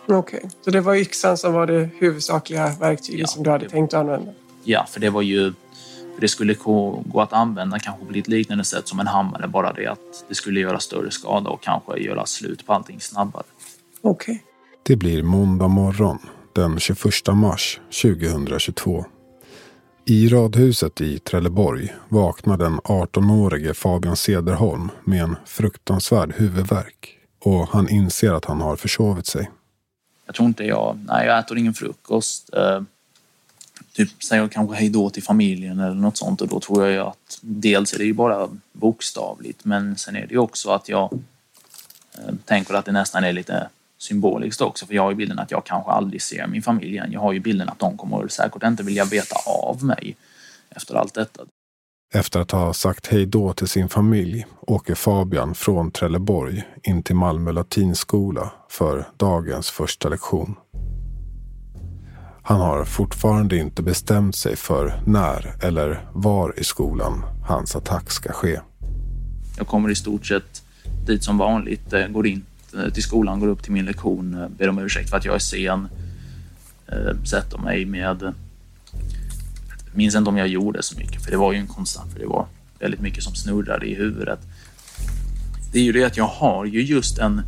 Okej, 0.06 0.38
okay. 0.38 0.50
så 0.64 0.70
det 0.70 0.80
var 0.80 0.94
yxan 0.94 1.38
som 1.38 1.52
var 1.52 1.66
det 1.66 1.88
huvudsakliga 1.98 2.72
verktyget 2.80 3.20
ja, 3.20 3.26
som 3.26 3.42
du 3.42 3.50
hade 3.50 3.64
det, 3.64 3.70
tänkt 3.70 3.94
att 3.94 4.00
använda? 4.00 4.32
Ja, 4.64 4.86
för 4.88 5.00
det 5.00 5.10
var 5.10 5.22
ju 5.22 5.52
det 6.20 6.28
skulle 6.28 6.54
gå, 6.54 7.02
gå 7.06 7.20
att 7.20 7.32
använda 7.32 7.78
kanske 7.78 8.04
på 8.04 8.12
ett 8.12 8.28
liknande 8.28 8.64
sätt 8.64 8.88
som 8.88 9.00
en 9.00 9.06
hammare, 9.06 9.48
bara 9.48 9.72
det 9.72 9.86
att 9.86 10.24
det 10.28 10.34
skulle 10.34 10.60
göra 10.60 10.80
större 10.80 11.10
skada 11.10 11.50
och 11.50 11.62
kanske 11.62 11.98
göra 11.98 12.26
slut 12.26 12.66
på 12.66 12.72
allting 12.72 13.00
snabbare. 13.00 13.44
Okej. 14.00 14.34
Okay. 14.34 14.47
Det 14.88 14.96
blir 14.96 15.22
måndag 15.22 15.68
morgon 15.68 16.18
den 16.52 16.80
21 16.80 16.98
mars 17.34 17.80
2022. 18.02 19.04
I 20.04 20.28
radhuset 20.28 21.00
i 21.00 21.18
Trelleborg 21.18 21.94
vaknar 22.08 22.56
den 22.56 22.80
18-årige 22.80 23.74
Fabian 23.74 24.16
Sederholm 24.16 24.90
med 25.04 25.22
en 25.22 25.36
fruktansvärd 25.46 26.34
huvudvärk. 26.34 27.18
Och 27.38 27.68
han 27.68 27.88
inser 27.88 28.32
att 28.32 28.44
han 28.44 28.60
har 28.60 28.76
försovit 28.76 29.26
sig. 29.26 29.50
Jag 30.26 30.34
tror 30.34 30.46
inte 30.46 30.64
jag... 30.64 30.98
Nej, 31.08 31.26
jag 31.26 31.38
äter 31.38 31.58
ingen 31.58 31.74
frukost. 31.74 32.54
Eh, 32.54 32.82
typ 33.92 34.22
säger 34.22 34.48
kanske 34.48 34.76
hej 34.76 34.88
då 34.88 35.10
till 35.10 35.22
familjen 35.22 35.80
eller 35.80 35.94
något 35.94 36.16
sånt 36.16 36.40
och 36.40 36.48
då 36.48 36.60
tror 36.60 36.84
jag 36.84 36.92
ju 36.92 37.00
att 37.00 37.38
dels 37.40 37.92
är 37.92 37.98
det 37.98 38.04
ju 38.04 38.14
bara 38.14 38.48
bokstavligt 38.72 39.64
men 39.64 39.96
sen 39.96 40.16
är 40.16 40.26
det 40.26 40.32
ju 40.32 40.38
också 40.38 40.70
att 40.70 40.88
jag 40.88 41.12
eh, 42.18 42.34
tänker 42.44 42.74
att 42.74 42.84
det 42.84 42.92
nästan 42.92 43.24
är 43.24 43.32
lite 43.32 43.68
symboliskt 43.98 44.60
också 44.60 44.86
för 44.86 44.94
jag 44.94 45.02
har 45.02 45.10
ju 45.10 45.16
bilden 45.16 45.38
att 45.38 45.50
jag 45.50 45.66
kanske 45.66 45.90
aldrig 45.90 46.22
ser 46.22 46.46
min 46.46 46.62
familj 46.62 46.90
igen. 46.90 47.12
Jag 47.12 47.20
har 47.20 47.32
ju 47.32 47.40
bilden 47.40 47.68
att 47.68 47.78
de 47.78 47.96
kommer 47.96 48.28
säkert 48.28 48.62
inte 48.62 48.82
vilja 48.82 49.04
veta 49.04 49.36
av 49.46 49.84
mig 49.84 50.16
efter 50.70 50.94
allt 50.94 51.14
detta. 51.14 51.42
Efter 52.14 52.40
att 52.40 52.50
ha 52.50 52.72
sagt 52.72 53.06
hej 53.06 53.26
då 53.26 53.52
till 53.52 53.68
sin 53.68 53.88
familj 53.88 54.46
åker 54.60 54.94
Fabian 54.94 55.54
från 55.54 55.90
Trelleborg 55.90 56.62
in 56.82 57.02
till 57.02 57.16
Malmö 57.16 57.52
latinskola 57.52 58.52
för 58.68 59.08
dagens 59.16 59.70
första 59.70 60.08
lektion. 60.08 60.54
Han 62.42 62.60
har 62.60 62.84
fortfarande 62.84 63.56
inte 63.56 63.82
bestämt 63.82 64.36
sig 64.36 64.56
för 64.56 65.02
när 65.06 65.64
eller 65.64 66.08
var 66.12 66.58
i 66.58 66.64
skolan 66.64 67.24
hans 67.48 67.76
attack 67.76 68.10
ska 68.10 68.32
ske. 68.32 68.60
Jag 69.56 69.66
kommer 69.66 69.90
i 69.90 69.94
stort 69.94 70.26
sett 70.26 70.62
dit 71.06 71.24
som 71.24 71.38
vanligt, 71.38 71.92
eh, 71.92 72.06
går 72.06 72.26
in 72.26 72.44
Eh, 72.78 72.90
till 72.90 73.02
skolan, 73.02 73.40
går 73.40 73.48
upp 73.48 73.62
till 73.62 73.72
min 73.72 73.84
lektion, 73.84 74.34
eh, 74.34 74.48
ber 74.48 74.68
om 74.68 74.78
ursäkt 74.78 75.10
för 75.10 75.16
att 75.16 75.24
jag 75.24 75.34
är 75.34 75.38
sen, 75.38 75.88
eh, 76.86 77.22
sätter 77.24 77.58
mig 77.58 77.84
med... 77.84 78.22
Jag 79.86 79.96
minns 79.96 80.14
inte 80.14 80.30
om 80.30 80.36
jag 80.36 80.48
gjorde 80.48 80.82
så 80.82 80.98
mycket, 80.98 81.24
för 81.24 81.30
det 81.30 81.36
var 81.36 81.52
ju 81.52 81.58
en 81.58 81.66
konstant, 81.66 82.12
för 82.12 82.20
det 82.20 82.26
var 82.26 82.46
väldigt 82.78 83.00
mycket 83.00 83.24
som 83.24 83.34
snurrade 83.34 83.86
i 83.86 83.94
huvudet. 83.94 84.38
Det 85.72 85.78
är 85.78 85.82
ju 85.82 85.92
det 85.92 86.04
att 86.04 86.16
jag 86.16 86.26
har 86.26 86.64
ju 86.64 86.82
just 86.82 87.18
en 87.18 87.42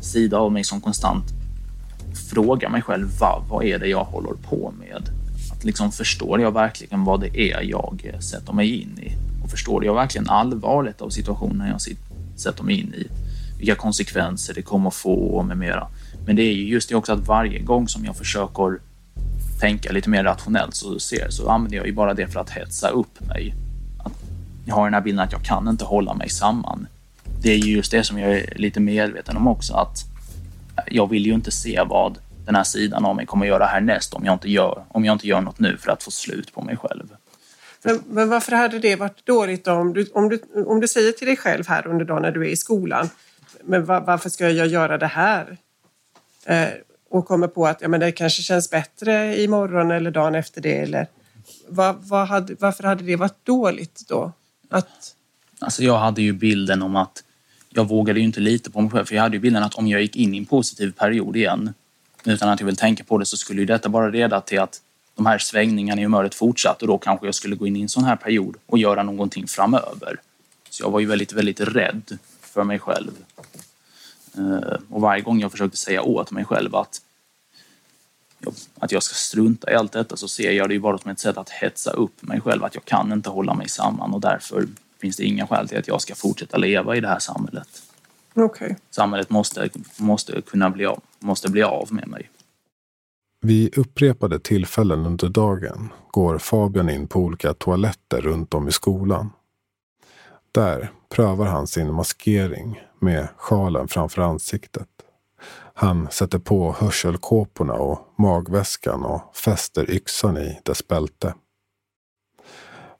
sida 0.00 0.38
av 0.38 0.52
mig 0.52 0.64
som 0.64 0.80
konstant 0.80 1.24
frågar 2.30 2.68
mig 2.68 2.82
själv 2.82 3.08
vad, 3.20 3.42
vad 3.48 3.64
är 3.64 3.78
det 3.78 3.86
jag 3.86 4.04
håller 4.04 4.32
på 4.32 4.74
med? 4.78 5.10
Att 5.52 5.64
liksom 5.64 5.92
förstår 5.92 6.40
jag 6.40 6.52
verkligen 6.54 7.04
vad 7.04 7.20
det 7.20 7.40
är 7.40 7.62
jag 7.62 8.16
sätter 8.20 8.52
mig 8.52 8.82
in 8.82 8.98
i? 8.98 9.12
Och 9.44 9.50
förstår 9.50 9.84
jag 9.84 9.94
verkligen 9.94 10.28
allvaret 10.28 11.00
av 11.00 11.10
situationen 11.10 11.68
jag 11.68 11.80
sätter 12.36 12.64
mig 12.64 12.80
in 12.80 12.94
i? 12.94 13.06
Vilka 13.62 13.74
konsekvenser 13.74 14.54
det 14.54 14.62
kommer 14.62 14.88
att 14.88 14.94
få 14.94 15.14
och 15.14 15.44
med 15.44 15.58
mera. 15.58 15.88
Men 16.26 16.36
det 16.36 16.42
är 16.42 16.52
ju 16.52 16.68
just 16.68 16.88
det 16.88 16.94
också 16.94 17.12
att 17.12 17.26
varje 17.26 17.58
gång 17.58 17.88
som 17.88 18.04
jag 18.04 18.16
försöker 18.16 18.78
tänka 19.60 19.92
lite 19.92 20.10
mer 20.10 20.24
rationellt 20.24 20.74
så, 20.74 20.98
ser, 20.98 21.30
så 21.30 21.48
använder 21.48 21.76
jag 21.76 21.86
ju 21.86 21.92
bara 21.92 22.14
det 22.14 22.28
för 22.28 22.40
att 22.40 22.50
hetsa 22.50 22.88
upp 22.88 23.20
mig. 23.20 23.54
Att 24.04 24.12
jag 24.64 24.74
har 24.74 24.84
den 24.84 24.94
här 24.94 25.00
bilden 25.00 25.24
att 25.24 25.32
jag 25.32 25.42
kan 25.42 25.68
inte 25.68 25.84
hålla 25.84 26.14
mig 26.14 26.28
samman. 26.28 26.86
Det 27.42 27.52
är 27.52 27.58
ju 27.58 27.76
just 27.76 27.90
det 27.90 28.04
som 28.04 28.18
jag 28.18 28.32
är 28.32 28.52
lite 28.56 28.80
medveten 28.80 29.36
om 29.36 29.48
också 29.48 29.74
att 29.74 30.04
jag 30.86 31.10
vill 31.10 31.26
ju 31.26 31.34
inte 31.34 31.50
se 31.50 31.82
vad 31.86 32.18
den 32.46 32.54
här 32.54 32.64
sidan 32.64 33.04
av 33.04 33.16
mig 33.16 33.26
kommer 33.26 33.46
göra 33.46 33.66
härnäst 33.66 34.14
om 34.14 34.24
jag 34.24 34.34
inte 34.34 34.50
gör, 34.50 34.84
om 34.88 35.04
jag 35.04 35.14
inte 35.14 35.28
gör 35.28 35.40
något 35.40 35.58
nu 35.58 35.76
för 35.76 35.92
att 35.92 36.02
få 36.02 36.10
slut 36.10 36.54
på 36.54 36.62
mig 36.62 36.76
själv. 36.76 37.08
Men, 37.82 38.02
men 38.06 38.28
varför 38.28 38.52
hade 38.52 38.78
det 38.78 38.96
varit 38.96 39.26
dåligt 39.26 39.68
om 39.68 39.92
du, 39.92 40.06
om, 40.14 40.28
du, 40.28 40.42
om 40.66 40.80
du 40.80 40.88
säger 40.88 41.12
till 41.12 41.26
dig 41.26 41.36
själv 41.36 41.68
här 41.68 41.86
under 41.86 42.04
dagen 42.04 42.22
när 42.22 42.32
du 42.32 42.42
är 42.46 42.50
i 42.50 42.56
skolan 42.56 43.08
men 43.64 43.84
varför 43.84 44.30
ska 44.30 44.50
jag 44.50 44.66
göra 44.66 44.98
det 44.98 45.06
här? 45.06 45.56
Eh, 46.44 46.68
och 47.10 47.26
kommer 47.26 47.48
på 47.48 47.66
att 47.66 47.80
ja, 47.80 47.88
men 47.88 48.00
det 48.00 48.12
kanske 48.12 48.42
känns 48.42 48.70
bättre 48.70 49.42
imorgon 49.42 49.90
eller 49.90 50.10
dagen 50.10 50.34
efter 50.34 50.60
det. 50.60 50.78
Eller, 50.78 51.06
vad, 51.68 51.96
vad 51.96 52.28
hade, 52.28 52.54
varför 52.58 52.84
hade 52.84 53.04
det 53.04 53.16
varit 53.16 53.44
dåligt 53.44 54.08
då? 54.08 54.32
Att... 54.68 55.14
Alltså 55.58 55.82
jag 55.82 55.98
hade 55.98 56.22
ju 56.22 56.32
bilden 56.32 56.82
om 56.82 56.96
att 56.96 57.24
jag 57.70 57.88
vågade 57.88 58.20
ju 58.20 58.24
inte 58.24 58.40
lita 58.40 58.70
på 58.70 58.80
mig 58.80 58.90
själv. 58.90 59.04
För 59.04 59.14
jag 59.14 59.22
hade 59.22 59.36
ju 59.36 59.40
bilden 59.40 59.62
att 59.62 59.74
om 59.74 59.88
jag 59.88 60.02
gick 60.02 60.16
in 60.16 60.34
i 60.34 60.38
en 60.38 60.44
positiv 60.44 60.92
period 60.92 61.36
igen 61.36 61.74
utan 62.24 62.48
att 62.48 62.60
jag 62.60 62.66
vill 62.66 62.76
tänka 62.76 63.04
på 63.04 63.18
det 63.18 63.26
så 63.26 63.36
skulle 63.36 63.60
ju 63.60 63.66
detta 63.66 63.88
bara 63.88 64.08
leda 64.08 64.40
till 64.40 64.60
att 64.60 64.80
de 65.14 65.26
här 65.26 65.38
svängningarna 65.38 66.00
i 66.00 66.04
humöret 66.04 66.34
fortsatte 66.34 66.84
och 66.84 66.88
då 66.88 66.98
kanske 66.98 67.26
jag 67.26 67.34
skulle 67.34 67.56
gå 67.56 67.66
in 67.66 67.76
i 67.76 67.82
en 67.82 67.88
sån 67.88 68.04
här 68.04 68.16
period 68.16 68.56
och 68.66 68.78
göra 68.78 69.02
någonting 69.02 69.46
framöver. 69.46 70.20
Så 70.70 70.82
jag 70.82 70.90
var 70.90 71.00
ju 71.00 71.06
väldigt, 71.06 71.32
väldigt 71.32 71.60
rädd 71.60 72.18
för 72.52 72.64
mig 72.64 72.78
själv. 72.78 73.10
Eh, 74.38 74.78
och 74.90 75.00
varje 75.00 75.22
gång 75.22 75.40
jag 75.40 75.50
försökte 75.50 75.76
säga 75.76 76.02
åt 76.02 76.30
mig 76.30 76.44
själv 76.44 76.76
att, 76.76 77.00
att 78.78 78.92
jag 78.92 79.02
ska 79.02 79.14
strunta 79.14 79.72
i 79.72 79.74
allt 79.74 79.92
detta 79.92 80.16
så 80.16 80.28
ser 80.28 80.50
jag 80.50 80.68
det 80.68 80.74
ju 80.74 80.80
bara 80.80 80.98
som 80.98 81.10
ett 81.10 81.18
sätt 81.18 81.36
att 81.36 81.50
hetsa 81.50 81.90
upp 81.90 82.22
mig 82.22 82.40
själv. 82.40 82.64
Att 82.64 82.74
jag 82.74 82.84
kan 82.84 83.12
inte 83.12 83.30
hålla 83.30 83.54
mig 83.54 83.68
samman 83.68 84.14
och 84.14 84.20
därför 84.20 84.66
finns 85.00 85.16
det 85.16 85.24
inga 85.24 85.46
skäl 85.46 85.68
till 85.68 85.78
att 85.78 85.88
jag 85.88 86.00
ska 86.00 86.14
fortsätta 86.14 86.56
leva 86.56 86.96
i 86.96 87.00
det 87.00 87.08
här 87.08 87.18
samhället. 87.18 87.82
Okay. 88.34 88.74
Samhället 88.90 89.30
måste, 89.30 89.68
måste 89.96 90.40
kunna 90.40 90.70
bli 90.70 90.86
av, 90.86 91.00
måste 91.18 91.50
bli 91.50 91.62
av 91.62 91.92
med 91.92 92.08
mig. 92.08 92.30
Vid 93.40 93.78
upprepade 93.78 94.40
tillfällen 94.40 95.06
under 95.06 95.28
dagen 95.28 95.88
går 96.10 96.38
Fabian 96.38 96.90
in 96.90 97.06
på 97.06 97.20
olika 97.20 97.54
toaletter 97.54 98.20
runt 98.20 98.54
om 98.54 98.68
i 98.68 98.72
skolan. 98.72 99.30
Där 100.52 100.90
prövar 101.08 101.46
han 101.46 101.66
sin 101.66 101.94
maskering 101.94 102.80
med 103.00 103.28
sjalen 103.36 103.88
framför 103.88 104.22
ansiktet. 104.22 104.88
Han 105.74 106.08
sätter 106.10 106.38
på 106.38 106.72
hörselkåporna 106.72 107.72
och 107.72 108.14
magväskan 108.18 109.02
och 109.02 109.36
fäster 109.36 109.90
yxan 109.90 110.38
i 110.38 110.60
dess 110.62 110.88
bälte. 110.88 111.34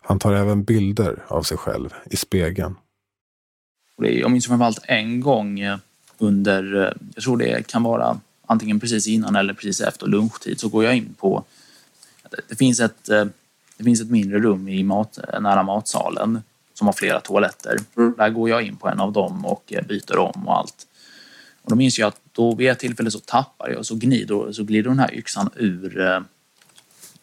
Han 0.00 0.18
tar 0.18 0.32
även 0.32 0.64
bilder 0.64 1.24
av 1.28 1.42
sig 1.42 1.56
själv 1.56 1.94
i 2.10 2.16
spegeln. 2.16 2.74
Jag 3.96 4.30
minns 4.30 4.46
framförallt 4.46 4.80
en 4.82 5.20
gång 5.20 5.60
eh, 5.60 5.78
under, 6.18 6.76
eh, 6.76 6.92
jag 7.14 7.24
tror 7.24 7.36
det 7.36 7.66
kan 7.66 7.82
vara 7.82 8.20
antingen 8.46 8.80
precis 8.80 9.08
innan 9.08 9.36
eller 9.36 9.54
precis 9.54 9.80
efter 9.80 10.06
lunchtid, 10.06 10.60
så 10.60 10.68
går 10.68 10.84
jag 10.84 10.96
in 10.96 11.14
på, 11.18 11.44
det 12.48 12.56
finns 12.56 12.80
ett, 12.80 13.08
eh, 13.08 13.24
det 13.76 13.84
finns 13.84 14.00
ett 14.00 14.10
mindre 14.10 14.38
rum 14.38 14.68
i 14.68 14.82
mat, 14.82 15.18
nära 15.40 15.62
matsalen 15.62 16.42
som 16.74 16.86
har 16.86 16.92
flera 16.92 17.20
toaletter. 17.20 17.76
Mm. 17.96 18.14
Där 18.18 18.30
går 18.30 18.50
jag 18.50 18.62
in 18.62 18.76
på 18.76 18.88
en 18.88 19.00
av 19.00 19.12
dem 19.12 19.46
och 19.46 19.72
byter 19.88 20.18
om 20.18 20.48
och 20.48 20.58
allt. 20.58 20.86
Och 21.62 21.70
då 21.70 21.76
minns 21.76 21.98
jag 21.98 22.08
att 22.08 22.20
då 22.32 22.54
vid 22.54 22.70
ett 22.70 22.78
tillfälle 22.78 23.10
så 23.10 23.18
tappar 23.18 23.68
jag 23.68 23.78
och 23.78 23.86
så 23.86 23.94
glider, 23.94 24.52
så 24.52 24.64
glider 24.64 24.90
den 24.90 24.98
här 24.98 25.14
yxan 25.14 25.50
ur, 25.56 26.24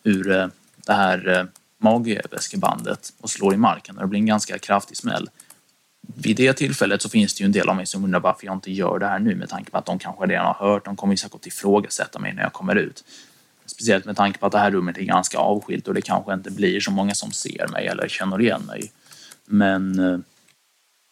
ur 0.04 0.50
det 0.86 0.94
här 0.94 1.48
magväskebandet 1.78 3.14
och 3.22 3.30
slår 3.30 3.54
i 3.54 3.58
marken 3.58 3.96
och 3.96 4.02
det 4.02 4.08
blir 4.08 4.20
en 4.20 4.26
ganska 4.26 4.58
kraftig 4.58 4.98
smäll. 4.98 5.30
Vid 6.16 6.36
det 6.36 6.54
tillfället 6.54 7.02
så 7.02 7.10
finns 7.10 7.36
det 7.36 7.42
ju 7.42 7.46
en 7.46 7.52
del 7.52 7.70
av 7.70 7.76
mig 7.76 7.86
som 7.86 8.04
undrar 8.04 8.20
varför 8.20 8.46
jag 8.46 8.56
inte 8.56 8.72
gör 8.72 9.00
det 9.00 9.08
här 9.08 9.20
nu 9.20 9.36
med 9.36 9.50
tanke 9.50 9.72
på 9.72 9.78
att 9.78 9.86
de 9.86 10.00
kanske 10.00 10.26
redan 10.26 10.46
har 10.46 10.54
hört, 10.54 10.86
de 10.86 10.96
kommer 10.96 11.16
säkert 11.16 11.46
ifrågasätta 11.46 12.20
mig 12.20 12.34
när 12.34 12.44
jag 12.44 12.54
kommer 12.54 12.76
ut. 12.76 13.04
Speciellt 13.66 14.06
med 14.06 14.18
tanke 14.18 14.40
på 14.40 14.46
att 14.46 14.52
det 14.52 14.60
här 14.60 14.72
rummet 14.72 14.98
är 14.98 15.02
ganska 15.02 15.38
avskilt 15.38 15.88
och 15.88 15.94
det 15.94 16.02
kanske 16.02 16.34
inte 16.34 16.52
blir 16.52 16.80
så 16.80 16.92
många 16.92 17.16
som 17.16 17.32
ser 17.32 17.68
mig 17.68 17.88
eller 17.88 18.08
känner 18.08 18.42
igen 18.42 18.62
mig. 18.62 18.92
Men... 19.50 20.00
Eh, 20.00 20.20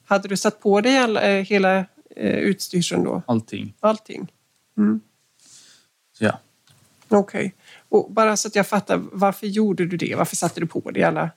Hade 0.06 0.28
du 0.28 0.38
satt 0.38 0.60
på 0.60 0.82
dig 0.82 0.98
all, 0.98 1.18
eh, 1.18 1.24
hela 1.24 1.78
eh, 2.16 2.38
utstyrseln 2.38 3.04
då? 3.04 3.22
Allting. 3.28 3.74
Allting? 3.80 4.34
Mm. 4.78 5.02
Så 6.18 6.24
ja. 6.24 6.40
Okej. 7.08 7.40
Okay. 7.40 7.52
Och 7.90 8.12
bara 8.12 8.38
så 8.38 8.48
att 8.48 8.56
jag 8.56 8.68
fattar, 8.68 9.02
varför 9.12 9.48
gjorde 9.48 9.86
du 9.86 9.98
det? 9.98 10.16
Varför 10.16 10.36
satte 10.36 10.60
du 10.60 10.68
på 10.68 10.92
dig 10.92 11.04
alla? 11.04 11.32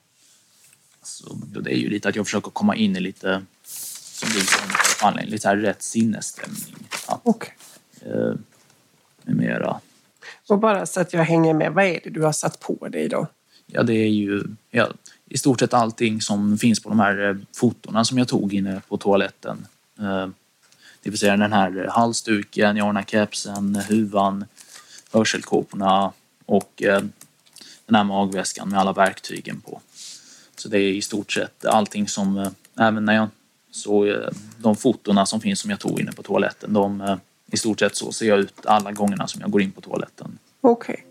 Så 1.03 1.33
det 1.61 1.73
är 1.73 1.77
ju 1.77 1.89
lite 1.89 2.09
att 2.09 2.15
jag 2.15 2.25
försöker 2.25 2.51
komma 2.51 2.75
in 2.75 2.95
i 2.95 2.99
lite, 2.99 3.45
som 3.63 4.29
du 4.29 4.39
sa, 4.99 5.11
lite 5.11 5.47
här 5.47 5.57
rätt 5.57 5.81
sinnesstämning. 5.81 6.87
Okej. 7.23 7.55
Okay. 8.01 8.11
Eh, 8.11 8.35
mera. 9.23 9.79
Och 10.49 10.59
bara 10.59 10.85
så 10.85 11.01
att 11.01 11.13
jag 11.13 11.23
hänger 11.23 11.53
med, 11.53 11.73
vad 11.73 11.85
är 11.85 11.99
det 12.03 12.09
du 12.09 12.21
har 12.21 12.31
satt 12.31 12.59
på 12.59 12.87
dig 12.87 13.09
då? 13.09 13.27
Ja, 13.65 13.83
det 13.83 13.93
är 13.93 14.09
ju 14.09 14.43
ja, 14.69 14.89
i 15.31 15.37
stort 15.37 15.59
sett 15.59 15.73
allting 15.73 16.21
som 16.21 16.57
finns 16.57 16.79
på 16.79 16.89
de 16.89 16.99
här 16.99 17.29
eh, 17.29 17.35
fotona 17.55 18.05
som 18.05 18.17
jag 18.17 18.27
tog 18.27 18.53
inne 18.53 18.81
på 18.87 18.97
toaletten. 18.97 19.67
Eh, 19.99 20.27
det 21.03 21.09
vill 21.09 21.19
säga 21.19 21.37
den 21.37 21.53
här 21.53 21.87
halsduken, 21.89 22.77
jag 22.77 22.83
har 22.83 22.89
den 22.89 22.97
här 22.97 23.05
kepsen, 23.05 23.75
huvan, 23.75 24.45
hörselkåporna, 25.11 26.11
och 26.45 26.83
eh, 26.83 27.01
den 27.85 27.95
här 27.95 28.03
magväskan 28.03 28.69
med 28.69 28.79
alla 28.79 28.93
verktygen 28.93 29.61
på. 29.61 29.81
Så 30.55 30.69
det 30.69 30.77
är 30.77 30.93
i 30.93 31.01
stort 31.01 31.31
sett 31.31 31.65
allting 31.65 32.07
som, 32.07 32.49
även 32.79 33.05
när 33.05 33.15
jag 33.15 33.27
såg 33.71 34.07
de 34.57 34.75
fotona 34.75 35.25
som 35.25 35.41
finns 35.41 35.59
som 35.59 35.69
jag 35.69 35.79
tog 35.79 35.99
inne 35.99 36.11
på 36.11 36.23
toaletten, 36.23 36.73
de, 36.73 37.17
i 37.51 37.57
stort 37.57 37.79
sett 37.79 37.95
så 37.95 38.11
ser 38.11 38.27
jag 38.27 38.39
ut 38.39 38.65
alla 38.65 38.91
gångerna 38.91 39.27
som 39.27 39.41
jag 39.41 39.51
går 39.51 39.61
in 39.61 39.71
på 39.71 39.81
toaletten. 39.81 40.37
Okej. 40.61 40.93
Okay. 40.93 41.10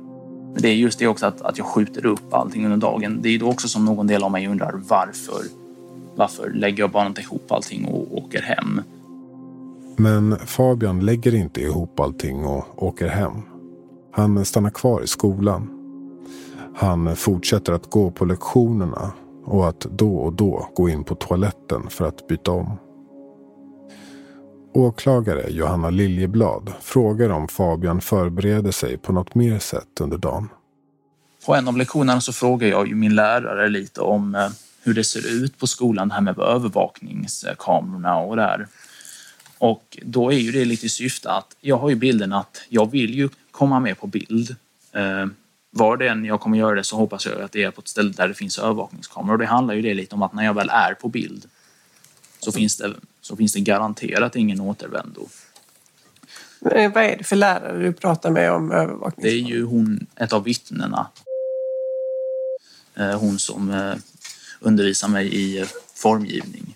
Men 0.53 0.61
det 0.61 0.69
är 0.69 0.75
just 0.75 0.99
det 0.99 1.07
också 1.07 1.25
att, 1.25 1.41
att 1.41 1.57
jag 1.57 1.67
skjuter 1.67 2.05
upp 2.05 2.33
allting 2.33 2.65
under 2.65 2.77
dagen. 2.77 3.19
Det 3.21 3.29
är 3.29 3.39
då 3.39 3.49
också 3.49 3.67
som 3.67 3.85
någon 3.85 4.07
del 4.07 4.23
av 4.23 4.31
mig 4.31 4.47
undrar 4.47 4.81
varför. 4.87 5.41
Varför 6.15 6.49
lägger 6.49 6.83
jag 6.83 6.91
bara 6.91 7.07
inte 7.07 7.21
ihop 7.21 7.51
allting 7.51 7.85
och 7.85 8.17
åker 8.17 8.41
hem? 8.41 8.81
Men 9.97 10.37
Fabian 10.45 11.05
lägger 11.05 11.35
inte 11.35 11.61
ihop 11.61 11.99
allting 11.99 12.45
och 12.45 12.83
åker 12.83 13.07
hem. 13.07 13.33
Han 14.11 14.45
stannar 14.45 14.69
kvar 14.69 15.01
i 15.01 15.07
skolan. 15.07 15.69
Han 16.75 17.15
fortsätter 17.15 17.73
att 17.73 17.89
gå 17.89 18.11
på 18.11 18.25
lektionerna 18.25 19.11
och 19.45 19.69
att 19.69 19.79
då 19.79 20.15
och 20.15 20.33
då 20.33 20.69
gå 20.75 20.89
in 20.89 21.03
på 21.03 21.15
toaletten 21.15 21.89
för 21.89 22.05
att 22.07 22.27
byta 22.27 22.51
om. 22.51 22.77
Åklagare 24.73 25.49
Johanna 25.49 25.89
Liljeblad 25.89 26.73
frågar 26.81 27.29
om 27.29 27.47
Fabian 27.47 28.01
förbereder 28.01 28.71
sig 28.71 28.97
på 28.97 29.13
något 29.13 29.35
mer 29.35 29.59
sätt 29.59 30.01
under 30.01 30.17
dagen. 30.17 30.49
På 31.45 31.55
en 31.55 31.67
av 31.67 31.77
lektionerna 31.77 32.21
så 32.21 32.33
frågar 32.33 32.67
jag 32.67 32.87
ju 32.87 32.95
min 32.95 33.15
lärare 33.15 33.69
lite 33.69 34.01
om 34.01 34.35
eh, 34.35 34.49
hur 34.83 34.93
det 34.93 35.03
ser 35.03 35.43
ut 35.43 35.57
på 35.57 35.67
skolan, 35.67 36.07
det 36.07 36.13
här 36.13 36.21
med 36.21 36.39
övervakningskamerorna 36.39 38.17
och 38.17 38.35
där. 38.35 38.67
Och 39.57 39.97
då 40.05 40.31
är 40.31 40.37
ju 40.37 40.51
det 40.51 40.65
lite 40.65 40.85
i 40.85 40.89
syfte 40.89 41.31
att 41.31 41.55
jag 41.61 41.77
har 41.77 41.89
ju 41.89 41.95
bilden 41.95 42.33
att 42.33 42.61
jag 42.69 42.91
vill 42.91 43.13
ju 43.13 43.29
komma 43.51 43.79
med 43.79 43.99
på 43.99 44.07
bild. 44.07 44.55
Eh, 44.91 45.25
var 45.71 45.97
det 45.97 46.07
än 46.07 46.25
jag 46.25 46.39
kommer 46.39 46.57
göra 46.57 46.75
det 46.75 46.83
så 46.83 46.97
hoppas 46.97 47.25
jag 47.25 47.41
att 47.41 47.51
det 47.51 47.63
är 47.63 47.71
på 47.71 47.81
ett 47.81 47.87
ställe 47.87 48.11
där 48.11 48.27
det 48.27 48.33
finns 48.33 48.59
övervakningskameror. 48.59 49.33
Och 49.33 49.39
det 49.39 49.45
handlar 49.45 49.73
ju 49.73 49.81
det 49.81 49.93
lite 49.93 50.15
om 50.15 50.21
att 50.21 50.33
när 50.33 50.45
jag 50.45 50.53
väl 50.53 50.69
är 50.69 50.93
på 50.93 51.07
bild 51.07 51.45
så 52.39 52.51
finns 52.51 52.77
det 52.77 52.93
så 53.21 53.35
finns 53.35 53.53
det 53.53 53.59
garanterat 53.59 54.35
ingen 54.35 54.61
återvändo. 54.61 55.27
Eh, 56.71 56.93
vad 56.93 57.03
är 57.03 57.17
det 57.17 57.23
för 57.23 57.35
lärare 57.35 57.83
du 57.83 57.93
pratar 57.93 58.29
med 58.29 58.51
om 58.51 58.71
övervakning? 58.71 59.23
Det 59.23 59.29
är 59.29 59.39
ju 59.39 59.63
hon, 59.63 60.07
ett 60.15 60.33
av 60.33 60.43
vittnena. 60.43 61.07
Eh, 62.95 63.19
hon 63.19 63.39
som 63.39 63.71
eh, 63.71 63.93
undervisar 64.59 65.07
mig 65.07 65.35
i 65.35 65.65
formgivning. 65.95 66.75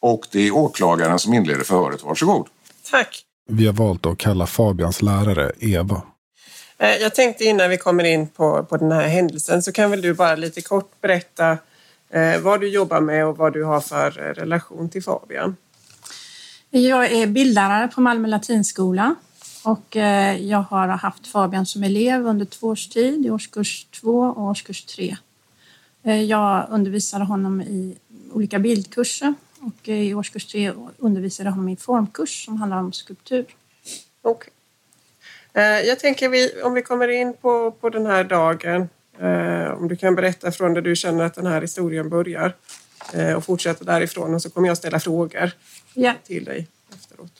Och 0.00 0.26
det 0.30 0.40
är 0.40 0.50
åklagaren 0.50 1.18
som 1.18 1.34
inleder 1.34 1.64
förhöret. 1.64 2.02
Varsågod. 2.02 2.48
Tack. 2.90 3.24
Vi 3.48 3.66
har 3.66 3.72
valt 3.72 4.06
att 4.06 4.18
kalla 4.18 4.46
Fabians 4.46 5.02
lärare 5.02 5.52
Eva. 5.58 6.02
Jag 6.78 7.14
tänkte 7.14 7.44
innan 7.44 7.70
vi 7.70 7.76
kommer 7.76 8.04
in 8.04 8.28
på, 8.28 8.64
på 8.64 8.76
den 8.76 8.92
här 8.92 9.08
händelsen 9.08 9.62
så 9.62 9.72
kan 9.72 9.90
väl 9.90 10.02
du 10.02 10.14
bara 10.14 10.36
lite 10.36 10.60
kort 10.60 11.00
berätta 11.00 11.58
vad 12.42 12.60
du 12.60 12.68
jobbar 12.68 13.00
med 13.00 13.26
och 13.26 13.36
vad 13.36 13.52
du 13.52 13.64
har 13.64 13.80
för 13.80 14.18
eh, 14.18 14.34
relation 14.34 14.88
till 14.88 15.02
Fabian. 15.02 15.56
Jag 16.70 17.12
är 17.12 17.26
bildlärare 17.26 17.88
på 17.88 18.00
Malmö 18.00 18.28
latinskola 18.28 19.14
och 19.64 19.96
eh, 19.96 20.42
jag 20.42 20.58
har 20.58 20.88
haft 20.88 21.26
Fabian 21.26 21.66
som 21.66 21.82
elev 21.82 22.26
under 22.26 22.44
två 22.44 22.68
års 22.68 22.88
tid, 22.88 23.26
i 23.26 23.30
årskurs 23.30 23.84
två 23.84 24.20
och 24.20 24.42
årskurs 24.42 24.84
tre. 24.84 25.16
Jag 26.26 26.66
undervisade 26.70 27.24
honom 27.24 27.60
i 27.60 27.96
olika 28.32 28.58
bildkurser 28.58 29.34
och 29.60 29.88
i 29.88 30.14
årskurs 30.14 30.46
tre 30.46 30.72
undervisade 30.98 31.46
jag 31.46 31.52
honom 31.52 31.68
i 31.68 31.76
formkurs 31.76 32.44
som 32.44 32.56
handlar 32.56 32.78
om 32.78 32.92
skulptur. 32.92 33.46
Okay. 34.22 34.50
Jag 35.86 35.98
tänker 35.98 36.28
vi, 36.28 36.62
om 36.62 36.74
vi 36.74 36.82
kommer 36.82 37.08
in 37.08 37.34
på, 37.34 37.70
på 37.70 37.90
den 37.90 38.06
här 38.06 38.24
dagen 38.24 38.88
Eh, 39.03 39.03
om 39.76 39.88
du 39.88 39.96
kan 39.96 40.14
berätta 40.14 40.52
från 40.52 40.74
där 40.74 40.82
du 40.82 40.96
känner 40.96 41.24
att 41.24 41.34
den 41.34 41.46
här 41.46 41.60
historien 41.60 42.08
börjar 42.08 42.52
eh, 43.12 43.32
och 43.32 43.44
fortsätta 43.44 43.84
därifrån 43.84 44.34
och 44.34 44.42
så 44.42 44.50
kommer 44.50 44.68
jag 44.68 44.76
ställa 44.76 45.00
frågor 45.00 45.50
ja. 45.94 46.14
till 46.26 46.44
dig 46.44 46.66
efteråt. 46.94 47.32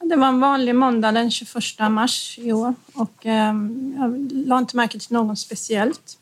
Det 0.00 0.16
var 0.16 0.28
en 0.28 0.40
vanlig 0.40 0.74
måndag 0.74 1.12
den 1.12 1.30
21 1.30 1.54
mars 1.90 2.38
i 2.38 2.52
år 2.52 2.74
och 2.92 3.26
eh, 3.26 3.54
jag 3.96 4.32
la 4.32 4.58
inte 4.58 4.76
märke 4.76 4.98
till 4.98 5.12
något 5.12 5.38
speciellt. 5.38 6.18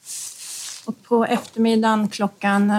Och 0.85 1.03
på 1.03 1.25
eftermiddagen 1.25 2.09
klockan 2.09 2.71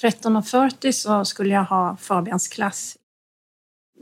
13.40 0.00 0.92
så 0.92 1.24
skulle 1.24 1.54
jag 1.54 1.64
ha 1.64 1.96
Fabians 2.00 2.48
klass 2.48 2.96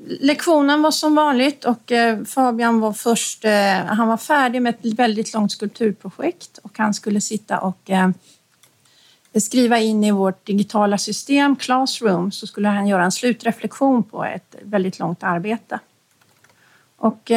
Lektionen 0.07 0.83
var 0.83 0.91
som 0.91 1.15
vanligt 1.15 1.65
och 1.65 1.93
eh, 1.93 2.25
Fabian 2.25 2.81
var 2.81 2.93
först, 2.93 3.45
eh, 3.45 3.85
han 3.87 4.09
var 4.09 4.17
färdig 4.17 4.63
med 4.63 4.75
ett 4.75 4.99
väldigt 4.99 5.35
långt 5.35 5.53
skulpturprojekt 5.53 6.59
och 6.63 6.79
han 6.79 6.95
skulle 6.95 7.21
sitta 7.21 7.59
och 7.61 7.91
eh, 7.91 8.11
skriva 9.41 9.79
in 9.79 10.05
i 10.05 10.11
vårt 10.11 10.47
digitala 10.47 10.99
system 10.99 11.57
Classroom 11.57 12.33
så 12.33 12.47
skulle 12.47 12.69
han 12.69 12.87
göra 12.87 13.05
en 13.05 13.13
slutreflektion 13.13 14.03
på 14.03 14.25
ett 14.25 14.55
väldigt 14.63 14.99
långt 14.99 15.23
arbete. 15.23 15.81
Och 16.97 17.31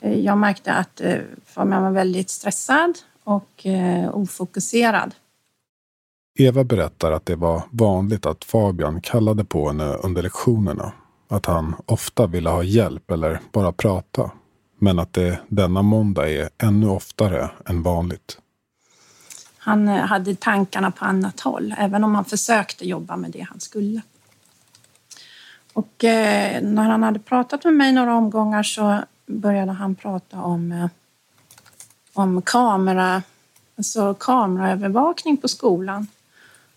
jag 0.00 0.38
märkte 0.38 0.72
att 0.72 1.00
Fabian 1.46 1.82
var 1.82 1.90
väldigt 1.90 2.30
stressad 2.30 2.98
och 3.24 3.66
ofokuserad. 4.12 5.14
Eva 6.38 6.64
berättar 6.64 7.12
att 7.12 7.26
det 7.26 7.36
var 7.36 7.62
vanligt 7.70 8.26
att 8.26 8.44
Fabian 8.44 9.00
kallade 9.00 9.44
på 9.44 9.68
henne 9.68 9.84
under 9.84 10.22
lektionerna. 10.22 10.92
Att 11.28 11.46
han 11.46 11.74
ofta 11.86 12.26
ville 12.26 12.50
ha 12.50 12.62
hjälp 12.62 13.10
eller 13.10 13.40
bara 13.52 13.72
prata. 13.72 14.30
Men 14.78 14.98
att 14.98 15.12
det 15.12 15.38
denna 15.48 15.82
måndag 15.82 16.30
är 16.30 16.48
ännu 16.58 16.88
oftare 16.88 17.50
än 17.66 17.82
vanligt. 17.82 18.38
Han 19.58 19.88
eh, 19.88 19.94
hade 19.94 20.34
tankarna 20.34 20.90
på 20.90 21.04
annat 21.04 21.40
håll, 21.40 21.74
även 21.78 22.04
om 22.04 22.14
han 22.14 22.24
försökte 22.24 22.88
jobba 22.88 23.16
med 23.16 23.30
det 23.30 23.46
han 23.50 23.60
skulle. 23.60 24.00
Och 25.72 26.04
eh, 26.04 26.62
när 26.62 26.90
han 26.90 27.02
hade 27.02 27.18
pratat 27.18 27.64
med 27.64 27.74
mig 27.74 27.92
några 27.92 28.14
omgångar 28.14 28.62
så 28.62 29.00
började 29.26 29.72
han 29.72 29.94
prata 29.94 30.40
om, 30.42 30.72
eh, 30.72 30.86
om 32.12 32.42
kamera, 32.42 33.22
alltså 33.78 34.14
kameraövervakning 34.14 35.36
på 35.36 35.48
skolan. 35.48 36.06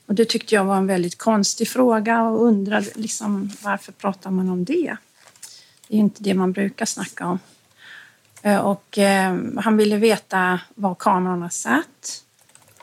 Och 0.10 0.16
det 0.16 0.26
tyckte 0.26 0.56
jag 0.56 0.66
var 0.66 0.78
en 0.78 0.88
väldigt 0.88 1.18
konstig 1.18 1.68
fråga 1.68 2.24
och 2.24 2.46
undrade 2.46 2.88
liksom, 2.96 3.52
varför 3.62 3.92
pratar 3.92 4.32
man 4.32 4.50
om 4.50 4.66
det? 4.66 4.98
Det 5.88 5.96
är 5.96 6.00
inte 6.00 6.24
det 6.24 6.34
man 6.34 6.52
brukar 6.52 6.86
snacka 6.86 7.26
om. 7.26 7.40
Eh, 8.42 8.58
och 8.58 8.98
eh, 8.98 9.38
han 9.58 9.78
ville 9.78 9.98
veta 9.98 10.60
var 10.76 10.96
kamerorna 10.96 11.50
satt. 11.50 12.24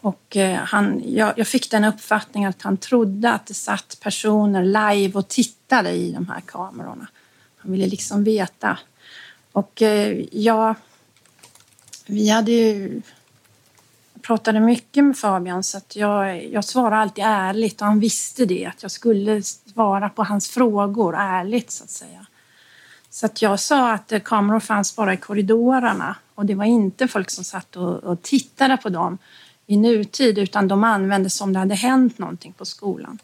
Och 0.00 0.36
eh, 0.36 0.56
han, 0.56 1.02
jag, 1.06 1.38
jag, 1.38 1.46
fick 1.46 1.70
den 1.70 1.84
uppfattningen 1.84 2.50
att 2.50 2.62
han 2.62 2.76
trodde 2.76 3.32
att 3.32 3.46
det 3.46 3.54
satt 3.54 3.98
personer 4.00 4.64
live 4.64 5.18
och 5.18 5.28
tittade 5.28 5.90
i 5.90 6.12
de 6.12 6.28
här 6.28 6.40
kamerorna. 6.40 7.06
Han 7.56 7.72
ville 7.72 7.86
liksom 7.86 8.24
veta. 8.24 8.78
Och 9.52 9.82
eh, 9.82 10.24
ja, 10.32 10.74
Vi 12.06 12.28
hade 12.28 12.52
ju 12.52 13.02
pratade 14.26 14.60
mycket 14.60 15.04
med 15.04 15.16
Fabian 15.18 15.62
så 15.62 15.78
att 15.78 15.96
jag, 15.96 16.46
jag 16.46 16.64
svarade 16.64 16.96
alltid 16.96 17.24
ärligt 17.24 17.80
och 17.80 17.86
han 17.86 18.00
visste 18.00 18.46
det, 18.46 18.66
att 18.66 18.82
jag 18.82 18.90
skulle 18.90 19.42
svara 19.42 20.08
på 20.08 20.24
hans 20.24 20.48
frågor 20.48 21.16
ärligt 21.16 21.70
så 21.70 21.84
att 21.84 21.90
säga. 21.90 22.26
Så 23.10 23.26
att 23.26 23.42
jag 23.42 23.60
sa 23.60 23.92
att 23.92 24.12
eh, 24.12 24.20
kameror 24.20 24.60
fanns 24.60 24.96
bara 24.96 25.14
i 25.14 25.16
korridorerna 25.16 26.16
och 26.34 26.46
det 26.46 26.54
var 26.54 26.64
inte 26.64 27.08
folk 27.08 27.30
som 27.30 27.44
satt 27.44 27.76
och, 27.76 28.04
och 28.04 28.22
tittade 28.22 28.76
på 28.76 28.88
dem 28.88 29.18
i 29.66 29.76
nutid 29.76 30.38
utan 30.38 30.68
de 30.68 30.84
användes 30.84 31.34
som 31.34 31.52
det 31.52 31.58
hade 31.58 31.74
hänt 31.74 32.18
någonting 32.18 32.52
på 32.52 32.64
skolan. 32.64 33.18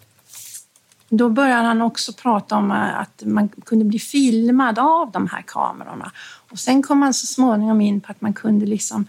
Då 1.09 1.29
började 1.29 1.67
han 1.67 1.83
också 1.83 2.13
prata 2.13 2.57
om 2.57 2.71
eh, 2.71 3.01
att 3.01 3.23
man 3.25 3.49
kunde 3.49 3.85
bli 3.85 3.99
filmad 3.99 4.79
av 4.79 5.11
de 5.11 5.29
här 5.29 5.43
kamerorna. 5.43 6.13
Och 6.51 6.59
sen 6.59 6.83
kom 6.83 7.03
han 7.03 7.15
så 7.15 7.27
småningom 7.27 7.81
in 7.81 8.01
på 8.01 8.11
att 8.11 8.21
man 8.21 8.33
kunde 8.33 8.67
liksom 8.67 9.07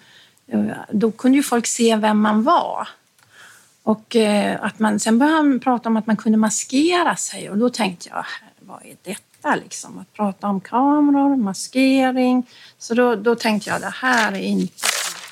då 0.91 1.11
kunde 1.11 1.37
ju 1.37 1.43
folk 1.43 1.67
se 1.67 1.95
vem 1.95 2.19
man 2.19 2.43
var. 2.43 2.87
Och 3.83 4.15
eh, 4.15 4.57
att 4.61 4.79
man, 4.79 4.99
sen 4.99 5.19
började 5.19 5.37
han 5.37 5.59
prata 5.59 5.89
om 5.89 5.97
att 5.97 6.07
man 6.07 6.17
kunde 6.17 6.37
maskera 6.37 7.15
sig 7.15 7.49
och 7.49 7.57
då 7.57 7.69
tänkte 7.69 8.09
jag, 8.09 8.25
vad 8.59 8.85
är 8.85 8.95
detta 9.03 9.55
liksom? 9.55 9.99
Att 9.99 10.13
prata 10.13 10.47
om 10.47 10.61
kameror, 10.61 11.35
maskering. 11.35 12.49
Så 12.77 12.93
då, 12.93 13.15
då 13.15 13.35
tänkte 13.35 13.69
jag, 13.69 13.81
det 13.81 13.93
här 13.95 14.31
är 14.31 14.37
inte... 14.37 14.73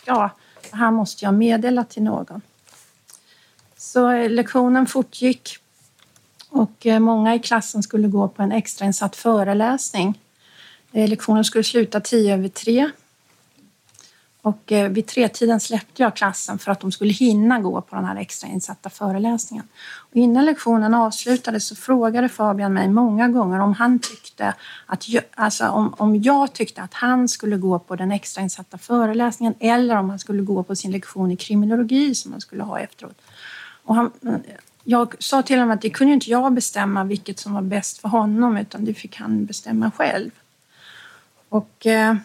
Ja, 0.06 0.30
det 0.72 0.78
här 0.78 0.92
måste 0.92 1.26
jag 1.26 1.34
meddela 1.34 1.84
till 1.84 2.04
någon. 2.04 2.42
Så 3.78 4.12
eh, 4.12 4.30
lektionen 4.30 4.88
fortgick 4.88 5.58
och 6.50 6.86
eh, 6.86 7.00
många 7.00 7.36
i 7.36 7.40
klassen 7.40 7.84
skulle 7.84 8.08
gå 8.08 8.28
på 8.28 8.44
en 8.44 8.52
extrainsatt 8.52 9.16
föreläsning. 9.16 10.20
Lektionen 10.92 11.44
skulle 11.44 11.64
sluta 11.64 12.00
tio 12.00 12.34
över 12.34 12.48
tre 12.48 12.90
och 14.42 14.72
eh, 14.72 14.90
vid 14.90 15.08
tretiden 15.08 15.60
släppte 15.60 16.04
jag 16.04 16.16
klassen 16.16 16.60
för 16.60 16.72
att 16.72 16.80
de 16.80 16.92
skulle 16.92 17.14
hinna 17.14 17.60
gå 17.60 17.82
på 17.82 17.96
den 17.96 18.06
här 18.06 18.16
extrainsatta 18.16 18.90
föreläsningen. 18.90 19.68
Och 19.98 20.16
innan 20.16 20.46
lektionen 20.46 20.94
avslutades 20.94 21.68
så 21.68 21.76
frågade 21.76 22.30
Fabian 22.30 22.74
mig 22.74 22.90
många 22.90 23.28
gånger 23.28 23.60
om 23.60 23.74
han 23.74 24.00
tyckte 24.00 24.54
att, 24.86 25.06
alltså 25.36 25.68
om, 25.68 25.94
om 25.98 26.16
jag 26.16 26.54
tyckte 26.54 26.82
att 26.82 26.94
han 26.94 27.28
skulle 27.28 27.58
gå 27.58 27.80
på 27.80 27.96
den 27.96 28.12
extrainsatta 28.12 28.78
föreläsningen 28.78 29.54
eller 29.60 29.96
om 29.96 30.10
han 30.10 30.20
skulle 30.20 30.42
gå 30.42 30.64
på 30.64 30.76
sin 30.76 30.92
lektion 30.92 31.32
i 31.32 31.36
kriminologi 31.36 32.16
som 32.16 32.32
han 32.32 32.42
skulle 32.42 32.64
ha 32.64 32.80
efteråt. 32.80 33.22
Och 33.84 33.96
han, 33.96 34.12
jag 34.84 35.16
sa 35.20 35.42
till 35.42 35.60
honom 35.60 35.72
att 35.72 35.82
det 35.82 35.90
kunde 35.90 36.14
inte 36.14 36.30
jag 36.30 36.54
bestämma 36.54 37.04
vilket 37.04 37.40
som 37.40 37.54
var 37.54 37.62
bäst 37.62 37.98
för 37.98 38.10
honom 38.10 38.58
utan 38.58 38.86
det 38.86 38.94
fick 38.94 39.16
han 39.16 39.46
bestämma 39.46 39.92
själv. 39.92 40.32
Och 41.50 41.86
eh, 41.86 42.16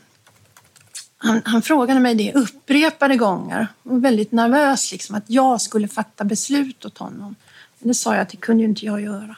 han, 1.26 1.42
han, 1.44 1.62
frågade 1.62 2.00
mig 2.00 2.14
det 2.14 2.32
upprepade 2.34 3.16
gånger 3.16 3.68
och 3.82 4.04
väldigt 4.04 4.32
nervös 4.32 4.92
liksom 4.92 5.14
att 5.14 5.24
jag 5.26 5.60
skulle 5.60 5.88
fatta 5.88 6.24
beslut 6.24 6.84
åt 6.84 6.98
honom. 6.98 7.34
Men 7.78 7.88
det 7.88 7.94
sa 7.94 8.14
jag 8.14 8.22
att 8.22 8.28
det 8.28 8.36
kunde 8.36 8.62
ju 8.62 8.68
inte 8.68 8.86
jag 8.86 9.00
göra. 9.00 9.36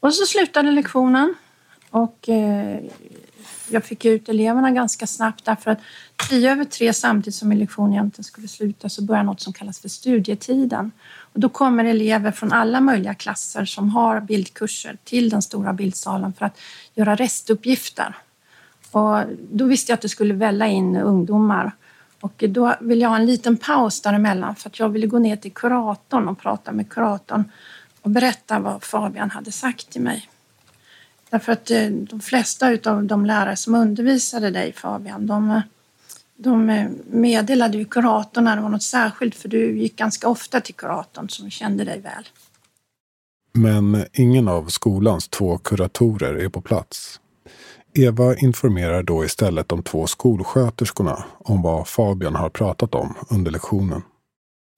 Och 0.00 0.14
så 0.14 0.26
slutade 0.26 0.70
lektionen 0.70 1.34
och 1.90 2.28
eh, 2.28 2.80
jag 3.68 3.84
fick 3.84 4.04
ut 4.04 4.28
eleverna 4.28 4.70
ganska 4.70 5.06
snabbt 5.06 5.44
därför 5.44 5.70
att 5.70 5.78
tio 6.28 6.52
över 6.52 6.64
tre 6.64 6.92
samtidigt 6.92 7.34
som 7.34 7.48
min 7.48 7.58
lektion 7.58 7.92
egentligen 7.92 8.24
skulle 8.24 8.48
sluta 8.48 8.88
så 8.88 9.02
börjar 9.02 9.22
något 9.22 9.40
som 9.40 9.52
kallas 9.52 9.80
för 9.80 9.88
studietiden. 9.88 10.90
Och 11.32 11.40
då 11.40 11.48
kommer 11.48 11.84
elever 11.84 12.30
från 12.32 12.52
alla 12.52 12.80
möjliga 12.80 13.14
klasser 13.14 13.64
som 13.64 13.90
har 13.90 14.20
bildkurser 14.20 14.98
till 15.04 15.28
den 15.28 15.42
stora 15.42 15.72
bildsalen 15.72 16.32
för 16.32 16.46
att 16.46 16.60
göra 16.94 17.14
restuppgifter. 17.14 18.16
Och 18.90 19.22
då 19.52 19.64
visste 19.64 19.92
jag 19.92 19.94
att 19.94 20.02
det 20.02 20.08
skulle 20.08 20.34
välla 20.34 20.66
in 20.66 20.96
ungdomar. 20.96 21.72
Och 22.20 22.44
då 22.48 22.74
ville 22.80 23.02
jag 23.02 23.08
ha 23.08 23.16
en 23.16 23.26
liten 23.26 23.56
paus 23.56 24.00
däremellan 24.00 24.56
för 24.56 24.68
att 24.68 24.78
jag 24.78 24.88
ville 24.88 25.06
gå 25.06 25.18
ner 25.18 25.36
till 25.36 25.52
kuratorn 25.52 26.28
och 26.28 26.38
prata 26.38 26.72
med 26.72 26.88
kuratorn 26.88 27.44
och 28.02 28.10
berätta 28.10 28.58
vad 28.58 28.84
Fabian 28.84 29.30
hade 29.30 29.52
sagt 29.52 29.90
till 29.90 30.02
mig. 30.02 30.28
Därför 31.30 31.52
att 31.52 31.70
eh, 31.70 31.88
de 31.88 32.20
flesta 32.20 32.76
av 32.84 33.04
de 33.04 33.26
lärare 33.26 33.56
som 33.56 33.74
undervisade 33.74 34.50
dig 34.50 34.72
Fabian, 34.72 35.26
de, 35.26 35.62
de 36.36 36.70
eh, 36.70 36.90
meddelade 37.06 37.78
ju 37.78 37.84
kuratorn 37.84 38.44
när 38.44 38.56
det 38.56 38.62
var 38.62 38.68
något 38.68 38.82
särskilt 38.82 39.34
för 39.34 39.48
du 39.48 39.78
gick 39.78 39.96
ganska 39.96 40.28
ofta 40.28 40.60
till 40.60 40.74
kuratorn 40.74 41.28
som 41.28 41.50
kände 41.50 41.84
dig 41.84 42.00
väl. 42.00 42.28
Men 43.52 44.04
ingen 44.12 44.48
av 44.48 44.66
skolans 44.68 45.28
två 45.28 45.58
kuratorer 45.58 46.34
är 46.34 46.48
på 46.48 46.60
plats. 46.60 47.20
Eva 47.98 48.36
informerar 48.36 49.02
då 49.02 49.24
istället 49.24 49.68
de 49.68 49.82
två 49.82 50.06
skolsköterskorna 50.06 51.24
om 51.38 51.62
vad 51.62 51.88
Fabian 51.88 52.34
har 52.34 52.48
pratat 52.48 52.94
om 52.94 53.14
under 53.30 53.50
lektionen. 53.50 54.02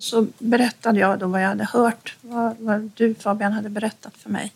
Så 0.02 0.26
berättade 0.38 1.00
jag 1.00 1.18
då 1.18 1.26
vad 1.26 1.42
jag 1.42 1.48
hade 1.48 1.64
hört, 1.64 2.16
vad, 2.20 2.56
vad 2.58 2.90
du 2.94 3.14
Fabian 3.14 3.52
hade 3.52 3.68
berättat 3.68 4.16
för 4.16 4.30
mig. 4.30 4.52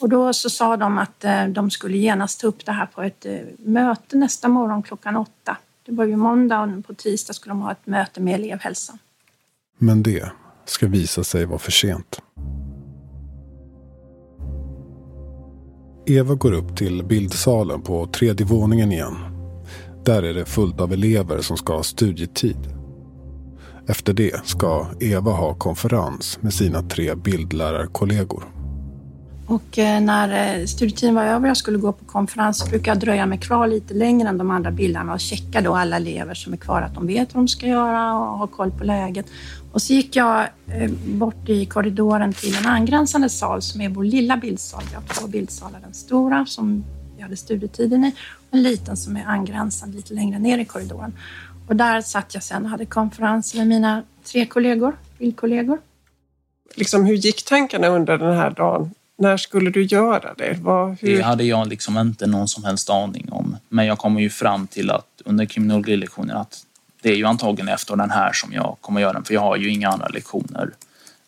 Och 0.00 0.08
då 0.08 0.32
så 0.32 0.50
sa 0.50 0.76
de 0.76 0.98
att 0.98 1.24
eh, 1.24 1.46
de 1.46 1.70
skulle 1.70 1.96
genast 1.96 2.40
ta 2.40 2.46
upp 2.46 2.66
det 2.66 2.72
här 2.72 2.86
på 2.86 3.02
ett 3.02 3.26
eh, 3.26 3.38
möte 3.58 4.16
nästa 4.16 4.48
morgon 4.48 4.82
klockan 4.82 5.16
åtta. 5.16 5.56
Det 5.86 5.92
var 5.92 6.04
ju 6.04 6.16
måndag 6.16 6.62
och 6.62 6.86
på 6.86 6.94
tisdag 6.94 7.32
skulle 7.32 7.50
de 7.50 7.60
ha 7.60 7.72
ett 7.72 7.86
möte 7.86 8.20
med 8.20 8.34
elevhälsan. 8.34 8.98
Men 9.78 10.02
det 10.02 10.30
ska 10.64 10.86
visa 10.86 11.24
sig 11.24 11.44
vara 11.44 11.58
för 11.58 11.72
sent. 11.72 12.20
Eva 16.10 16.34
går 16.34 16.52
upp 16.52 16.76
till 16.76 17.04
bildsalen 17.04 17.82
på 17.82 18.06
tredje 18.06 18.46
våningen 18.46 18.92
igen. 18.92 19.16
Där 20.04 20.22
är 20.22 20.34
det 20.34 20.44
fullt 20.44 20.80
av 20.80 20.92
elever 20.92 21.40
som 21.40 21.56
ska 21.56 21.76
ha 21.76 21.82
studietid. 21.82 22.56
Efter 23.86 24.12
det 24.12 24.46
ska 24.46 24.86
Eva 25.00 25.30
ha 25.30 25.54
konferens 25.54 26.38
med 26.42 26.54
sina 26.54 26.82
tre 26.82 27.14
bildlärarkollegor. 27.14 28.44
Och 29.46 29.78
eh, 29.78 30.00
när 30.00 30.58
eh, 30.58 30.64
studietiden 30.64 31.14
var 31.14 31.22
över 31.22 31.40
och 31.40 31.48
jag 31.48 31.56
skulle 31.56 31.78
gå 31.78 31.92
på 31.92 32.04
konferens 32.04 32.70
brukar 32.70 32.90
jag 32.90 33.00
dröja 33.00 33.26
mig 33.26 33.38
kvar 33.38 33.66
lite 33.66 33.94
längre 33.94 34.28
än 34.28 34.38
de 34.38 34.50
andra 34.50 34.70
bildarna 34.70 35.12
och 35.12 35.20
checka 35.20 35.60
då 35.60 35.74
alla 35.74 35.96
elever 35.96 36.34
som 36.34 36.52
är 36.52 36.56
kvar 36.56 36.82
att 36.82 36.94
de 36.94 37.06
vet 37.06 37.34
vad 37.34 37.44
de 37.44 37.48
ska 37.48 37.66
göra 37.66 38.14
och 38.14 38.38
har 38.38 38.46
koll 38.46 38.70
på 38.70 38.84
läget. 38.84 39.26
Och 39.72 39.82
så 39.82 39.92
gick 39.92 40.16
jag 40.16 40.48
eh, 40.66 40.90
bort 40.90 41.48
i 41.48 41.66
korridoren 41.66 42.32
till 42.32 42.56
en 42.56 42.66
angränsande 42.66 43.28
sal 43.28 43.62
som 43.62 43.80
är 43.80 43.88
vår 43.88 44.04
lilla 44.04 44.36
bildsal. 44.36 44.82
Vi 44.90 44.94
har 44.94 45.02
två 45.02 45.26
bildsalar. 45.26 45.80
Den 45.80 45.94
stora 45.94 46.46
som 46.46 46.84
vi 47.16 47.22
hade 47.22 47.36
studietiden 47.36 48.04
i 48.04 48.12
och 48.50 48.54
en 48.56 48.62
liten 48.62 48.96
som 48.96 49.16
är 49.16 49.24
angränsande 49.24 49.96
lite 49.96 50.14
längre 50.14 50.38
ner 50.38 50.58
i 50.58 50.64
korridoren. 50.64 51.12
Och 51.68 51.76
där 51.76 52.00
satt 52.00 52.34
jag 52.34 52.42
sen 52.42 52.64
och 52.64 52.70
hade 52.70 52.86
konferens 52.86 53.54
med 53.54 53.66
mina 53.66 54.02
tre 54.24 54.46
kollegor, 54.46 54.96
bildkollegor. 55.18 55.78
Liksom, 56.74 57.04
hur 57.04 57.14
gick 57.14 57.44
tankarna 57.44 57.88
under 57.88 58.18
den 58.18 58.36
här 58.36 58.50
dagen? 58.50 58.90
När 59.18 59.36
skulle 59.36 59.70
du 59.70 59.84
göra 59.84 60.34
det? 60.34 60.58
Vad, 60.60 60.98
hur... 61.00 61.16
Det 61.16 61.22
hade 61.22 61.44
jag 61.44 61.68
liksom 61.68 61.98
inte 61.98 62.26
någon 62.26 62.48
som 62.48 62.64
helst 62.64 62.90
aning 62.90 63.28
om. 63.30 63.56
Men 63.68 63.86
jag 63.86 63.98
kom 63.98 64.18
ju 64.18 64.30
fram 64.30 64.66
till 64.66 64.90
att 64.90 65.22
under 65.24 65.44
kriminologilektionen 65.44 66.36
att 66.36 66.62
det 67.02 67.10
är 67.10 67.16
ju 67.16 67.24
antagligen 67.24 67.68
efter 67.68 67.96
den 67.96 68.10
här 68.10 68.32
som 68.32 68.52
jag 68.52 68.76
kommer 68.80 69.00
göra 69.00 69.12
den, 69.12 69.24
för 69.24 69.34
jag 69.34 69.40
har 69.40 69.56
ju 69.56 69.70
inga 69.70 69.88
andra 69.88 70.08
lektioner. 70.08 70.70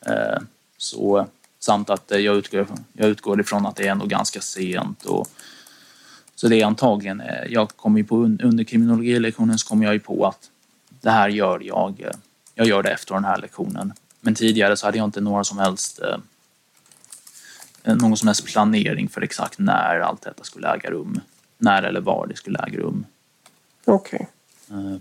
Eh, 0.07 0.43
så, 0.77 1.27
samt 1.59 1.91
att 1.91 2.05
jag 2.11 2.37
utgår, 2.37 2.67
jag 2.93 3.09
utgår 3.09 3.41
ifrån 3.41 3.67
att 3.67 3.77
det 3.77 3.87
är 3.87 3.91
ändå 3.91 4.07
ganska 4.07 4.41
sent. 4.41 5.05
Och, 5.05 5.29
så 6.35 6.49
det 6.49 6.61
är 6.61 6.67
antagligen, 6.67 7.21
eh, 7.21 7.45
jag 7.49 7.69
kommer 7.77 7.99
ju 7.99 8.05
på, 8.05 8.17
under 8.17 8.65
kriminologilektionen 8.65 9.59
så 9.59 9.69
kommer 9.69 9.85
jag 9.85 9.95
ju 9.95 10.01
på 10.01 10.27
att 10.27 10.51
det 11.01 11.11
här 11.11 11.29
gör 11.29 11.61
jag, 11.61 12.01
eh, 12.01 12.17
jag 12.55 12.67
gör 12.67 12.83
det 12.83 12.91
efter 12.91 13.15
den 13.15 13.25
här 13.25 13.39
lektionen. 13.39 13.93
Men 14.21 14.35
tidigare 14.35 14.77
så 14.77 14.87
hade 14.87 14.99
jag 14.99 15.05
inte 15.05 15.21
några 15.21 15.45
som 15.45 15.59
helst 15.59 16.01
eh, 16.01 16.19
någon 17.85 18.17
som 18.17 18.29
helst 18.29 18.47
planering 18.47 19.09
för 19.09 19.21
exakt 19.21 19.59
när 19.59 20.01
allt 20.01 20.23
detta 20.23 20.45
skulle 20.45 20.69
äga 20.69 20.91
rum. 20.91 21.21
När 21.59 21.83
eller 21.83 22.01
var 22.01 22.27
det 22.27 22.37
skulle 22.37 22.59
äga 22.59 22.79
rum. 22.79 23.07
Okej. 23.85 24.29
Eh, 24.71 24.97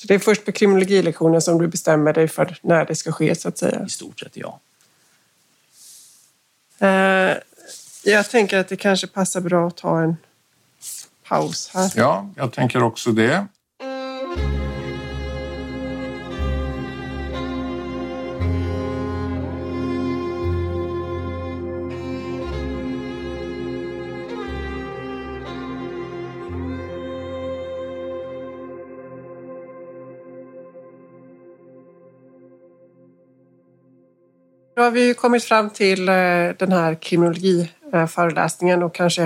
Så 0.00 0.06
det 0.06 0.14
är 0.14 0.18
först 0.18 0.44
på 0.44 0.52
kriminologilektionen 0.52 1.42
som 1.42 1.58
du 1.58 1.68
bestämmer 1.68 2.12
dig 2.12 2.28
för 2.28 2.58
när 2.62 2.84
det 2.84 2.94
ska 2.94 3.12
ske 3.12 3.34
så 3.34 3.48
att 3.48 3.58
säga? 3.58 3.84
I 3.86 3.88
stort 3.88 4.20
sett 4.20 4.36
ja. 4.36 4.60
Eh, 6.78 7.36
jag 8.04 8.30
tänker 8.30 8.58
att 8.58 8.68
det 8.68 8.76
kanske 8.76 9.06
passar 9.06 9.40
bra 9.40 9.68
att 9.68 9.76
ta 9.76 10.02
en 10.02 10.16
paus 11.28 11.70
här. 11.74 11.92
Ja, 11.96 12.30
jag 12.36 12.52
tänker 12.52 12.82
också 12.82 13.12
det. 13.12 13.46
Nu 34.80 34.84
har 34.84 34.90
vi 34.90 35.06
ju 35.06 35.14
kommit 35.14 35.44
fram 35.44 35.70
till 35.70 36.08
eh, 36.08 36.14
den 36.58 36.72
här 36.72 36.94
kriminologiföreläsningen 36.94 38.82
och 38.82 38.94
kanske 38.94 39.22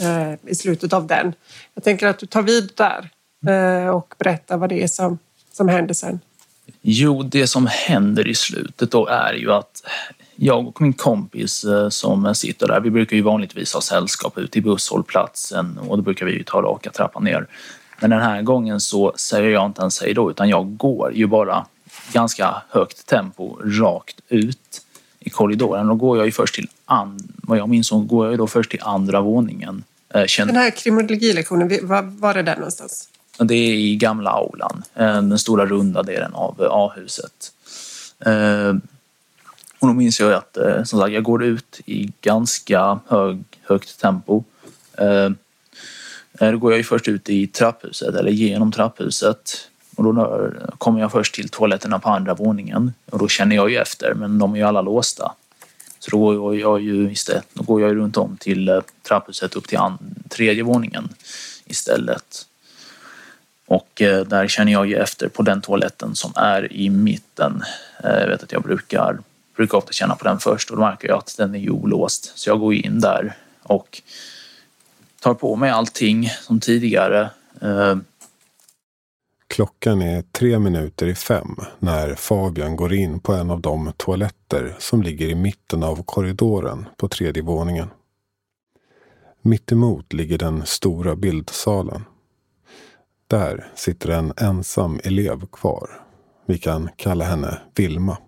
eh, 0.00 0.32
i 0.46 0.54
slutet 0.54 0.92
av 0.92 1.06
den. 1.06 1.32
Jag 1.74 1.84
tänker 1.84 2.06
att 2.06 2.18
du 2.18 2.26
tar 2.26 2.42
vid 2.42 2.72
där 2.74 3.10
eh, 3.52 3.88
och 3.88 4.14
berättar 4.18 4.56
vad 4.56 4.68
det 4.68 4.82
är 4.82 4.86
som, 4.86 5.18
som 5.52 5.68
händer 5.68 5.94
sen. 5.94 6.20
Jo, 6.80 7.22
det 7.22 7.46
som 7.46 7.66
händer 7.70 8.28
i 8.28 8.34
slutet 8.34 8.90
då 8.90 9.06
är 9.06 9.32
ju 9.32 9.52
att 9.52 9.82
jag 10.36 10.68
och 10.68 10.80
min 10.80 10.92
kompis 10.92 11.64
som 11.90 12.34
sitter 12.34 12.68
där, 12.68 12.80
vi 12.80 12.90
brukar 12.90 13.16
ju 13.16 13.22
vanligtvis 13.22 13.74
ha 13.74 13.80
sällskap 13.80 14.38
ute 14.38 14.58
i 14.58 14.62
busshållplatsen 14.62 15.78
och 15.78 15.96
då 15.96 16.02
brukar 16.02 16.26
vi 16.26 16.32
ju 16.32 16.42
ta 16.42 16.62
raka 16.62 16.90
trappan 16.90 17.24
ner. 17.24 17.46
Men 18.00 18.10
den 18.10 18.20
här 18.20 18.42
gången 18.42 18.80
så 18.80 19.12
säger 19.16 19.50
jag 19.50 19.66
inte 19.66 19.80
ens 19.80 20.02
hej 20.02 20.14
då 20.14 20.30
utan 20.30 20.48
jag 20.48 20.76
går 20.76 21.12
ju 21.14 21.26
bara 21.26 21.66
ganska 22.12 22.62
högt 22.68 23.06
tempo 23.06 23.56
rakt 23.64 24.20
ut 24.28 24.67
i 25.28 25.30
korridoren. 25.30 25.86
Då 25.86 25.94
går 25.94 26.16
jag 26.16 26.26
ju 26.26 26.32
först 26.32 26.54
till, 26.54 26.68
an, 26.84 27.28
vad 27.36 27.58
jag 27.58 27.68
minns 27.68 27.90
går 27.90 28.26
jag 28.26 28.32
ju 28.32 28.36
då 28.36 28.46
först 28.46 28.70
till 28.70 28.80
andra 28.82 29.20
våningen. 29.20 29.84
Eh, 30.14 30.24
Den 30.38 30.56
här 30.56 30.70
kriminologilektionen, 30.70 31.86
var, 31.88 32.02
var 32.02 32.34
är 32.34 32.42
den 32.42 32.58
någonstans? 32.58 33.08
det 33.38 33.54
är 33.54 33.74
i 33.74 33.96
gamla 33.96 34.30
aulan, 34.30 34.82
eh, 34.94 35.06
den 35.06 35.38
stora 35.38 35.66
runda 35.66 36.02
delen 36.02 36.34
av 36.34 36.62
eh, 36.62 36.68
A-huset. 36.70 37.52
Och 39.78 39.86
då 39.88 39.94
minns 39.94 40.20
jag 40.20 40.32
att 40.32 40.58
som 40.88 41.00
sagt, 41.00 41.12
jag 41.12 41.22
går 41.22 41.44
ut 41.44 41.80
i 41.86 42.12
ganska 42.20 42.98
hög, 43.06 43.42
högt 43.62 44.00
tempo. 44.00 44.44
Då 46.38 46.58
går 46.58 46.72
jag 46.72 46.76
ju 46.76 46.84
först 46.84 47.08
ut 47.08 47.30
i 47.30 47.46
trapphuset, 47.46 48.14
eller 48.14 48.30
genom 48.30 48.72
trapphuset. 48.72 49.68
Och 49.98 50.14
då 50.14 50.52
kommer 50.78 51.00
jag 51.00 51.12
först 51.12 51.34
till 51.34 51.48
toaletterna 51.48 51.98
på 51.98 52.08
andra 52.08 52.34
våningen. 52.34 52.92
Och 53.10 53.18
då 53.18 53.28
känner 53.28 53.56
jag 53.56 53.70
ju 53.70 53.76
efter, 53.76 54.14
men 54.14 54.38
de 54.38 54.54
är 54.54 54.58
ju 54.58 54.64
alla 54.64 54.82
låsta. 54.82 55.34
Så 55.98 56.10
då 56.10 56.18
går 56.18 56.56
jag 56.56 56.80
ju 56.80 57.10
istället, 57.10 57.44
då 57.52 57.62
går 57.62 57.80
jag 57.80 57.90
ju 57.90 57.96
runt 57.96 58.16
om 58.16 58.36
till 58.36 58.68
eh, 58.68 58.80
trapphuset 59.08 59.56
upp 59.56 59.68
till 59.68 59.78
tredje 60.28 60.62
våningen 60.62 61.08
istället. 61.64 62.46
Och 63.66 64.02
eh, 64.02 64.24
där 64.24 64.48
känner 64.48 64.72
jag 64.72 64.86
ju 64.86 64.96
efter 64.96 65.28
på 65.28 65.42
den 65.42 65.60
toaletten 65.60 66.14
som 66.14 66.32
är 66.36 66.72
i 66.72 66.90
mitten. 66.90 67.62
Eh, 68.04 68.20
jag 68.20 68.28
vet 68.28 68.42
att 68.42 68.52
jag 68.52 68.62
brukar, 68.62 69.18
brukar 69.56 69.78
ofta 69.78 69.92
känna 69.92 70.16
på 70.16 70.24
den 70.24 70.38
först 70.38 70.70
och 70.70 70.76
då 70.76 70.82
märker 70.82 71.08
jag 71.08 71.18
att 71.18 71.34
den 71.36 71.54
är 71.54 71.58
ju 71.58 71.70
olåst. 71.70 72.32
Så 72.34 72.50
jag 72.50 72.60
går 72.60 72.74
in 72.74 73.00
där 73.00 73.36
och 73.62 74.02
tar 75.20 75.34
på 75.34 75.56
mig 75.56 75.70
allting 75.70 76.30
som 76.42 76.60
tidigare. 76.60 77.30
Klockan 79.48 80.02
är 80.02 80.22
tre 80.22 80.58
minuter 80.58 81.06
i 81.06 81.14
fem 81.14 81.56
när 81.78 82.14
Fabian 82.14 82.76
går 82.76 82.92
in 82.92 83.20
på 83.20 83.32
en 83.32 83.50
av 83.50 83.60
de 83.60 83.92
toaletter 83.96 84.76
som 84.78 85.02
ligger 85.02 85.28
i 85.28 85.34
mitten 85.34 85.82
av 85.82 86.02
korridoren 86.02 86.86
på 86.96 87.08
tredje 87.08 87.42
våningen. 87.42 87.88
Mittemot 89.42 90.12
ligger 90.12 90.38
den 90.38 90.66
stora 90.66 91.16
bildsalen. 91.16 92.04
Där 93.26 93.72
sitter 93.74 94.08
en 94.08 94.32
ensam 94.36 95.00
elev 95.04 95.46
kvar. 95.46 95.90
Vi 96.46 96.58
kan 96.58 96.88
kalla 96.96 97.24
henne 97.24 97.60
Vilma. 97.74 98.18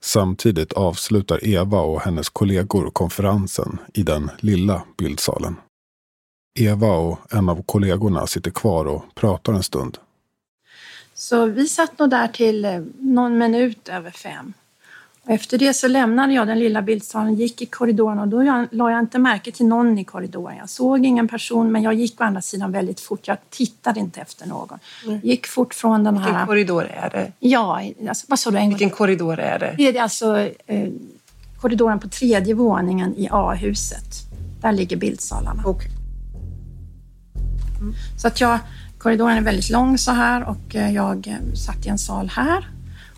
Samtidigt 0.00 0.72
avslutar 0.72 1.44
Eva 1.44 1.80
och 1.80 2.00
hennes 2.00 2.28
kollegor 2.28 2.90
konferensen 2.90 3.78
i 3.94 4.02
den 4.02 4.30
lilla 4.38 4.82
bildsalen. 4.98 5.56
Eva 6.60 6.86
och 6.86 7.18
en 7.30 7.48
av 7.48 7.62
kollegorna 7.62 8.26
sitter 8.26 8.50
kvar 8.50 8.84
och 8.84 9.04
pratar 9.14 9.52
en 9.52 9.62
stund. 9.62 9.98
Så 11.14 11.46
vi 11.46 11.68
satt 11.68 11.98
nog 11.98 12.10
där 12.10 12.28
till 12.28 12.64
eh, 12.64 12.80
någon 12.98 13.38
minut 13.38 13.88
över 13.88 14.10
fem. 14.10 14.52
Och 15.24 15.30
efter 15.30 15.58
det 15.58 15.74
så 15.74 15.88
lämnade 15.88 16.32
jag 16.32 16.46
den 16.46 16.58
lilla 16.58 16.82
bildsalen, 16.82 17.34
gick 17.34 17.62
i 17.62 17.66
korridoren 17.66 18.18
och 18.18 18.28
då 18.28 18.44
jag, 18.44 18.66
la 18.70 18.90
jag 18.90 19.00
inte 19.00 19.18
märke 19.18 19.52
till 19.52 19.66
någon 19.66 19.98
i 19.98 20.04
korridoren. 20.04 20.56
Jag 20.56 20.68
såg 20.68 21.06
ingen 21.06 21.28
person 21.28 21.72
men 21.72 21.82
jag 21.82 21.94
gick 21.94 22.20
å 22.20 22.24
andra 22.24 22.40
sidan 22.40 22.72
väldigt 22.72 23.00
fort. 23.00 23.28
Jag 23.28 23.36
tittade 23.50 24.00
inte 24.00 24.20
efter 24.20 24.46
någon. 24.46 24.78
Gick 25.22 25.46
fort 25.46 25.74
från 25.74 26.04
den 26.04 26.16
här... 26.16 26.24
Vilken 26.24 26.46
korridor 26.46 26.84
är 26.84 27.10
det? 27.10 27.32
Ja, 27.38 27.82
alltså, 28.08 28.26
vad 28.28 28.38
sa 28.38 28.50
du? 28.50 28.58
En 28.58 28.68
Vilken 28.68 28.90
korridor 28.90 29.38
är 29.38 29.58
det? 29.58 29.74
det 29.76 29.98
är 29.98 30.02
alltså 30.02 30.38
eh, 30.66 30.88
korridoren 31.60 32.00
på 32.00 32.08
tredje 32.08 32.54
våningen 32.54 33.14
i 33.16 33.28
A-huset. 33.30 34.14
Där 34.60 34.72
ligger 34.72 34.96
bildsalarna. 34.96 35.62
Så 38.16 38.28
att 38.28 38.40
jag, 38.40 38.58
korridoren 38.98 39.36
är 39.36 39.42
väldigt 39.42 39.70
lång 39.70 39.98
så 39.98 40.10
här 40.10 40.44
och 40.44 40.76
eh, 40.76 40.94
jag 40.94 41.26
eh, 41.26 41.54
satt 41.54 41.86
i 41.86 41.88
en 41.88 41.98
sal 41.98 42.30
här. 42.34 42.68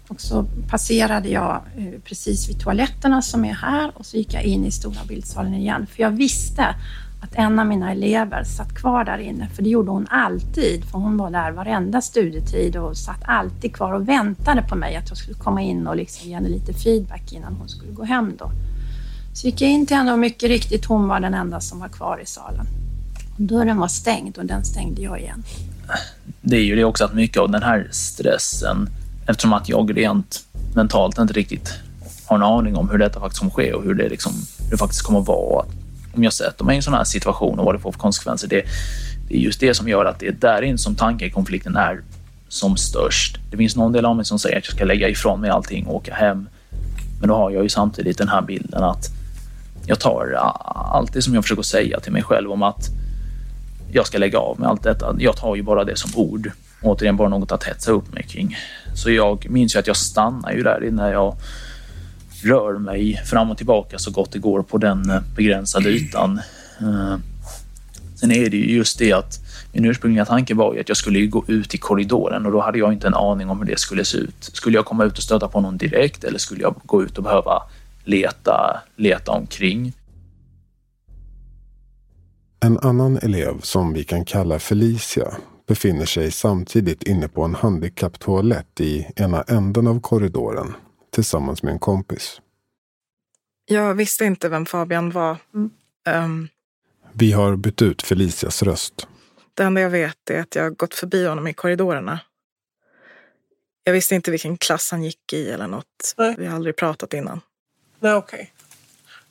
Och 0.09 0.21
så 0.21 0.45
passerade 0.69 1.29
jag 1.29 1.63
eh, 1.77 2.01
precis 2.05 2.49
vid 2.49 2.61
toaletterna 2.61 3.23
som 3.23 3.45
är 3.45 3.55
här 3.55 3.93
och 3.95 4.07
så 4.07 4.17
gick 4.17 4.35
jag 4.35 4.43
in 4.43 4.65
i 4.65 4.71
stora 4.71 5.05
bildsalen 5.09 5.55
igen. 5.55 5.87
För 5.87 6.03
jag 6.03 6.11
visste 6.11 6.75
att 7.23 7.35
en 7.35 7.59
av 7.59 7.67
mina 7.67 7.93
elever 7.93 8.45
satt 8.45 8.75
kvar 8.75 9.05
där 9.05 9.19
inne, 9.19 9.49
för 9.49 9.63
det 9.63 9.69
gjorde 9.69 9.91
hon 9.91 10.07
alltid. 10.11 10.85
För 10.85 10.99
hon 10.99 11.17
var 11.17 11.31
där 11.31 11.51
varenda 11.51 12.01
studietid 12.01 12.77
och 12.77 12.97
satt 12.97 13.21
alltid 13.25 13.75
kvar 13.75 13.93
och 13.93 14.09
väntade 14.09 14.63
på 14.63 14.77
mig 14.77 14.97
att 14.97 15.09
jag 15.09 15.19
skulle 15.19 15.37
komma 15.39 15.63
in 15.63 15.87
och 15.87 15.97
liksom 15.97 16.29
ge 16.29 16.35
henne 16.35 16.49
lite 16.49 16.73
feedback 16.73 17.33
innan 17.33 17.55
hon 17.55 17.69
skulle 17.69 17.93
gå 17.93 18.05
hem 18.05 18.37
då. 18.39 18.51
Så 19.35 19.47
gick 19.47 19.61
jag 19.61 19.71
in 19.71 19.87
till 19.87 19.97
henne 19.97 20.13
och 20.13 20.19
mycket 20.19 20.49
riktigt, 20.49 20.85
hon 20.85 21.09
var 21.09 21.21
den 21.21 21.35
enda 21.35 21.61
som 21.61 21.81
var 21.81 21.89
kvar 21.89 22.21
i 22.23 22.27
salen. 22.27 22.67
Dörren 23.43 23.79
var 23.79 23.89
stängd 23.89 24.39
och 24.39 24.47
den 24.47 24.65
stängde 24.65 25.03
jag 25.03 25.21
igen. 25.21 25.45
det 26.41 26.57
är 26.57 26.63
ju 26.63 26.77
det 26.77 26.85
också 26.85 27.05
att 27.05 27.15
mycket 27.15 27.39
av 27.39 27.51
den 27.51 27.63
här 27.63 27.89
stressen, 27.91 28.89
eftersom 29.27 29.53
att 29.53 29.69
jag 29.69 29.97
rent 29.97 30.45
mentalt 30.75 31.19
inte 31.19 31.33
riktigt 31.33 31.75
har 32.27 32.37
en 32.37 32.43
aning 32.43 32.77
om 32.77 32.91
hur 32.91 32.99
detta 32.99 33.21
faktiskt 33.21 33.39
kommer 33.39 33.53
ske 33.53 33.73
och 33.73 33.83
hur 33.83 33.95
det, 33.95 34.09
liksom, 34.09 34.33
hur 34.65 34.71
det 34.71 34.77
faktiskt 34.77 35.03
kommer 35.03 35.21
vara. 35.21 35.67
Om 36.15 36.25
jag 36.25 36.33
sätter 36.33 36.65
mig 36.65 36.75
i 36.75 36.77
en 36.77 36.83
sån 36.83 36.95
här 36.95 37.05
situation 37.05 37.59
och 37.59 37.65
vad 37.65 37.75
det 37.75 37.79
får 37.79 37.93
för 37.93 37.99
konsekvenser, 37.99 38.49
det, 38.49 38.63
det 39.29 39.35
är 39.35 39.39
just 39.39 39.61
det 39.61 39.75
som 39.75 39.89
gör 39.89 40.05
att 40.05 40.19
det 40.19 40.27
är 40.27 40.33
där 40.33 40.63
in 40.63 40.79
som 40.79 40.95
tankekonflikten 40.95 41.77
är 41.77 42.01
som 42.49 42.77
störst. 42.77 43.39
Det 43.51 43.57
finns 43.57 43.77
någon 43.77 43.93
del 43.93 44.05
av 44.05 44.17
mig 44.17 44.25
som 44.25 44.39
säger 44.39 44.59
att 44.59 44.65
jag 44.67 44.75
ska 44.75 44.85
lägga 44.85 45.09
ifrån 45.09 45.41
mig 45.41 45.51
allting 45.51 45.87
och 45.87 45.95
åka 45.95 46.15
hem. 46.15 46.49
Men 47.21 47.29
då 47.29 47.35
har 47.35 47.51
jag 47.51 47.63
ju 47.63 47.69
samtidigt 47.69 48.19
den 48.19 48.29
här 48.29 48.43
bilden 48.43 48.83
att 48.83 49.11
jag 49.87 50.01
tar 50.01 50.33
allt 50.93 51.13
det 51.13 51.23
som 51.23 51.35
jag 51.35 51.45
försöker 51.45 51.63
säga 51.63 52.01
till 52.01 52.13
mig 52.13 52.23
själv 52.23 52.53
om 52.53 52.63
att 52.63 52.91
jag 53.93 54.07
ska 54.07 54.19
lägga 54.19 54.39
av 54.39 54.61
med 54.61 54.69
allt 54.69 54.83
detta. 54.83 55.17
Jag 55.19 55.37
tar 55.37 55.57
ju 55.57 55.63
bara 55.63 55.85
det 55.85 55.97
som 55.97 56.11
ord. 56.21 56.51
Återigen 56.83 57.17
bara 57.17 57.29
något 57.29 57.53
att 57.53 57.65
hetsa 57.65 57.93
upp 57.93 58.13
mig 58.15 58.23
kring. 58.23 58.57
Så 58.95 59.11
jag 59.11 59.51
minns 59.51 59.75
ju 59.75 59.79
att 59.79 59.87
jag 59.87 59.97
stannar 59.97 60.53
ju 60.53 60.63
där 60.63 60.89
när 60.91 61.13
jag 61.13 61.37
rör 62.43 62.79
mig 62.79 63.23
fram 63.27 63.51
och 63.51 63.57
tillbaka 63.57 63.99
så 63.99 64.11
gott 64.11 64.33
det 64.33 64.39
går 64.39 64.63
på 64.63 64.79
den 64.79 65.11
eh, 65.11 65.21
begränsade 65.37 65.89
ytan. 65.89 66.41
Eh, 66.81 67.17
sen 68.15 68.31
är 68.31 68.51
det 68.51 68.57
ju 68.57 68.77
just 68.77 68.99
det 68.99 69.13
att 69.13 69.41
min 69.73 69.85
ursprungliga 69.85 70.25
tanke 70.25 70.55
var 70.55 70.75
ju 70.75 70.81
att 70.81 70.89
jag 70.89 70.97
skulle 70.97 71.27
gå 71.27 71.45
ut 71.49 71.75
i 71.75 71.79
korridoren 71.79 72.47
och 72.47 72.53
då 72.53 72.61
hade 72.61 72.79
jag 72.79 72.93
inte 72.93 73.07
en 73.07 73.15
aning 73.15 73.51
om 73.51 73.59
hur 73.59 73.67
det 73.67 73.79
skulle 73.79 74.05
se 74.05 74.19
ut. 74.19 74.35
Skulle 74.41 74.79
jag 74.79 74.85
komma 74.85 75.05
ut 75.05 75.17
och 75.17 75.23
stöta 75.23 75.49
på 75.49 75.61
någon 75.61 75.77
direkt 75.77 76.25
eller 76.25 76.39
skulle 76.39 76.63
jag 76.63 76.75
gå 76.85 77.03
ut 77.03 77.19
och 77.19 77.25
behöva 77.25 77.63
leta, 78.05 78.83
leta 78.97 79.33
omkring? 79.33 79.93
En 82.65 82.79
annan 82.79 83.17
elev 83.17 83.61
som 83.61 83.93
vi 83.93 84.05
kan 84.05 84.25
kalla 84.25 84.59
Felicia 84.59 85.37
befinner 85.67 86.07
sig 86.07 86.31
samtidigt 86.31 87.03
inne 87.03 87.29
på 87.29 87.43
en 87.43 87.55
handikapptoalett 87.55 88.81
i 88.81 89.07
ena 89.17 89.43
änden 89.43 89.87
av 89.87 90.01
korridoren 90.01 90.75
tillsammans 91.11 91.63
med 91.63 91.73
en 91.73 91.79
kompis. 91.79 92.41
Jag 93.65 93.95
visste 93.95 94.25
inte 94.25 94.49
vem 94.49 94.67
Fabian 94.67 95.11
var. 95.11 95.37
Ehm, 96.09 96.49
Vi 97.13 97.33
har 97.33 97.57
bytt 97.57 97.83
ut 97.83 98.03
Felicias 98.03 98.63
röst. 98.63 99.09
det 99.55 99.63
enda 99.63 99.81
jag 99.81 99.91
vet 99.91 100.31
är 100.31 100.41
att 100.41 100.55
jag 100.55 100.77
gått 100.77 100.95
förbi 100.95 101.27
honom 101.27 101.47
i 101.47 101.55
korridorerna. 101.55 102.21
Jag 103.85 103.93
visste 103.93 104.15
inte 104.15 104.31
vilken 104.31 104.57
klass 104.57 104.89
han 104.91 105.03
gick 105.03 105.33
i 105.33 105.51
eller 105.51 105.67
något. 105.67 106.15
Vi 106.39 106.47
har 106.47 106.55
aldrig 106.57 106.77
pratat 106.77 107.15
innan. 107.15 107.41
Nej, 108.01 108.15
okej. 108.15 108.53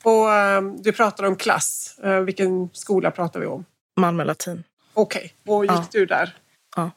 Och 0.03 0.33
ehm, 0.33 0.81
du 0.81 0.91
pratar 0.91 1.23
om 1.23 1.35
klass. 1.35 1.99
Eh, 2.03 2.19
vilken 2.19 2.69
skola 2.73 3.11
pratar 3.11 3.39
vi 3.39 3.45
om? 3.45 3.65
Malmö 3.99 4.23
latin. 4.23 4.63
Okej, 4.93 5.33
och 5.47 5.63
gick 5.65 5.71
Ja. 5.71 5.85
du 5.91 6.05
där? 6.05 6.37
Ja. 6.75 6.91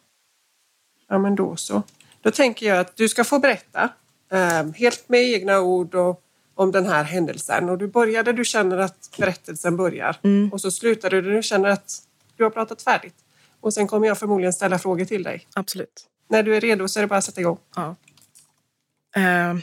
Ja, 1.09 1.19
men 1.19 1.35
då 1.35 1.57
så. 1.57 1.83
Då 2.21 2.31
tänker 2.31 2.67
jag 2.67 2.79
att 2.79 2.97
du 2.97 3.09
ska 3.09 3.25
få 3.25 3.39
berätta 3.39 3.89
eh, 4.33 4.65
helt 4.75 5.09
med 5.09 5.21
egna 5.23 5.61
ord 5.61 5.95
och, 5.95 6.23
om 6.55 6.73
den 6.73 6.87
här 6.87 7.05
händelsen. 7.05 7.69
Och 7.69 7.79
du 7.79 7.87
börjar 7.89 8.23
där 8.23 8.33
du 8.33 8.45
känner 8.45 8.79
att 8.79 9.11
berättelsen 9.19 9.77
börjar 9.77 10.17
och 10.53 10.61
så 10.61 10.71
slutar 10.71 11.11
du 11.11 11.23
där 11.23 11.31
du 11.31 11.43
känner 11.43 11.69
att 11.69 11.99
du 12.37 12.43
har 12.45 12.51
pratat 12.51 12.83
färdigt. 12.83 13.15
Och 13.61 13.75
sen 13.75 13.87
kommer 13.87 14.07
jag 14.07 14.19
förmodligen 14.19 14.53
ställa 14.53 14.79
frågor 14.79 15.05
till 15.05 15.23
dig. 15.23 15.47
Absolut. 15.55 16.07
När 16.29 16.43
du 16.43 16.57
är 16.57 16.61
redo 16.61 16.89
så 16.89 16.99
är 16.99 17.03
det 17.03 17.07
bara 17.07 17.19
att 17.19 17.25
sätta 17.25 17.41
igång. 17.41 17.59
Ja. 17.77 17.97
Eh, 19.17 19.57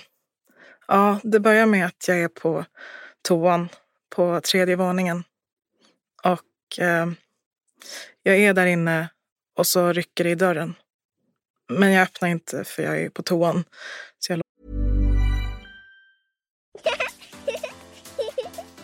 ja, 0.87 1.19
det 1.23 1.39
börjar 1.39 1.65
med 1.65 1.85
att 1.85 2.07
jag 2.07 2.17
är 2.21 2.27
på 2.27 2.65
toan 3.21 3.69
på 4.15 4.41
tredje 4.41 4.75
våningen. 4.75 5.23
Och 6.23 6.79
eh, 6.79 7.07
jag 8.23 8.37
är 8.37 8.53
där 8.53 8.65
inne 8.65 9.09
och 9.55 9.67
så 9.67 9.93
rycker 9.93 10.23
det 10.23 10.29
i 10.29 10.35
dörren. 10.35 10.75
Men 11.69 11.91
jag 11.91 12.03
öppnar 12.03 12.29
inte 12.29 12.63
för 12.63 12.83
jag 12.83 13.01
är 13.01 13.09
på 13.09 13.23
toan. 13.23 13.63
Så 14.19 14.33
jag 14.33 14.41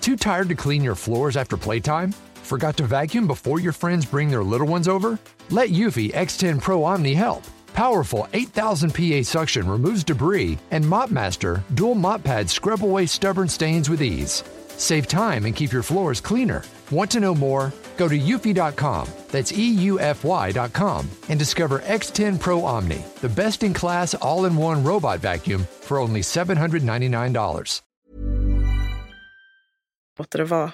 Too 0.01 0.17
tired 0.17 0.49
to 0.49 0.55
clean 0.55 0.83
your 0.83 0.95
floors 0.95 1.35
after 1.35 1.57
playtime? 1.57 2.13
Forgot 2.43 2.77
to 2.77 2.83
vacuum 2.83 3.27
before 3.27 3.59
your 3.59 3.73
friends 3.73 4.11
bring 4.11 4.29
their 4.29 4.43
little 4.43 4.67
ones 4.67 4.87
over? 4.87 5.17
Let 5.49 5.69
Yuffie 5.69 6.13
X10 6.13 6.61
Pro 6.61 6.83
Omni 6.83 7.15
help. 7.15 7.41
Powerful 7.75 8.27
8000 8.33 8.93
PA 8.93 9.21
suction 9.23 9.67
removes 9.67 10.03
debris, 10.03 10.57
and 10.71 10.83
MopMaster 10.85 11.61
dual 11.73 11.95
mop 11.95 12.23
pads 12.23 12.53
scrub 12.53 12.83
away 12.83 13.05
stubborn 13.05 13.49
stains 13.49 13.89
with 13.89 14.01
ease. 14.01 14.43
Save 14.77 15.07
time 15.07 15.45
and 15.45 15.55
keep 15.55 15.73
your 15.73 15.83
floors 15.83 16.21
cleaner. 16.21 16.63
Want 16.89 17.11
to 17.11 17.19
know 17.19 17.35
more? 17.35 17.73
Go 17.97 18.07
to 18.07 18.17
eufy.com, 18.17 19.07
that's 19.31 19.51
E 19.51 19.75
EUFY.com, 19.75 21.09
and 21.29 21.39
discover 21.39 21.79
X10 21.79 22.39
Pro 22.39 22.63
Omni, 22.63 23.03
the 23.21 23.29
best 23.29 23.63
in 23.63 23.73
class 23.73 24.13
all 24.13 24.45
in 24.45 24.55
one 24.55 24.83
robot 24.83 25.19
vacuum 25.19 25.67
for 25.81 25.99
only 25.99 26.21
$799. 26.21 27.81
låter 30.19 30.39
det 30.39 30.45
vara. 30.45 30.71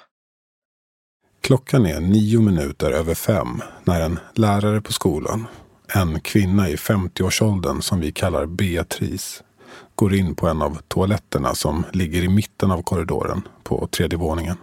Klockan 1.41 1.86
är 1.86 1.99
nio 1.99 2.41
minuter 2.41 2.91
över 2.91 3.14
fem 3.14 3.62
när 3.84 4.02
en 4.02 4.20
lärare 4.36 4.82
på 4.82 4.93
skolan, 4.93 5.47
en 5.93 6.19
kvinna 6.19 6.69
i 6.69 6.75
50-årsåldern 6.75 7.81
som 7.81 7.99
vi 7.99 8.11
kallar 8.11 8.45
Beatrice, 8.45 9.43
går 9.95 10.13
in 10.15 10.35
på 10.35 10.47
en 10.47 10.61
av 10.61 10.77
toaletterna 10.87 11.55
som 11.55 11.85
ligger 11.93 12.23
i 12.23 12.27
mitten 12.27 12.71
av 12.71 12.81
korridoren 12.81 13.41
på 13.63 13.87
tredje 13.87 14.17
våningen. 14.17 14.57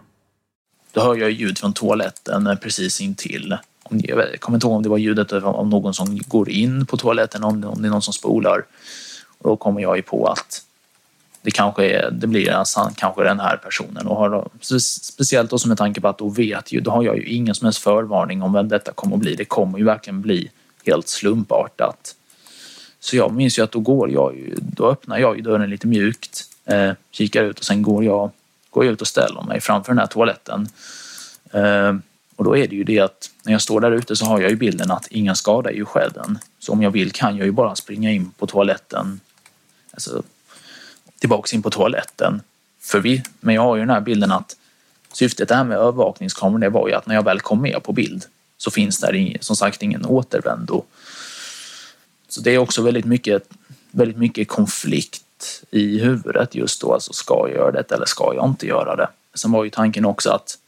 Då 0.92 1.00
hör 1.00 1.16
jag 1.16 1.30
ljud 1.30 1.58
från 1.58 1.72
toaletten 1.72 2.58
precis 2.62 3.00
intill. 3.00 3.56
Jag 3.90 4.40
kommer 4.40 4.56
inte 4.56 4.66
ihåg 4.66 4.76
om 4.76 4.82
det 4.82 4.88
var 4.88 4.98
ljudet 4.98 5.32
av 5.32 5.68
någon 5.68 5.94
som 5.94 6.18
går 6.18 6.50
in 6.50 6.86
på 6.86 6.96
toaletten, 6.96 7.44
om 7.44 7.60
det, 7.60 7.68
är 7.68 7.90
någon 7.90 8.02
som 8.02 8.14
spolar. 8.14 8.64
Och 9.38 9.50
då 9.50 9.56
kommer 9.56 9.80
jag 9.80 9.96
ju 9.96 10.02
på 10.02 10.26
att 10.26 10.62
det 11.42 11.50
kanske 11.50 11.86
är, 11.86 12.10
det 12.10 12.26
blir 12.26 12.50
alltså 12.50 12.90
kanske 12.96 13.24
den 13.24 13.40
här 13.40 13.56
personen. 13.56 14.06
Och 14.06 14.16
har, 14.16 14.30
då- 14.30 14.78
speciellt 14.80 15.50
då 15.50 15.58
som 15.58 15.68
med 15.68 15.78
tanke 15.78 16.00
på 16.00 16.08
att 16.08 16.18
då 16.18 16.28
vet 16.28 16.72
ju, 16.72 16.80
då 16.80 16.90
har 16.90 17.02
jag 17.02 17.16
ju 17.16 17.24
ingen 17.24 17.54
som 17.54 17.64
helst 17.64 17.78
förvarning 17.78 18.42
om 18.42 18.52
vem 18.52 18.68
detta 18.68 18.92
kommer 18.92 19.16
att 19.16 19.20
bli. 19.20 19.34
Det 19.34 19.44
kommer 19.44 19.78
ju 19.78 19.84
verkligen 19.84 20.20
bli 20.22 20.50
helt 20.90 21.08
slumpartat. 21.08 22.14
Så 23.00 23.16
jag 23.16 23.32
minns 23.32 23.58
ju 23.58 23.62
att 23.62 23.72
då 23.72 23.80
går 23.80 24.10
jag 24.10 24.36
ju, 24.36 24.54
då 24.60 24.90
öppnar 24.90 25.18
jag 25.18 25.36
ju 25.36 25.42
dörren 25.42 25.70
lite 25.70 25.86
mjukt, 25.86 26.44
eh, 26.64 26.92
kikar 27.10 27.44
ut 27.44 27.58
och 27.58 27.64
sen 27.64 27.82
går 27.82 28.04
jag, 28.04 28.30
går 28.70 28.84
jag 28.84 28.92
ut 28.92 29.00
och 29.00 29.06
ställer 29.06 29.42
mig 29.42 29.60
framför 29.60 29.92
den 29.92 29.98
här 29.98 30.06
toaletten. 30.06 30.68
Eh, 31.52 31.94
och 32.36 32.44
då 32.44 32.56
är 32.56 32.68
det 32.68 32.76
ju 32.76 32.84
det 32.84 32.98
att 32.98 33.30
när 33.42 33.52
jag 33.52 33.62
står 33.62 33.80
där 33.80 33.92
ute 33.92 34.16
så 34.16 34.24
har 34.24 34.40
jag 34.40 34.50
ju 34.50 34.56
bilden 34.56 34.90
att 34.90 35.06
ingen 35.06 35.36
skada 35.36 35.70
är 35.70 35.74
ju 35.74 35.84
skedd 35.84 36.38
Så 36.58 36.72
om 36.72 36.82
jag 36.82 36.90
vill 36.90 37.12
kan 37.12 37.36
jag 37.36 37.46
ju 37.46 37.52
bara 37.52 37.74
springa 37.74 38.10
in 38.10 38.30
på 38.30 38.46
toaletten, 38.46 39.20
alltså 39.90 40.22
tillbaks 41.18 41.54
in 41.54 41.62
på 41.62 41.70
toaletten. 41.70 42.42
För 42.80 43.00
vi, 43.00 43.22
men 43.40 43.54
jag 43.54 43.62
har 43.62 43.76
ju 43.76 43.82
den 43.82 43.90
här 43.90 44.00
bilden 44.00 44.32
att 44.32 44.56
syftet 45.12 45.50
här 45.50 45.64
med 45.64 45.76
övervakningskameran 45.76 46.60
det 46.60 46.68
var 46.68 46.88
ju 46.88 46.94
att 46.94 47.06
när 47.06 47.14
jag 47.14 47.22
väl 47.22 47.40
kom 47.40 47.62
med 47.62 47.82
på 47.82 47.92
bild 47.92 48.24
så 48.58 48.70
finns 48.70 49.00
där 49.00 49.36
som 49.40 49.56
sagt 49.56 49.82
ingen 49.82 50.06
återvändo. 50.06 50.84
Så 52.28 52.40
det 52.40 52.50
är 52.50 52.58
också 52.58 52.82
väldigt 52.82 53.04
mycket, 53.04 53.48
väldigt 53.90 54.16
mycket 54.16 54.48
konflikt 54.48 55.22
i 55.70 55.98
huvudet 55.98 56.54
just 56.54 56.80
då. 56.80 56.92
Alltså 56.92 57.12
ska 57.12 57.48
jag 57.48 57.56
göra 57.56 57.70
det 57.72 57.92
eller 57.92 58.06
ska 58.06 58.34
jag 58.34 58.48
inte 58.48 58.66
göra 58.66 58.96
det? 58.96 59.08
Sen 59.34 59.52
var 59.52 59.64
ju 59.64 59.70
tanken 59.70 60.04
också 60.04 60.30
att 60.30 60.58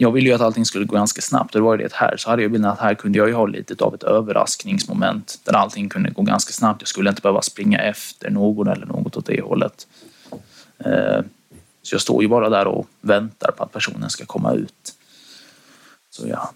jag 0.00 0.12
ville 0.12 0.28
ju 0.28 0.34
att 0.34 0.40
allting 0.40 0.64
skulle 0.64 0.84
gå 0.84 0.94
ganska 0.94 1.20
snabbt 1.20 1.54
och 1.54 1.60
det 1.60 1.64
var 1.64 1.78
ju 1.78 1.82
det 1.82 1.94
här 1.94 2.16
så 2.16 2.30
hade 2.30 2.42
jag 2.42 2.50
bilden 2.50 2.70
att 2.70 2.80
här 2.80 2.94
kunde 2.94 3.18
jag 3.18 3.28
ju 3.28 3.34
ha 3.34 3.46
lite 3.46 3.84
av 3.84 3.94
ett 3.94 4.02
överraskningsmoment 4.02 5.40
där 5.44 5.52
allting 5.52 5.88
kunde 5.88 6.10
gå 6.10 6.22
ganska 6.22 6.52
snabbt. 6.52 6.82
Jag 6.82 6.88
skulle 6.88 7.10
inte 7.10 7.22
behöva 7.22 7.42
springa 7.42 7.78
efter 7.78 8.30
någon 8.30 8.68
eller 8.68 8.86
något 8.86 9.16
åt 9.16 9.26
det 9.26 9.40
hållet. 9.40 9.86
Eh, 10.78 11.20
så 11.82 11.94
jag 11.94 12.00
står 12.00 12.22
ju 12.22 12.28
bara 12.28 12.48
där 12.48 12.66
och 12.66 12.86
väntar 13.00 13.50
på 13.56 13.64
att 13.64 13.72
personen 13.72 14.10
ska 14.10 14.26
komma 14.26 14.52
ut. 14.52 14.94
Så 16.10 16.28
ja, 16.28 16.52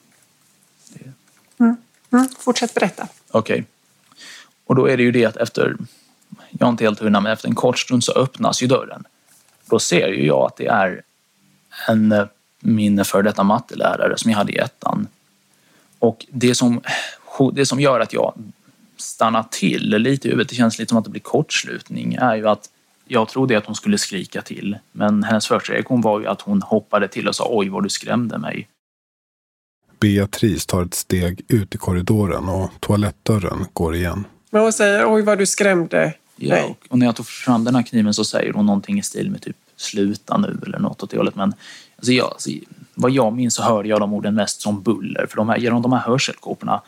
Mm, 2.13 2.29
fortsätt 2.39 2.75
berätta. 2.75 3.09
Okej. 3.31 3.65
Och 4.67 4.75
då 4.75 4.87
är 4.89 4.97
det 4.97 5.03
ju 5.03 5.13
det 5.13 5.25
att 5.25 5.37
efter, 5.37 5.77
jag 6.51 6.67
är 6.67 6.71
inte 6.71 6.85
helt 6.85 7.01
hundra, 7.01 7.21
men 7.21 7.33
efter 7.33 7.49
en 7.49 7.55
kort 7.55 7.79
stund 7.79 8.05
så 8.05 8.13
öppnas 8.13 8.63
ju 8.63 8.67
dörren. 8.67 9.05
Då 9.67 9.79
ser 9.79 10.09
ju 10.09 10.27
jag 10.27 10.47
att 10.47 10.57
det 10.57 10.67
är 10.67 11.03
en, 11.89 12.13
eh, 12.13 12.27
min 12.61 13.05
före 13.05 13.23
detta 13.23 13.43
mattelärare 13.43 14.19
som 14.19 14.31
jag 14.31 14.39
hade 14.39 14.53
i 14.53 14.57
ettan. 14.57 15.09
Och 15.99 16.27
det 16.31 16.55
som, 16.55 16.81
det 17.53 17.67
som 17.67 17.81
gör 17.81 18.01
att 18.01 18.13
jag 18.13 18.35
stannar 18.97 19.45
till 19.51 19.89
lite 19.99 20.29
i 20.29 20.31
huvudet, 20.31 20.49
det 20.49 20.55
känns 20.55 20.79
lite 20.79 20.89
som 20.89 20.99
att 20.99 21.05
det 21.05 21.11
blir 21.11 21.21
kortslutning, 21.21 22.15
är 22.15 22.35
ju 22.35 22.49
att 22.49 22.71
jag 23.05 23.29
trodde 23.29 23.59
att 23.59 23.67
hon 23.67 23.75
skulle 23.75 23.99
skrika 23.99 24.43
till. 24.43 24.79
Men 24.93 25.25
hennes 25.25 25.47
första 25.47 25.73
reaktion 25.73 26.01
var 26.01 26.21
ju 26.21 26.27
att 26.27 26.41
hon 26.41 26.63
hoppade 26.63 27.09
till 27.09 27.29
och 27.29 27.37
sa 27.37 27.47
oj 27.51 27.69
vad 27.69 27.83
du 27.83 27.89
skrämde 27.89 28.39
mig. 28.39 28.69
Beatrice 30.03 30.67
tar 30.67 30.83
ett 30.83 30.95
steg 30.95 31.41
ut 31.49 31.75
i 31.75 31.79
korridoren 31.79 32.49
och 32.49 32.71
toalettdörren 32.81 33.67
går 33.73 33.95
igen. 33.95 34.25
Men 34.51 34.63
hon 34.63 34.73
säger 34.73 35.15
oj 35.15 35.23
vad 35.23 35.39
du 35.39 35.47
skrämde 35.47 36.15
Ja, 36.37 36.77
och- 36.89 36.99
när 36.99 37.07
jag 37.07 37.17
tog 37.17 37.27
fram 37.27 37.65
den 37.65 37.75
här 37.75 37.83
kniven 37.83 38.15
så 38.15 38.25
säger 38.25 38.53
hon 38.53 38.67
någonting 38.67 38.99
i 38.99 39.03
stil 39.03 39.31
med 39.31 39.43
typ 39.43 39.57
sluta 39.77 40.37
nu 40.39 40.59
eller 40.67 40.79
något 40.79 41.03
åt 41.03 41.11
det 41.11 41.17
hållet. 41.17 41.35
Men 41.37 41.55
alltså 41.97 42.13
jag, 42.13 42.27
alltså, 42.27 42.51
vad 42.95 43.11
jag 43.11 43.33
minns 43.33 43.55
så 43.55 43.63
hörde 43.63 43.89
jag 43.89 44.01
de 44.01 44.13
orden 44.13 44.35
mest 44.35 44.61
som 44.61 44.83
buller. 44.83 45.27
För 45.31 45.37
de 45.37 45.49
här, 45.49 45.57
genom 45.57 45.83
de 45.83 45.93
här 45.93 46.01
hörselkåporna, 46.01 46.81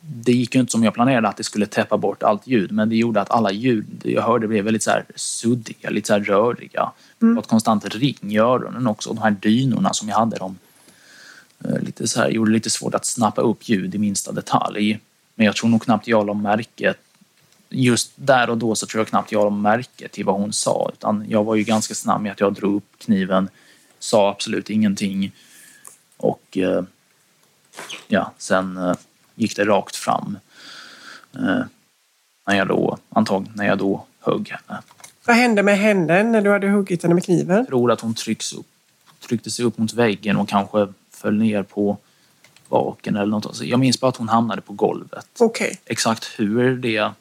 det 0.00 0.32
gick 0.32 0.54
ju 0.54 0.60
inte 0.60 0.70
som 0.72 0.84
jag 0.84 0.94
planerade 0.94 1.28
att 1.28 1.36
det 1.36 1.44
skulle 1.44 1.66
täppa 1.66 1.96
bort 1.98 2.22
allt 2.22 2.46
ljud. 2.46 2.72
Men 2.72 2.88
det 2.88 2.96
gjorde 2.96 3.20
att 3.20 3.30
alla 3.30 3.52
ljud 3.52 3.86
jag 4.04 4.22
hörde 4.22 4.48
blev 4.48 4.64
väldigt 4.64 4.82
så 4.82 4.90
här 4.90 5.04
suddiga, 5.16 5.90
lite 5.90 6.06
så 6.06 6.12
här 6.12 6.20
röriga. 6.20 6.92
Det 7.18 7.26
var 7.26 7.42
ett 7.42 7.48
konstant 7.48 7.94
ring 7.94 8.16
i 8.32 8.38
öronen 8.38 8.86
också. 8.86 9.08
Och 9.10 9.14
de 9.16 9.22
här 9.22 9.30
dynorna 9.30 9.92
som 9.92 10.08
jag 10.08 10.16
hade, 10.16 10.36
de 10.36 10.58
lite 11.80 12.08
så 12.08 12.20
här, 12.20 12.28
gjorde 12.28 12.50
det 12.50 12.54
lite 12.54 12.70
svårt 12.70 12.94
att 12.94 13.06
snappa 13.06 13.42
upp 13.42 13.68
ljud 13.68 13.94
i 13.94 13.98
minsta 13.98 14.32
detalj. 14.32 15.00
Men 15.34 15.46
jag 15.46 15.56
tror 15.56 15.70
nog 15.70 15.82
knappt 15.82 16.06
jag 16.06 16.26
la 16.26 16.34
märke 16.34 16.94
just 17.70 18.12
där 18.14 18.50
och 18.50 18.58
då 18.58 18.74
så 18.74 18.86
tror 18.86 19.00
jag 19.00 19.08
knappt 19.08 19.32
jag 19.32 19.44
la 19.44 19.50
märke 19.50 20.08
till 20.08 20.24
vad 20.24 20.34
hon 20.34 20.52
sa. 20.52 20.90
Utan 20.94 21.24
jag 21.28 21.44
var 21.44 21.54
ju 21.54 21.62
ganska 21.62 21.94
snabb 21.94 22.22
med 22.22 22.32
att 22.32 22.40
jag 22.40 22.54
drog 22.54 22.76
upp 22.76 22.98
kniven, 22.98 23.48
sa 23.98 24.30
absolut 24.30 24.70
ingenting. 24.70 25.32
Och 26.16 26.58
eh, 26.58 26.82
ja, 28.08 28.32
sen 28.38 28.76
eh, 28.76 28.94
gick 29.34 29.56
det 29.56 29.64
rakt 29.64 29.96
fram. 29.96 30.38
Eh, 31.34 31.62
när 32.46 32.56
jag 32.56 32.68
då, 32.68 32.98
antagligen 33.08 33.56
när 33.56 33.66
jag 33.66 33.78
då 33.78 34.04
högg 34.20 34.48
henne. 34.48 34.82
Vad 35.26 35.36
hände 35.36 35.62
med 35.62 35.78
henne 35.78 36.22
när 36.22 36.42
du 36.42 36.50
hade 36.50 36.68
huggit 36.68 37.02
henne 37.02 37.14
med 37.14 37.24
kniven? 37.24 37.56
Jag 37.56 37.66
tror 37.66 37.92
att 37.92 38.00
hon 38.00 38.14
trycks 38.14 38.52
upp, 38.52 38.66
tryckte 39.28 39.50
sig 39.50 39.64
upp 39.64 39.78
mot 39.78 39.92
väggen 39.92 40.36
och 40.36 40.48
kanske 40.48 40.88
föll 41.20 41.38
ner 41.38 41.62
på 41.62 41.98
baken 42.68 43.16
eller 43.16 43.26
något. 43.26 43.46
Alltså, 43.46 43.64
jag 43.64 43.80
minns 43.80 44.00
bara 44.00 44.08
att 44.08 44.16
hon 44.16 44.28
hamnade 44.28 44.62
på 44.62 44.72
golvet. 44.72 45.26
Okej. 45.38 45.80
Exakt 45.84 46.24
hur 46.36 46.76
det, 46.76 47.12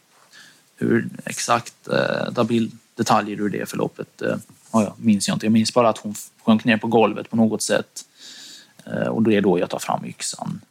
hur 0.76 1.10
exakt 1.26 1.88
eh, 1.88 2.46
detaljer 2.96 3.42
ur 3.42 3.50
det 3.50 3.70
förloppet 3.70 4.22
eh, 4.22 4.36
ja, 4.74 4.96
minns 4.98 5.28
jag 5.28 5.36
inte. 5.36 5.46
Jag 5.46 5.54
minns 5.54 5.74
bara 5.74 5.90
att 5.90 5.98
hon 5.98 6.16
sjönk 6.46 6.66
ner 6.66 6.78
på 6.78 6.88
golvet 6.88 7.30
på 7.30 7.36
något 7.36 7.62
sätt. 7.62 8.06
Eh, 8.86 9.08
och 9.08 9.24
det 9.24 9.36
är 9.36 9.42
då 9.42 9.60
jag 9.60 9.70
tar 9.70 9.80
fram 9.80 10.06
yxan. 10.06 10.62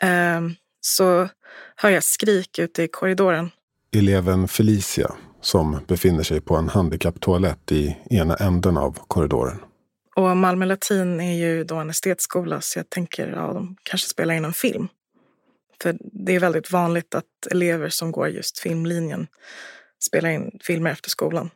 Ehm, 0.00 0.54
så 0.80 1.28
hör 1.76 1.90
jag 1.90 2.04
skrik 2.04 2.58
ute 2.58 2.82
i 2.82 2.88
korridoren. 2.88 3.50
Eleven 3.92 4.48
Felicia, 4.48 5.14
som 5.40 5.80
befinner 5.86 6.22
sig 6.22 6.40
på 6.40 6.56
en 6.56 6.68
handikapptoalett 6.68 7.72
i 7.72 7.96
ena 8.10 8.36
änden 8.36 8.76
av 8.76 8.98
korridoren. 9.08 9.58
Och 10.18 10.36
Malmö 10.36 10.64
latin 10.64 11.20
är 11.20 11.34
ju 11.34 11.64
då 11.64 11.76
en 11.76 11.90
estetskola 11.90 12.60
så 12.60 12.78
jag 12.78 12.90
tänker 12.90 13.28
ja, 13.28 13.52
de 13.52 13.76
kanske 13.82 14.08
spelar 14.08 14.34
in 14.34 14.44
en 14.44 14.52
film. 14.52 14.88
För 15.82 15.96
det 16.00 16.34
är 16.34 16.40
väldigt 16.40 16.72
vanligt 16.72 17.14
att 17.14 17.46
elever 17.50 17.88
som 17.88 18.12
går 18.12 18.28
just 18.28 18.58
filmlinjen 18.58 19.26
spelar 20.02 20.30
in 20.30 20.58
filmer 20.62 20.90
efter 20.90 21.10
skolan. 21.10 21.50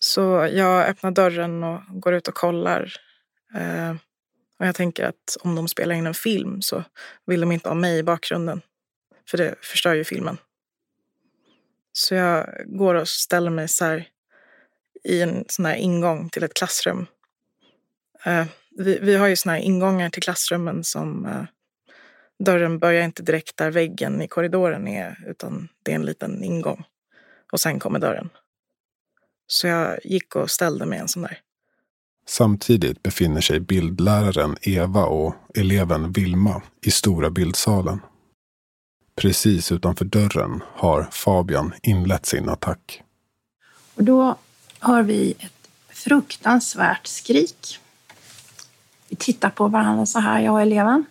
Så 0.00 0.48
jag 0.52 0.86
öppnar 0.88 1.10
dörren 1.10 1.64
och 1.64 1.80
går 1.88 2.14
ut 2.14 2.28
och 2.28 2.34
kollar. 2.34 2.92
Eh, 3.54 3.90
och 4.58 4.66
jag 4.66 4.74
tänker 4.74 5.04
att 5.04 5.36
om 5.40 5.54
de 5.54 5.68
spelar 5.68 5.94
in 5.94 6.06
en 6.06 6.14
film 6.14 6.62
så 6.62 6.84
vill 7.26 7.40
de 7.40 7.52
inte 7.52 7.68
ha 7.68 7.74
mig 7.74 7.98
i 7.98 8.02
bakgrunden. 8.02 8.60
För 9.30 9.38
det 9.38 9.54
förstör 9.60 9.94
ju 9.94 10.04
filmen. 10.04 10.38
Så 11.92 12.14
jag 12.14 12.48
går 12.66 12.94
och 12.94 13.08
ställer 13.08 13.50
mig 13.50 13.68
så 13.68 13.84
här 13.84 14.08
i 15.04 15.22
en 15.22 15.44
sån 15.48 15.64
här 15.64 15.74
ingång 15.74 16.28
till 16.28 16.42
ett 16.42 16.54
klassrum. 16.54 17.06
Eh, 18.26 18.46
vi, 18.70 18.98
vi 18.98 19.16
har 19.16 19.26
ju 19.26 19.36
såna 19.36 19.52
här 19.52 19.60
ingångar 19.60 20.10
till 20.10 20.22
klassrummen 20.22 20.84
som 20.84 21.26
eh, 21.26 21.44
dörren 22.38 22.78
börjar 22.78 23.04
inte 23.04 23.22
direkt 23.22 23.56
där 23.56 23.70
väggen 23.70 24.22
i 24.22 24.28
korridoren 24.28 24.88
är 24.88 25.24
utan 25.26 25.68
det 25.82 25.90
är 25.90 25.94
en 25.94 26.06
liten 26.06 26.44
ingång. 26.44 26.84
Och 27.52 27.60
sen 27.60 27.78
kommer 27.78 27.98
dörren. 27.98 28.28
Så 29.46 29.66
jag 29.66 29.98
gick 30.04 30.36
och 30.36 30.50
ställde 30.50 30.86
mig 30.86 30.98
en 30.98 31.08
sån 31.08 31.22
där. 31.22 31.38
Samtidigt 32.28 33.02
befinner 33.02 33.40
sig 33.40 33.60
bildläraren 33.60 34.56
Eva 34.60 35.04
och 35.04 35.34
eleven 35.54 36.12
Vilma 36.12 36.62
i 36.82 36.90
stora 36.90 37.30
bildsalen. 37.30 38.00
Precis 39.16 39.72
utanför 39.72 40.04
dörren 40.04 40.62
har 40.66 41.08
Fabian 41.10 41.74
inlett 41.82 42.26
sin 42.26 42.48
attack. 42.48 43.02
Och 43.94 44.04
då 44.04 44.38
hör 44.80 45.02
vi 45.02 45.34
ett 45.38 45.70
fruktansvärt 45.88 47.06
skrik. 47.06 47.80
Vi 49.08 49.16
tittar 49.16 49.50
på 49.50 49.68
varandra 49.68 50.06
så 50.06 50.18
här, 50.18 50.40
jag 50.40 50.54
och 50.54 50.62
eleven. 50.62 51.04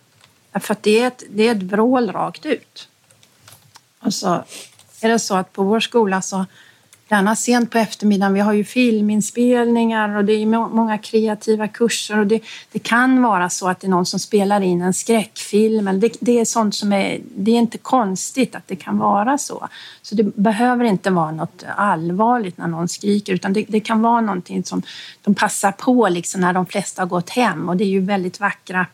För 0.60 0.72
att 0.72 0.82
det 0.82 1.00
är 1.00 1.06
ett, 1.06 1.22
det 1.30 1.48
är 1.48 1.54
ett 1.54 1.62
vrål 1.62 2.12
rakt 2.12 2.46
ut. 2.46 2.88
Och 4.00 4.14
så 4.14 4.44
är 5.00 5.08
det 5.08 5.18
så 5.18 5.34
att 5.36 5.52
på 5.52 5.62
vår 5.62 5.80
skola 5.80 6.22
så 6.22 6.46
gärna 7.08 7.36
sent 7.36 7.70
på 7.70 7.78
eftermiddagen. 7.78 8.34
Vi 8.34 8.40
har 8.40 8.52
ju 8.52 8.64
filminspelningar 8.64 10.16
och 10.16 10.24
det 10.24 10.32
är 10.32 10.46
många 10.46 10.98
kreativa 10.98 11.68
kurser 11.68 12.18
och 12.18 12.26
det, 12.26 12.40
det 12.72 12.78
kan 12.78 13.22
vara 13.22 13.50
så 13.50 13.68
att 13.68 13.80
det 13.80 13.86
är 13.86 13.90
någon 13.90 14.06
som 14.06 14.20
spelar 14.20 14.60
in 14.60 14.82
en 14.82 14.94
skräckfilm. 14.94 16.00
Det, 16.00 16.16
det 16.20 16.40
är 16.40 16.44
sånt 16.44 16.74
som 16.74 16.92
är, 16.92 17.20
det 17.36 17.50
är 17.50 17.58
inte 17.58 17.78
konstigt 17.78 18.54
att 18.54 18.68
det 18.68 18.76
kan 18.76 18.98
vara 18.98 19.38
så. 19.38 19.68
Så 20.02 20.14
det 20.14 20.36
behöver 20.36 20.84
inte 20.84 21.10
vara 21.10 21.30
något 21.30 21.64
allvarligt 21.76 22.58
när 22.58 22.66
någon 22.66 22.88
skriker 22.88 23.32
utan 23.32 23.52
det, 23.52 23.64
det 23.68 23.80
kan 23.80 24.02
vara 24.02 24.20
någonting 24.20 24.64
som 24.64 24.82
de 25.22 25.34
passar 25.34 25.72
på 25.72 26.08
liksom 26.08 26.40
när 26.40 26.52
de 26.52 26.66
flesta 26.66 27.02
har 27.02 27.06
gått 27.06 27.30
hem 27.30 27.68
och 27.68 27.76
det 27.76 27.84
är 27.84 27.88
ju 27.88 28.00
väldigt 28.00 28.40
vackra 28.40 28.86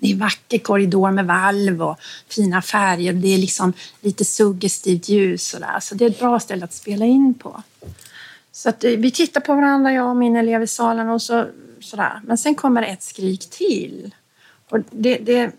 det 0.00 0.12
är 0.12 0.16
vacker 0.16 0.58
korridor 0.58 1.10
med 1.10 1.26
valv 1.26 1.82
och 1.82 2.00
fina 2.28 2.62
färger. 2.62 3.12
Det 3.12 3.34
är 3.34 3.38
liksom 3.38 3.72
lite 4.00 4.24
suggestivt 4.24 5.08
ljus 5.08 5.54
och 5.54 5.60
där. 5.60 5.80
Så 5.80 5.94
det 5.94 6.04
är 6.04 6.10
ett 6.10 6.18
bra 6.18 6.40
ställe 6.40 6.64
att 6.64 6.72
spela 6.72 7.04
in 7.04 7.34
på. 7.34 7.62
Så 8.52 8.68
att 8.68 8.84
eh, 8.84 8.90
vi 8.90 9.10
tittar 9.10 9.40
på 9.40 9.54
varandra, 9.54 9.92
jag 9.92 10.08
och 10.08 10.16
min 10.16 10.36
elev 10.36 10.62
i 10.62 10.66
salen 10.66 11.08
och 11.08 11.22
så, 11.22 11.46
sådär. 11.80 12.20
Men 12.24 12.38
sen 12.38 12.54
kommer 12.54 12.82
ett 12.82 13.02
skrik 13.02 13.50
till. 13.50 14.14
Och 14.70 14.78
det, 14.90 15.18
det, 15.18 15.52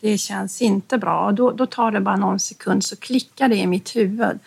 det 0.00 0.18
känns 0.18 0.62
inte 0.62 0.98
bra. 0.98 1.26
Och 1.26 1.34
då, 1.34 1.50
då 1.50 1.66
tar 1.66 1.90
det 1.90 2.00
bara 2.00 2.16
någon 2.16 2.40
sekund 2.40 2.84
så 2.84 2.96
klickar 2.96 3.48
det 3.48 3.56
i 3.56 3.66
mitt 3.66 3.96
huvud. 3.96 4.38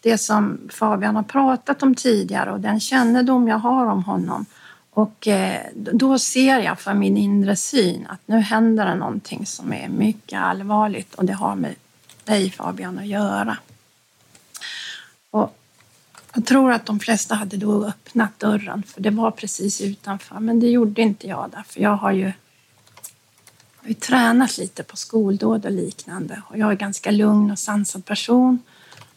Det 0.00 0.18
som 0.18 0.58
Fabian 0.72 1.16
har 1.16 1.22
pratat 1.22 1.82
om 1.82 1.94
tidigare 1.94 2.52
och 2.52 2.60
den 2.60 2.80
kännedom 2.80 3.48
jag 3.48 3.58
har 3.58 3.86
om 3.86 4.04
honom 4.04 4.46
och 4.94 5.28
eh, 5.28 5.60
då 5.74 6.18
ser 6.18 6.58
jag 6.58 6.80
för 6.80 6.94
min 6.94 7.16
inre 7.16 7.56
syn 7.56 8.06
att 8.06 8.20
nu 8.26 8.38
händer 8.38 8.86
det 8.86 8.94
någonting 8.94 9.46
som 9.46 9.72
är 9.72 9.88
mycket 9.88 10.40
allvarligt 10.40 11.14
och 11.14 11.24
det 11.24 11.32
har 11.32 11.56
med 11.56 11.74
dig 12.24 12.50
Fabian 12.50 12.98
att 12.98 13.06
göra. 13.06 13.58
Och 15.30 15.56
jag 16.34 16.46
tror 16.46 16.72
att 16.72 16.86
de 16.86 17.00
flesta 17.00 17.34
hade 17.34 17.56
då 17.56 17.84
öppnat 17.84 18.38
dörren 18.38 18.82
för 18.82 19.00
det 19.00 19.10
var 19.10 19.30
precis 19.30 19.80
utanför 19.80 20.40
men 20.40 20.60
det 20.60 20.68
gjorde 20.68 21.02
inte 21.02 21.26
jag 21.26 21.50
därför 21.52 21.80
jag 21.80 21.96
har 21.96 22.12
ju, 22.12 22.24
jag 22.24 23.82
har 23.82 23.88
ju 23.88 23.94
tränat 23.94 24.58
lite 24.58 24.82
på 24.82 24.96
skoldåd 24.96 25.64
och 25.64 25.72
liknande 25.72 26.42
och 26.48 26.58
jag 26.58 26.70
är 26.70 26.76
ganska 26.76 27.10
lugn 27.10 27.50
och 27.50 27.58
sansad 27.58 28.04
person 28.04 28.58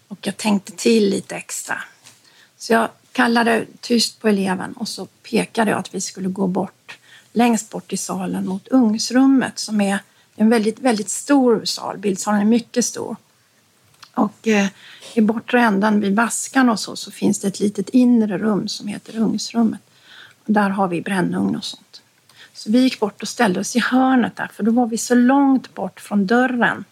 och 0.07 0.17
jag 0.21 0.38
tänkte 0.38 0.71
till 0.71 1.09
lite 1.09 1.36
extra. 1.36 1.82
Så 2.57 2.73
jag 2.73 2.89
kallade 3.18 3.65
tyst 3.82 4.22
på 4.22 4.28
eleven 4.28 4.74
och 4.74 4.88
så 4.88 5.05
pekade 5.05 5.72
jag 5.72 5.80
att 5.80 5.95
vi 5.95 6.01
skulle 6.01 6.30
gå 6.30 6.47
bort 6.47 6.97
längst 7.34 7.70
bort 7.70 7.93
i 7.93 7.97
salen 7.97 8.47
mot 8.47 8.68
ugnsrummet 8.68 9.59
som 9.59 9.82
är 9.82 9.99
en 10.36 10.49
väldigt, 10.49 10.80
väldigt 10.80 11.09
stor 11.09 11.65
sal. 11.65 11.97
Bildsalen 11.97 12.41
är 12.41 12.45
mycket 12.45 12.86
stor. 12.86 13.15
Och 14.13 14.47
eh, 14.47 14.68
i 15.13 15.22
bortre 15.22 15.61
ändan 15.61 15.99
vid 15.99 16.15
vaskan 16.15 16.70
och 16.70 16.80
så, 16.80 16.95
så 16.95 17.11
finns 17.11 17.39
det 17.39 17.47
ett 17.47 17.59
litet 17.59 17.89
inre 17.89 18.38
rum 18.38 18.68
som 18.68 18.88
heter 18.88 19.18
ugnsrummet. 19.18 19.82
Och 20.45 20.53
där 20.53 20.70
har 20.70 20.88
vi 20.88 21.01
brännugn 21.01 21.55
och 21.55 21.63
sånt. 21.63 22.01
Så 22.53 22.72
vi 22.72 22.80
gick 22.80 22.99
bort 22.99 23.22
och 23.22 23.28
ställde 23.28 23.59
oss 23.59 23.76
i 23.76 23.80
hörnet 23.80 24.36
där, 24.36 24.49
för 24.53 24.63
då 24.63 24.72
var 24.72 24.88
vi 24.88 24.97
så 24.97 25.15
långt 25.15 25.74
bort 25.74 25.99
från 25.99 26.28
dörren, 26.28 26.86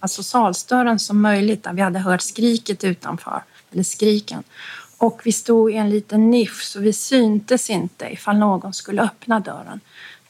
alltså 0.00 0.22
salsdörren 0.22 0.98
som 0.98 1.20
möjligt, 1.20 1.62
där 1.62 1.72
vi 1.72 1.82
hade 1.82 1.98
hört 1.98 2.22
skriket 2.22 2.84
utanför, 2.84 3.42
eller 3.72 3.82
skriken. 3.82 4.42
Och 5.04 5.20
vi 5.24 5.32
stod 5.32 5.70
i 5.70 5.74
en 5.74 5.90
liten 5.90 6.30
nisch 6.30 6.62
så 6.62 6.80
vi 6.80 6.92
syntes 6.92 7.70
inte 7.70 8.12
ifall 8.12 8.36
någon 8.36 8.72
skulle 8.72 9.02
öppna 9.02 9.40
dörren. 9.40 9.80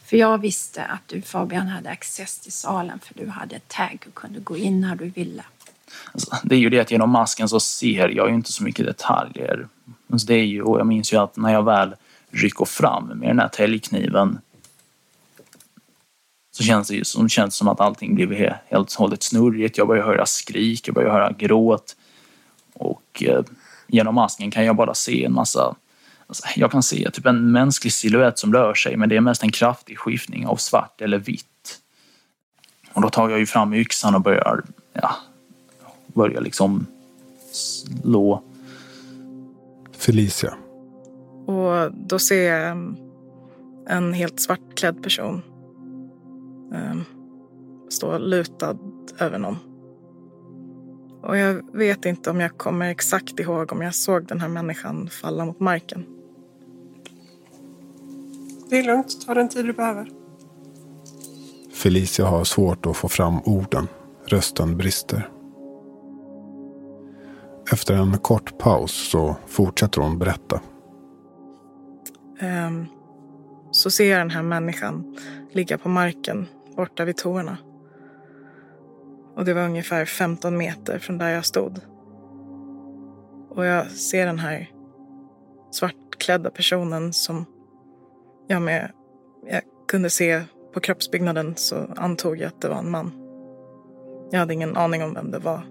För 0.04 0.16
jag 0.16 0.38
visste 0.38 0.84
att 0.84 1.00
du 1.06 1.22
Fabian 1.22 1.66
hade 1.66 1.90
access 1.90 2.38
till 2.38 2.52
salen 2.52 2.98
för 2.98 3.14
du 3.14 3.28
hade 3.28 3.56
ett 3.56 3.68
tag 3.68 4.04
och 4.08 4.14
kunde 4.14 4.40
gå 4.40 4.56
in 4.56 4.80
när 4.80 4.96
du 4.96 5.04
ville. 5.04 5.44
Alltså, 6.12 6.36
det 6.44 6.54
är 6.54 6.58
ju 6.58 6.70
det 6.70 6.80
att 6.80 6.90
genom 6.90 7.10
masken 7.10 7.48
så 7.48 7.60
ser 7.60 8.08
jag 8.08 8.28
ju 8.28 8.34
inte 8.34 8.52
så 8.52 8.64
mycket 8.64 8.86
detaljer. 8.86 9.68
Alltså, 10.10 10.26
det 10.26 10.34
är 10.34 10.44
ju, 10.44 10.62
och 10.62 10.78
jag 10.78 10.86
minns 10.86 11.12
ju 11.12 11.16
att 11.16 11.36
när 11.36 11.52
jag 11.52 11.64
väl 11.64 11.94
rycker 12.30 12.64
fram 12.64 13.06
med 13.06 13.28
den 13.28 13.38
här 13.38 13.48
täljkniven 13.48 14.38
så 16.52 16.62
känns 16.62 16.88
det 16.88 16.94
ju 16.94 17.04
som, 17.04 17.28
känns 17.28 17.54
som 17.54 17.68
att 17.68 17.80
allting 17.80 18.14
blev 18.14 18.32
helt 18.66 18.92
och 18.92 18.98
hållet 18.98 19.22
snurrigt. 19.22 19.78
Jag 19.78 19.86
börjar 19.86 20.04
höra 20.04 20.26
skrik, 20.26 20.88
jag 20.88 20.94
börjar 20.94 21.10
höra 21.10 21.32
gråt. 21.32 21.96
Och 22.74 23.22
eh, 23.26 23.44
genom 23.86 24.14
masken 24.14 24.50
kan 24.50 24.64
jag 24.64 24.76
bara 24.76 24.94
se 24.94 25.24
en 25.24 25.32
massa 25.32 25.76
alltså, 26.26 26.44
jag 26.56 26.70
kan 26.70 26.82
se 26.82 27.10
typ 27.10 27.26
en 27.26 27.52
mänsklig 27.52 27.92
siluett 27.92 28.38
som 28.38 28.52
rör 28.52 28.74
sig 28.74 28.96
men 28.96 29.08
det 29.08 29.16
är 29.16 29.20
mest 29.20 29.42
en 29.42 29.52
kraftig 29.52 29.98
skiftning 29.98 30.46
av 30.46 30.56
svart 30.56 31.00
eller 31.00 31.18
vitt. 31.18 31.80
Och 32.92 33.02
då 33.02 33.10
tar 33.10 33.30
jag 33.30 33.38
ju 33.38 33.46
fram 33.46 33.74
yxan 33.74 34.14
och 34.14 34.20
börjar, 34.20 34.62
ja, 34.92 35.16
börjar 36.06 36.40
liksom 36.40 36.86
slå. 37.52 38.42
Felicia. 39.92 40.54
Och 41.46 41.92
då 41.92 42.18
ser 42.18 42.52
jag 42.52 42.94
en 43.88 44.12
helt 44.12 44.40
svartklädd 44.40 45.02
person 45.02 45.42
um, 46.72 47.04
stå 47.88 48.18
lutad 48.18 48.78
över 49.18 49.38
någon. 49.38 49.73
Och 51.24 51.36
jag 51.36 51.76
vet 51.76 52.04
inte 52.04 52.30
om 52.30 52.40
jag 52.40 52.58
kommer 52.58 52.90
exakt 52.90 53.40
ihåg 53.40 53.72
om 53.72 53.82
jag 53.82 53.94
såg 53.94 54.26
den 54.26 54.40
här 54.40 54.48
människan 54.48 55.08
falla 55.08 55.44
mot 55.44 55.60
marken. 55.60 56.06
Det 58.70 58.78
är 58.78 58.84
lugnt. 58.84 59.26
Ta 59.26 59.34
den 59.34 59.48
tid 59.48 59.64
du 59.64 59.72
behöver. 59.72 60.10
Felicia 61.72 62.26
har 62.26 62.44
svårt 62.44 62.86
att 62.86 62.96
få 62.96 63.08
fram 63.08 63.40
orden. 63.44 63.88
Rösten 64.26 64.76
brister. 64.76 65.30
Efter 67.72 67.94
en 67.94 68.18
kort 68.18 68.58
paus 68.58 68.92
så 69.10 69.36
fortsätter 69.46 70.00
hon 70.00 70.18
berätta. 70.18 70.60
Um, 72.40 72.86
så 73.70 73.90
ser 73.90 74.10
jag 74.10 74.20
den 74.20 74.30
här 74.30 74.42
människan 74.42 75.16
ligga 75.52 75.78
på 75.78 75.88
marken 75.88 76.46
borta 76.76 77.04
vid 77.04 77.16
toorna. 77.16 77.56
Och 79.36 79.44
det 79.44 79.54
var 79.54 79.64
ungefär 79.64 80.04
15 80.04 80.56
meter 80.56 80.98
från 80.98 81.18
där 81.18 81.30
jag 81.30 81.44
stod. 81.44 81.80
Och 83.48 83.64
jag 83.64 83.90
ser 83.90 84.26
den 84.26 84.38
här 84.38 84.70
svartklädda 85.70 86.50
personen 86.50 87.12
som 87.12 87.44
jag 88.48 88.62
med 88.62 88.92
jag 89.46 89.62
kunde 89.88 90.10
se 90.10 90.42
på 90.74 90.80
kroppsbyggnaden 90.80 91.56
så 91.56 91.76
antog 91.96 92.38
jag 92.38 92.48
att 92.48 92.60
det 92.60 92.68
var 92.68 92.78
en 92.78 92.90
man. 92.90 93.12
Jag 94.30 94.38
hade 94.38 94.54
ingen 94.54 94.76
aning 94.76 95.02
om 95.02 95.14
vem 95.14 95.30
det 95.30 95.38
var. 95.38 95.62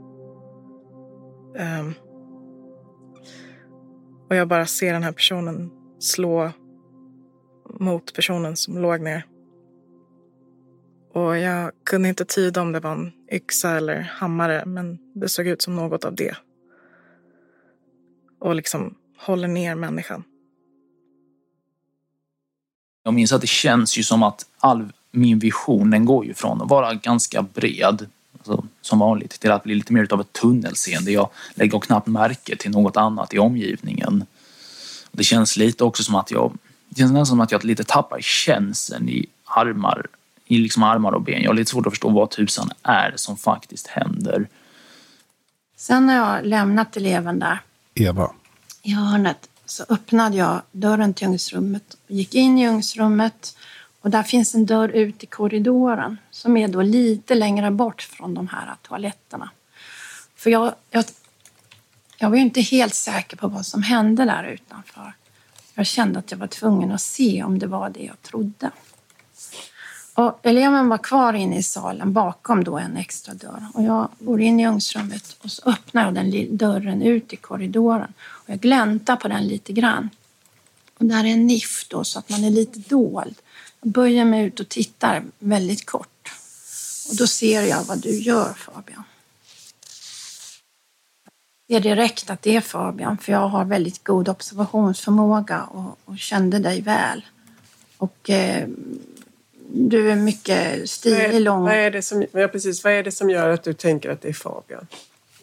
Um, 1.80 1.94
och 4.30 4.36
jag 4.36 4.48
bara 4.48 4.66
ser 4.66 4.94
den 4.94 5.04
här 5.04 5.12
personen 5.12 5.72
slå 6.00 6.52
mot 7.80 8.14
personen 8.14 8.56
som 8.56 8.78
låg 8.78 9.02
ner. 9.02 9.26
Och 11.14 11.38
jag 11.38 11.72
kunde 11.84 12.10
inte 12.10 12.26
tyda 12.26 12.62
om 12.62 12.72
det 12.72 12.80
var 12.80 12.92
en 12.92 13.12
yxa 13.32 13.78
eller 13.78 14.02
hammare, 14.02 14.66
men 14.66 15.00
det 15.14 15.30
såg 15.30 15.48
ut 15.48 15.62
som 15.62 15.76
något 15.76 16.06
av 16.06 16.16
det. 16.16 16.36
Och 18.40 18.56
liksom 18.56 18.96
håller 19.18 19.48
ner 19.48 19.76
människan. 19.76 20.24
Jag 23.04 23.14
minns 23.14 23.34
att 23.34 23.42
det 23.42 23.48
känns 23.48 23.98
ju 23.98 24.04
som 24.04 24.24
att 24.24 24.46
all, 24.60 24.94
min 25.12 25.40
vision 25.40 25.90
den 25.90 26.06
går 26.06 26.26
ju 26.26 26.34
från 26.34 26.62
att 26.62 26.70
vara 26.70 26.94
ganska 26.94 27.42
bred 27.42 28.08
alltså, 28.38 28.66
som 28.82 29.00
vanligt 29.00 29.40
till 29.40 29.52
att 29.52 29.64
bli 29.64 29.76
lite 29.76 29.94
mer 29.94 30.14
av 30.14 30.22
ett 30.22 30.34
tunnelseende. 30.34 31.12
Jag 31.12 31.30
lägger 31.56 31.80
knappt 31.80 32.08
märke 32.08 32.56
till 32.56 32.72
något 32.72 32.98
annat 32.98 33.34
i 33.34 33.40
omgivningen. 33.40 34.26
Det 35.12 35.24
känns 35.24 35.58
lite 35.58 35.84
också 35.84 36.04
som 36.04 36.16
att 36.16 36.32
jag, 36.32 36.58
det 36.90 37.00
känns 37.00 37.12
nästan 37.12 37.26
som 37.26 37.40
att 37.40 37.52
jag 37.52 37.64
lite 37.64 37.84
tappar 37.84 38.22
känseln 38.22 39.10
i 39.10 39.26
armar, 39.44 40.08
i 40.54 40.58
liksom 40.58 40.84
armar 40.84 41.12
och 41.12 41.22
ben. 41.22 41.42
Jag 41.42 41.50
har 41.50 41.56
lite 41.56 41.72
svårt 41.72 41.86
att 41.86 41.94
förstå 41.94 42.10
vad 42.10 42.30
tusan 42.30 42.70
är 42.84 43.14
som 43.16 43.38
faktiskt 43.38 43.88
händer. 43.88 44.48
Sen 45.76 46.06
när 46.06 46.16
jag 46.16 46.46
lämnat 46.46 46.98
eleven 46.98 47.40
där 47.40 47.60
Eva. 47.96 48.32
i 48.82 48.92
hörnet 48.92 49.50
så 49.66 49.84
öppnade 49.90 50.38
jag 50.38 50.62
dörren 50.72 51.14
till 51.14 51.28
ugnsrummet 51.28 51.98
och 52.06 52.12
gick 52.12 52.36
in 52.36 52.58
i 52.58 52.68
ugnsrummet 52.68 53.58
och 54.02 54.10
där 54.10 54.24
finns 54.24 54.56
en 54.56 54.66
dörr 54.66 54.90
ut 54.90 55.24
i 55.24 55.26
korridoren 55.26 56.18
som 56.32 56.58
är 56.58 56.68
då 56.68 56.82
lite 56.82 57.36
längre 57.36 57.72
bort 57.72 58.02
från 58.02 58.34
de 58.34 58.48
här 58.48 58.76
toaletterna. 58.82 59.50
För 60.36 60.50
jag, 60.50 60.74
jag, 60.90 61.06
jag 62.18 62.30
var 62.30 62.36
ju 62.36 62.42
inte 62.42 62.62
helt 62.62 62.96
säker 62.96 63.38
på 63.38 63.48
vad 63.48 63.66
som 63.66 63.84
hände 63.84 64.26
där 64.26 64.44
utanför. 64.44 65.14
Jag 65.74 65.86
kände 65.86 66.20
att 66.20 66.32
jag 66.32 66.38
var 66.38 66.48
tvungen 66.48 66.92
att 66.92 67.02
se 67.02 67.44
om 67.44 67.60
det 67.60 67.68
var 67.68 67.90
det 67.90 68.04
jag 68.04 68.22
trodde. 68.22 68.72
Och 70.16 70.40
eleven 70.44 70.90
var 70.90 70.98
kvar 70.98 71.34
inne 71.34 71.58
i 71.58 71.64
salen 71.64 72.14
bakom 72.14 72.64
då 72.64 72.78
en 72.78 72.98
extra 72.98 73.34
dörr. 73.34 73.68
Och 73.74 73.84
jag 73.84 74.10
går 74.20 74.42
in 74.42 74.60
i 74.60 74.68
ugnsrummet 74.68 75.36
och 75.42 75.52
så 75.52 75.70
öppnar 75.70 76.06
jag 76.06 76.14
den 76.14 76.58
dörren 76.58 77.02
ut 77.02 77.34
i 77.34 77.36
korridoren. 77.36 78.14
Och 78.20 78.50
jag 78.50 78.60
gläntar 78.60 79.16
på 79.16 79.28
den 79.28 79.48
lite 79.48 79.74
grann. 79.74 80.10
Och 80.98 81.06
där 81.06 81.24
är 81.24 81.28
en 81.28 81.48
niff 81.48 81.88
då 81.90 82.04
så 82.04 82.20
att 82.20 82.30
man 82.30 82.44
är 82.44 82.50
lite 82.50 82.80
dold. 82.80 83.36
Jag 83.82 83.92
böjer 83.92 84.26
mig 84.26 84.46
ut 84.46 84.60
och 84.60 84.70
tittar 84.70 85.24
väldigt 85.40 85.86
kort. 85.86 86.32
Och 87.10 87.16
då 87.16 87.28
ser 87.28 87.62
jag 87.62 87.84
vad 87.84 88.02
du 88.02 88.20
gör 88.20 88.54
Fabian. 88.54 89.04
Jag 91.68 91.84
ser 91.84 91.90
direkt 91.90 92.30
att 92.30 92.42
det 92.42 92.56
är 92.56 92.62
Fabian 92.62 93.18
för 93.18 93.32
jag 93.32 93.48
har 93.48 93.66
väldigt 93.66 94.04
god 94.04 94.30
observationsförmåga 94.30 95.64
och, 95.64 96.00
och 96.06 96.18
kände 96.18 96.60
dig 96.60 96.82
väl. 96.82 97.26
Och 97.98 98.30
eh, 98.30 98.68
du 99.76 100.12
är 100.12 100.16
mycket 100.16 100.90
stilig, 100.90 101.42
lång. 101.42 101.64
Vad 101.64 101.74
är, 101.74 101.92
det 101.92 102.02
som, 102.02 102.26
ja, 102.32 102.48
precis, 102.48 102.84
vad 102.84 102.94
är 102.94 103.04
det 103.04 103.12
som 103.12 103.30
gör 103.30 103.50
att 103.50 103.64
du 103.64 103.74
tänker 103.74 104.10
att 104.10 104.22
det 104.22 104.30
är 104.30 104.34
Fabian? 104.34 104.88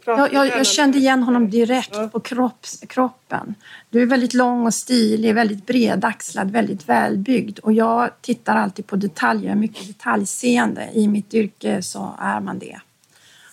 Jag, 0.04 0.32
jag, 0.32 0.46
jag 0.46 0.66
kände 0.66 0.98
igen 0.98 1.22
honom 1.22 1.50
direkt 1.50 2.12
på 2.12 2.20
kropps, 2.20 2.80
kroppen. 2.88 3.54
Du 3.90 4.02
är 4.02 4.06
väldigt 4.06 4.34
lång 4.34 4.66
och 4.66 4.74
stilig, 4.74 5.34
väldigt 5.34 5.66
bredaxlad, 5.66 6.50
väldigt 6.50 6.88
välbyggd. 6.88 7.58
Och 7.58 7.72
jag 7.72 8.10
tittar 8.20 8.56
alltid 8.56 8.86
på 8.86 8.96
detaljer, 8.96 9.54
mycket 9.54 9.86
detaljseende. 9.86 10.88
I 10.94 11.08
mitt 11.08 11.34
yrke 11.34 11.82
så 11.82 12.14
är 12.18 12.40
man 12.40 12.58
det. 12.58 12.80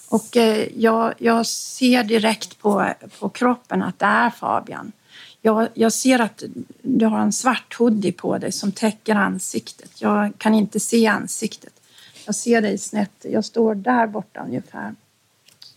Och 0.10 0.38
eh, 0.38 0.68
jag, 0.76 1.14
jag 1.18 1.46
ser 1.46 2.04
direkt 2.04 2.60
på, 2.62 2.94
på 3.20 3.30
kroppen 3.30 3.84
att 3.84 4.00
det 4.00 4.06
är 4.06 4.30
Fabian. 4.30 4.92
Jag, 5.42 5.68
jag 5.74 5.94
ser 5.94 6.20
att 6.20 6.44
du 6.82 7.06
har 7.06 7.20
en 7.20 7.34
svart 7.34 7.74
hoodie 7.74 8.12
på 8.12 8.38
dig 8.38 8.52
som 8.52 8.72
täcker 8.72 9.16
ansiktet. 9.16 10.02
Jag 10.02 10.34
kan 10.38 10.54
inte 10.54 10.80
se 10.80 11.08
ansiktet. 11.08 11.74
Jag 12.26 12.36
ser 12.36 12.62
dig 12.62 12.78
snett. 12.78 13.12
Jag 13.22 13.46
står 13.46 13.76
där 13.76 14.08
borta 14.08 14.44
ungefär. 14.46 14.96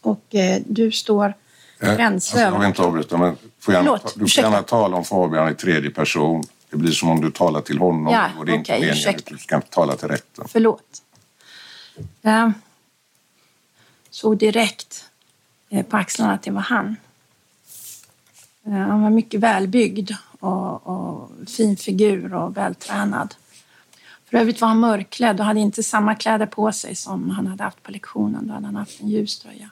Och 0.01 0.35
eh, 0.35 0.63
du 0.67 0.93
står 0.93 1.35
gränslös. 1.81 2.43
Jag 2.43 2.59
vill 2.59 2.69
inte 2.69 2.83
avbryta, 2.83 3.17
men 3.17 3.37
får 3.59 3.75
gärna, 3.75 3.87
Förlåt, 3.87 4.15
du 4.15 4.29
får 4.29 4.45
gärna 4.45 4.63
tala 4.63 4.97
om 4.97 5.05
Fabian 5.05 5.53
i 5.53 5.55
tredje 5.55 5.91
person. 5.91 6.45
Det 6.71 6.77
blir 6.77 6.93
som 6.93 7.09
om 7.09 7.21
du 7.21 7.31
talar 7.31 7.61
till 7.61 7.79
honom. 7.79 8.13
Ja, 8.13 8.31
och 8.39 8.47
det 8.47 8.53
är 8.53 8.57
inte 8.57 8.73
okej, 8.73 8.81
meningen. 8.81 9.21
Du 9.27 9.39
ska 9.39 9.57
inte 9.57 9.69
tala 9.69 9.97
till 9.97 10.09
rätten. 10.09 10.45
Förlåt. 10.49 11.03
Jag 12.23 12.53
såg 14.11 14.39
direkt 14.39 15.05
eh, 15.69 15.87
på 15.87 15.97
axlarna 15.97 16.33
att 16.33 16.43
det 16.43 16.51
var 16.51 16.61
han. 16.61 16.97
Eh, 18.67 18.73
Han 18.73 19.03
var 19.03 19.11
mycket 19.11 19.41
välbyggd 19.41 20.11
och, 20.41 20.87
och 20.87 21.31
fin 21.49 21.77
figur 21.77 22.35
och 22.35 22.57
vältränad. 22.57 23.35
För 24.25 24.39
övrigt 24.39 24.61
var 24.61 24.69
han 24.69 24.81
mörkklädd 24.81 25.41
och 25.41 25.47
hade 25.47 25.61
inte 25.61 25.83
samma 25.83 26.15
kläder 26.15 26.47
på 26.47 26.73
sig 26.73 26.95
som 26.95 27.31
han 27.31 27.47
hade 27.47 27.65
haft 27.65 27.83
på 27.83 27.91
lektionen. 27.91 28.47
Då 28.47 28.55
hade 28.55 28.67
han 28.67 28.77
haft 28.77 29.01
en 29.01 29.09
ljus 29.09 29.39
tröja. 29.39 29.71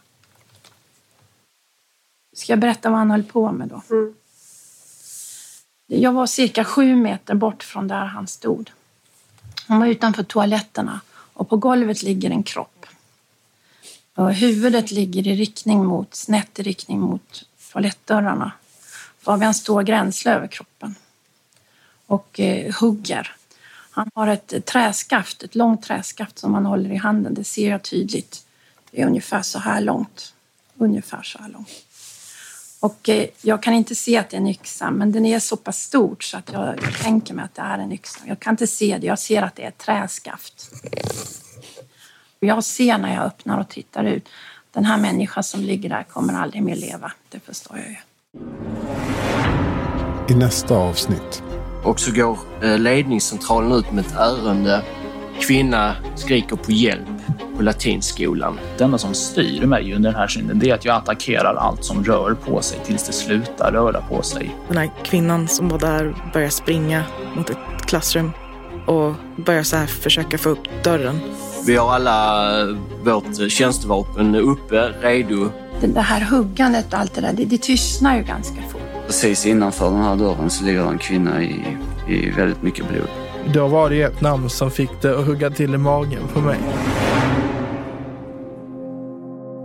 Ska 2.36 2.53
jag 2.53 2.61
berätta 2.61 2.91
vad 2.91 2.99
han 2.99 3.11
höll 3.11 3.24
på 3.24 3.53
med 3.53 3.68
då? 3.68 3.82
Jag 5.86 6.12
var 6.12 6.26
cirka 6.26 6.64
sju 6.64 6.97
meter 6.97 7.34
bort 7.34 7.62
från 7.62 7.89
där 7.89 8.05
han 8.05 8.26
stod. 8.26 8.70
Han 9.66 9.80
var 9.80 9.86
utanför 9.86 10.22
toaletterna 10.22 11.01
och 11.32 11.49
på 11.49 11.57
golvet 11.57 12.03
ligger 12.03 12.30
en 12.30 12.43
kropp. 12.43 12.86
Och 14.14 14.34
huvudet 14.34 14.91
ligger 14.91 15.26
i 15.26 15.34
riktning 15.34 15.84
mot, 15.84 16.14
snett 16.14 16.59
i 16.59 16.62
riktning 16.62 17.01
mot 17.01 17.45
toalettdörrarna 17.72 18.53
av 19.29 19.43
en 19.43 19.55
stor 19.55 19.83
gränsle 19.83 20.33
över 20.33 20.47
kroppen 20.47 20.95
och 22.07 22.41
eh, 22.41 22.74
hugger. 22.74 23.35
Han 23.91 24.11
har 24.14 24.26
ett 24.26 24.66
träskaft, 24.66 25.43
ett 25.43 25.55
långt 25.55 25.83
träskaft 25.83 26.39
som 26.39 26.55
han 26.55 26.66
håller 26.66 26.93
i 26.93 26.97
handen. 26.97 27.35
Det 27.35 27.45
ser 27.45 27.70
jag 27.70 27.83
tydligt. 27.83 28.45
Det 28.91 29.03
är 29.03 29.07
ungefär 29.07 29.43
så 29.43 29.59
här 29.59 29.81
långt. 29.81 30.35
Ungefär 30.76 31.22
så 31.22 31.39
här 31.39 31.49
långt. 31.49 31.70
Och 32.81 33.09
eh, 33.09 33.29
jag 33.43 33.62
kan 33.62 33.74
inte 33.74 33.95
se 33.95 34.16
att 34.16 34.31
det 34.31 34.37
är 34.37 34.41
en 34.41 34.47
yxa, 34.47 34.91
men 34.91 35.12
den 35.12 35.26
är 35.26 35.39
så 35.39 35.57
pass 35.57 35.83
stort 35.83 36.24
så 36.24 36.37
att 36.37 36.53
jag, 36.53 36.83
jag 36.83 36.99
tänker 36.99 37.35
mig 37.35 37.45
att 37.45 37.55
det 37.55 37.62
är 37.62 37.79
en 37.79 37.93
yxa. 37.93 38.20
Jag 38.26 38.41
kan 38.41 38.53
inte 38.53 38.66
se 38.66 38.99
det, 38.99 39.07
jag 39.07 39.18
ser 39.18 39.43
att 39.43 39.57
det 39.57 39.62
är 39.64 39.68
ett 39.68 39.79
träskaft. 39.79 40.70
Och 42.41 42.47
Jag 42.47 42.64
ser 42.64 42.99
när 42.99 43.14
jag 43.14 43.24
öppnar 43.24 43.61
och 43.61 43.68
tittar 43.68 44.05
ut, 44.05 44.29
den 44.70 44.85
här 44.85 44.99
människan 44.99 45.45
som 45.45 45.61
ligger 45.61 45.89
där 45.89 46.03
kommer 46.03 46.35
aldrig 46.35 46.62
mer 46.62 46.76
leva. 46.76 47.12
Det 47.29 47.41
förstår 47.41 47.79
jag 47.79 47.89
ju. 47.89 47.97
I 50.28 50.34
nästa 50.34 50.76
avsnitt. 50.76 51.43
Och 51.84 52.01
så 52.01 52.12
går 52.12 52.39
eh, 52.62 52.78
ledningscentralen 52.78 53.72
ut 53.72 53.93
med 53.93 54.07
ett 54.07 54.14
ärende. 54.16 54.82
Kvinna 55.41 55.95
skriker 56.16 56.57
på 56.57 56.72
hjälp 56.72 57.09
på 57.57 57.62
latinskolan. 57.62 58.59
Det 58.78 58.84
enda 58.84 58.99
som 58.99 59.14
styr 59.14 59.66
mig 59.66 59.95
under 59.95 60.11
den 60.11 60.20
här 60.20 60.28
synden 60.28 60.59
det 60.59 60.70
är 60.70 60.74
att 60.74 60.84
jag 60.84 60.97
attackerar 60.97 61.55
allt 61.55 61.84
som 61.84 62.05
rör 62.05 62.34
på 62.34 62.62
sig 62.62 62.80
tills 62.84 63.07
det 63.07 63.12
slutar 63.12 63.72
röra 63.72 64.01
på 64.01 64.22
sig. 64.22 64.57
Den 64.68 64.76
här 64.76 64.91
kvinnan 65.05 65.49
som 65.49 65.68
var 65.68 65.78
där 65.78 66.14
börjar 66.32 66.49
springa 66.49 67.03
mot 67.36 67.51
ett 67.51 67.59
klassrum 67.86 68.30
och 68.86 69.14
börjar 69.36 69.62
så 69.62 69.76
här 69.76 69.86
försöka 69.86 70.39
få 70.39 70.49
upp 70.49 70.84
dörren. 70.84 71.20
Vi 71.66 71.76
har 71.76 71.95
alla 71.95 72.61
eh, 72.61 72.76
vårt 73.03 73.51
tjänstevapen 73.51 74.34
uppe, 74.34 74.93
redo. 75.03 75.51
Det, 75.81 76.01
här 76.01 76.20
huggandet 76.20 76.93
och 76.93 76.99
allt 76.99 77.14
det 77.14 77.20
där, 77.20 77.33
det, 77.33 77.45
det 77.45 77.59
tystnar 77.59 78.16
ju 78.16 78.22
ganska 78.22 78.62
fort. 78.62 78.81
Precis 79.07 79.47
innanför 79.47 79.91
den 79.91 80.03
här 80.03 80.16
dörren 80.16 80.51
så 80.51 80.64
ligger 80.64 80.91
en 80.91 80.99
kvinna 80.99 81.43
i, 81.43 81.76
i 82.09 82.31
väldigt 82.31 82.62
mycket 82.62 82.89
blod. 82.89 83.09
Då 83.55 83.68
var 83.68 83.91
det 83.91 84.03
ett 84.03 84.20
namn 84.20 84.51
som 84.51 84.70
fick 84.70 85.03
det 85.03 85.18
att 85.18 85.26
hugga 85.26 85.51
till 85.51 85.74
i 85.74 85.79
magen 85.79 86.22
på 86.35 86.41
mig. 86.41 86.59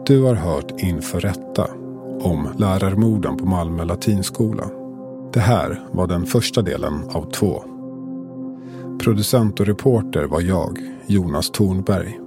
Du 0.05 0.23
har 0.23 0.35
hört 0.35 0.71
Inför 0.77 1.19
rätta 1.19 1.67
om 2.21 2.49
lärarmorden 2.57 3.37
på 3.37 3.45
Malmö 3.45 3.85
latinskola. 3.85 4.63
Det 5.33 5.39
här 5.39 5.79
var 5.91 6.07
den 6.07 6.25
första 6.25 6.61
delen 6.61 7.09
av 7.09 7.31
två. 7.31 7.63
Producent 9.03 9.59
och 9.59 9.65
reporter 9.65 10.23
var 10.23 10.41
jag, 10.41 10.79
Jonas 11.07 11.51
Thornberg. 11.51 12.19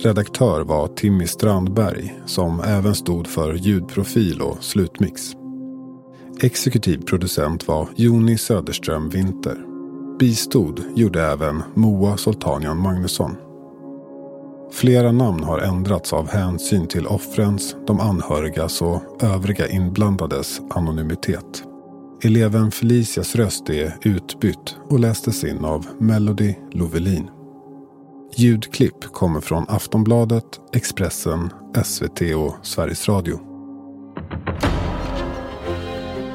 Redaktör 0.00 0.60
var 0.60 0.88
Timmy 0.88 1.26
Strandberg 1.26 2.20
som 2.26 2.60
även 2.60 2.94
stod 2.94 3.26
för 3.26 3.54
ljudprofil 3.54 4.42
och 4.42 4.64
slutmix. 4.64 5.32
Exekutiv 6.40 6.98
producent 6.98 7.68
var 7.68 7.88
Joni 7.96 8.38
Söderström 8.38 9.10
Winter. 9.10 9.56
Bistod 10.18 10.82
gjorde 10.94 11.22
även 11.22 11.62
Moa 11.74 12.16
Soltanian 12.16 12.78
Magnusson. 12.78 13.36
Flera 14.72 15.12
namn 15.12 15.44
har 15.44 15.58
ändrats 15.58 16.12
av 16.12 16.28
hänsyn 16.28 16.86
till 16.86 17.06
offrens, 17.06 17.76
de 17.86 18.00
anhörigas 18.00 18.82
och 18.82 19.02
övriga 19.20 19.68
inblandades 19.68 20.60
anonymitet. 20.70 21.64
Eleven 22.22 22.70
Felicias 22.70 23.36
röst 23.36 23.70
är 23.70 23.96
utbytt 24.02 24.76
och 24.90 25.00
lästes 25.00 25.44
in 25.44 25.64
av 25.64 25.86
Melody 25.98 26.54
Lovelin. 26.72 27.30
Ljudklipp 28.36 29.04
kommer 29.04 29.40
från 29.40 29.64
Aftonbladet, 29.68 30.60
Expressen, 30.72 31.52
SVT 31.84 32.20
och 32.36 32.66
Sveriges 32.66 33.08
Radio. 33.08 33.40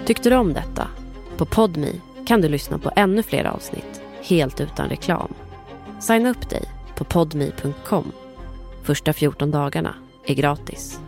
Tyckte 0.05 0.29
du 0.29 0.35
om 0.35 0.53
detta? 0.53 0.87
På 1.37 1.45
Podmi 1.45 2.01
kan 2.27 2.41
du 2.41 2.49
lyssna 2.49 2.79
på 2.79 2.91
ännu 2.95 3.23
fler 3.23 3.45
avsnitt 3.45 4.01
helt 4.21 4.61
utan 4.61 4.89
reklam. 4.89 5.33
Signa 5.99 6.29
upp 6.29 6.49
dig 6.49 6.63
på 6.95 7.03
podmi.com. 7.03 8.11
Första 8.83 9.13
14 9.13 9.51
dagarna 9.51 9.95
är 10.25 10.33
gratis. 10.33 10.99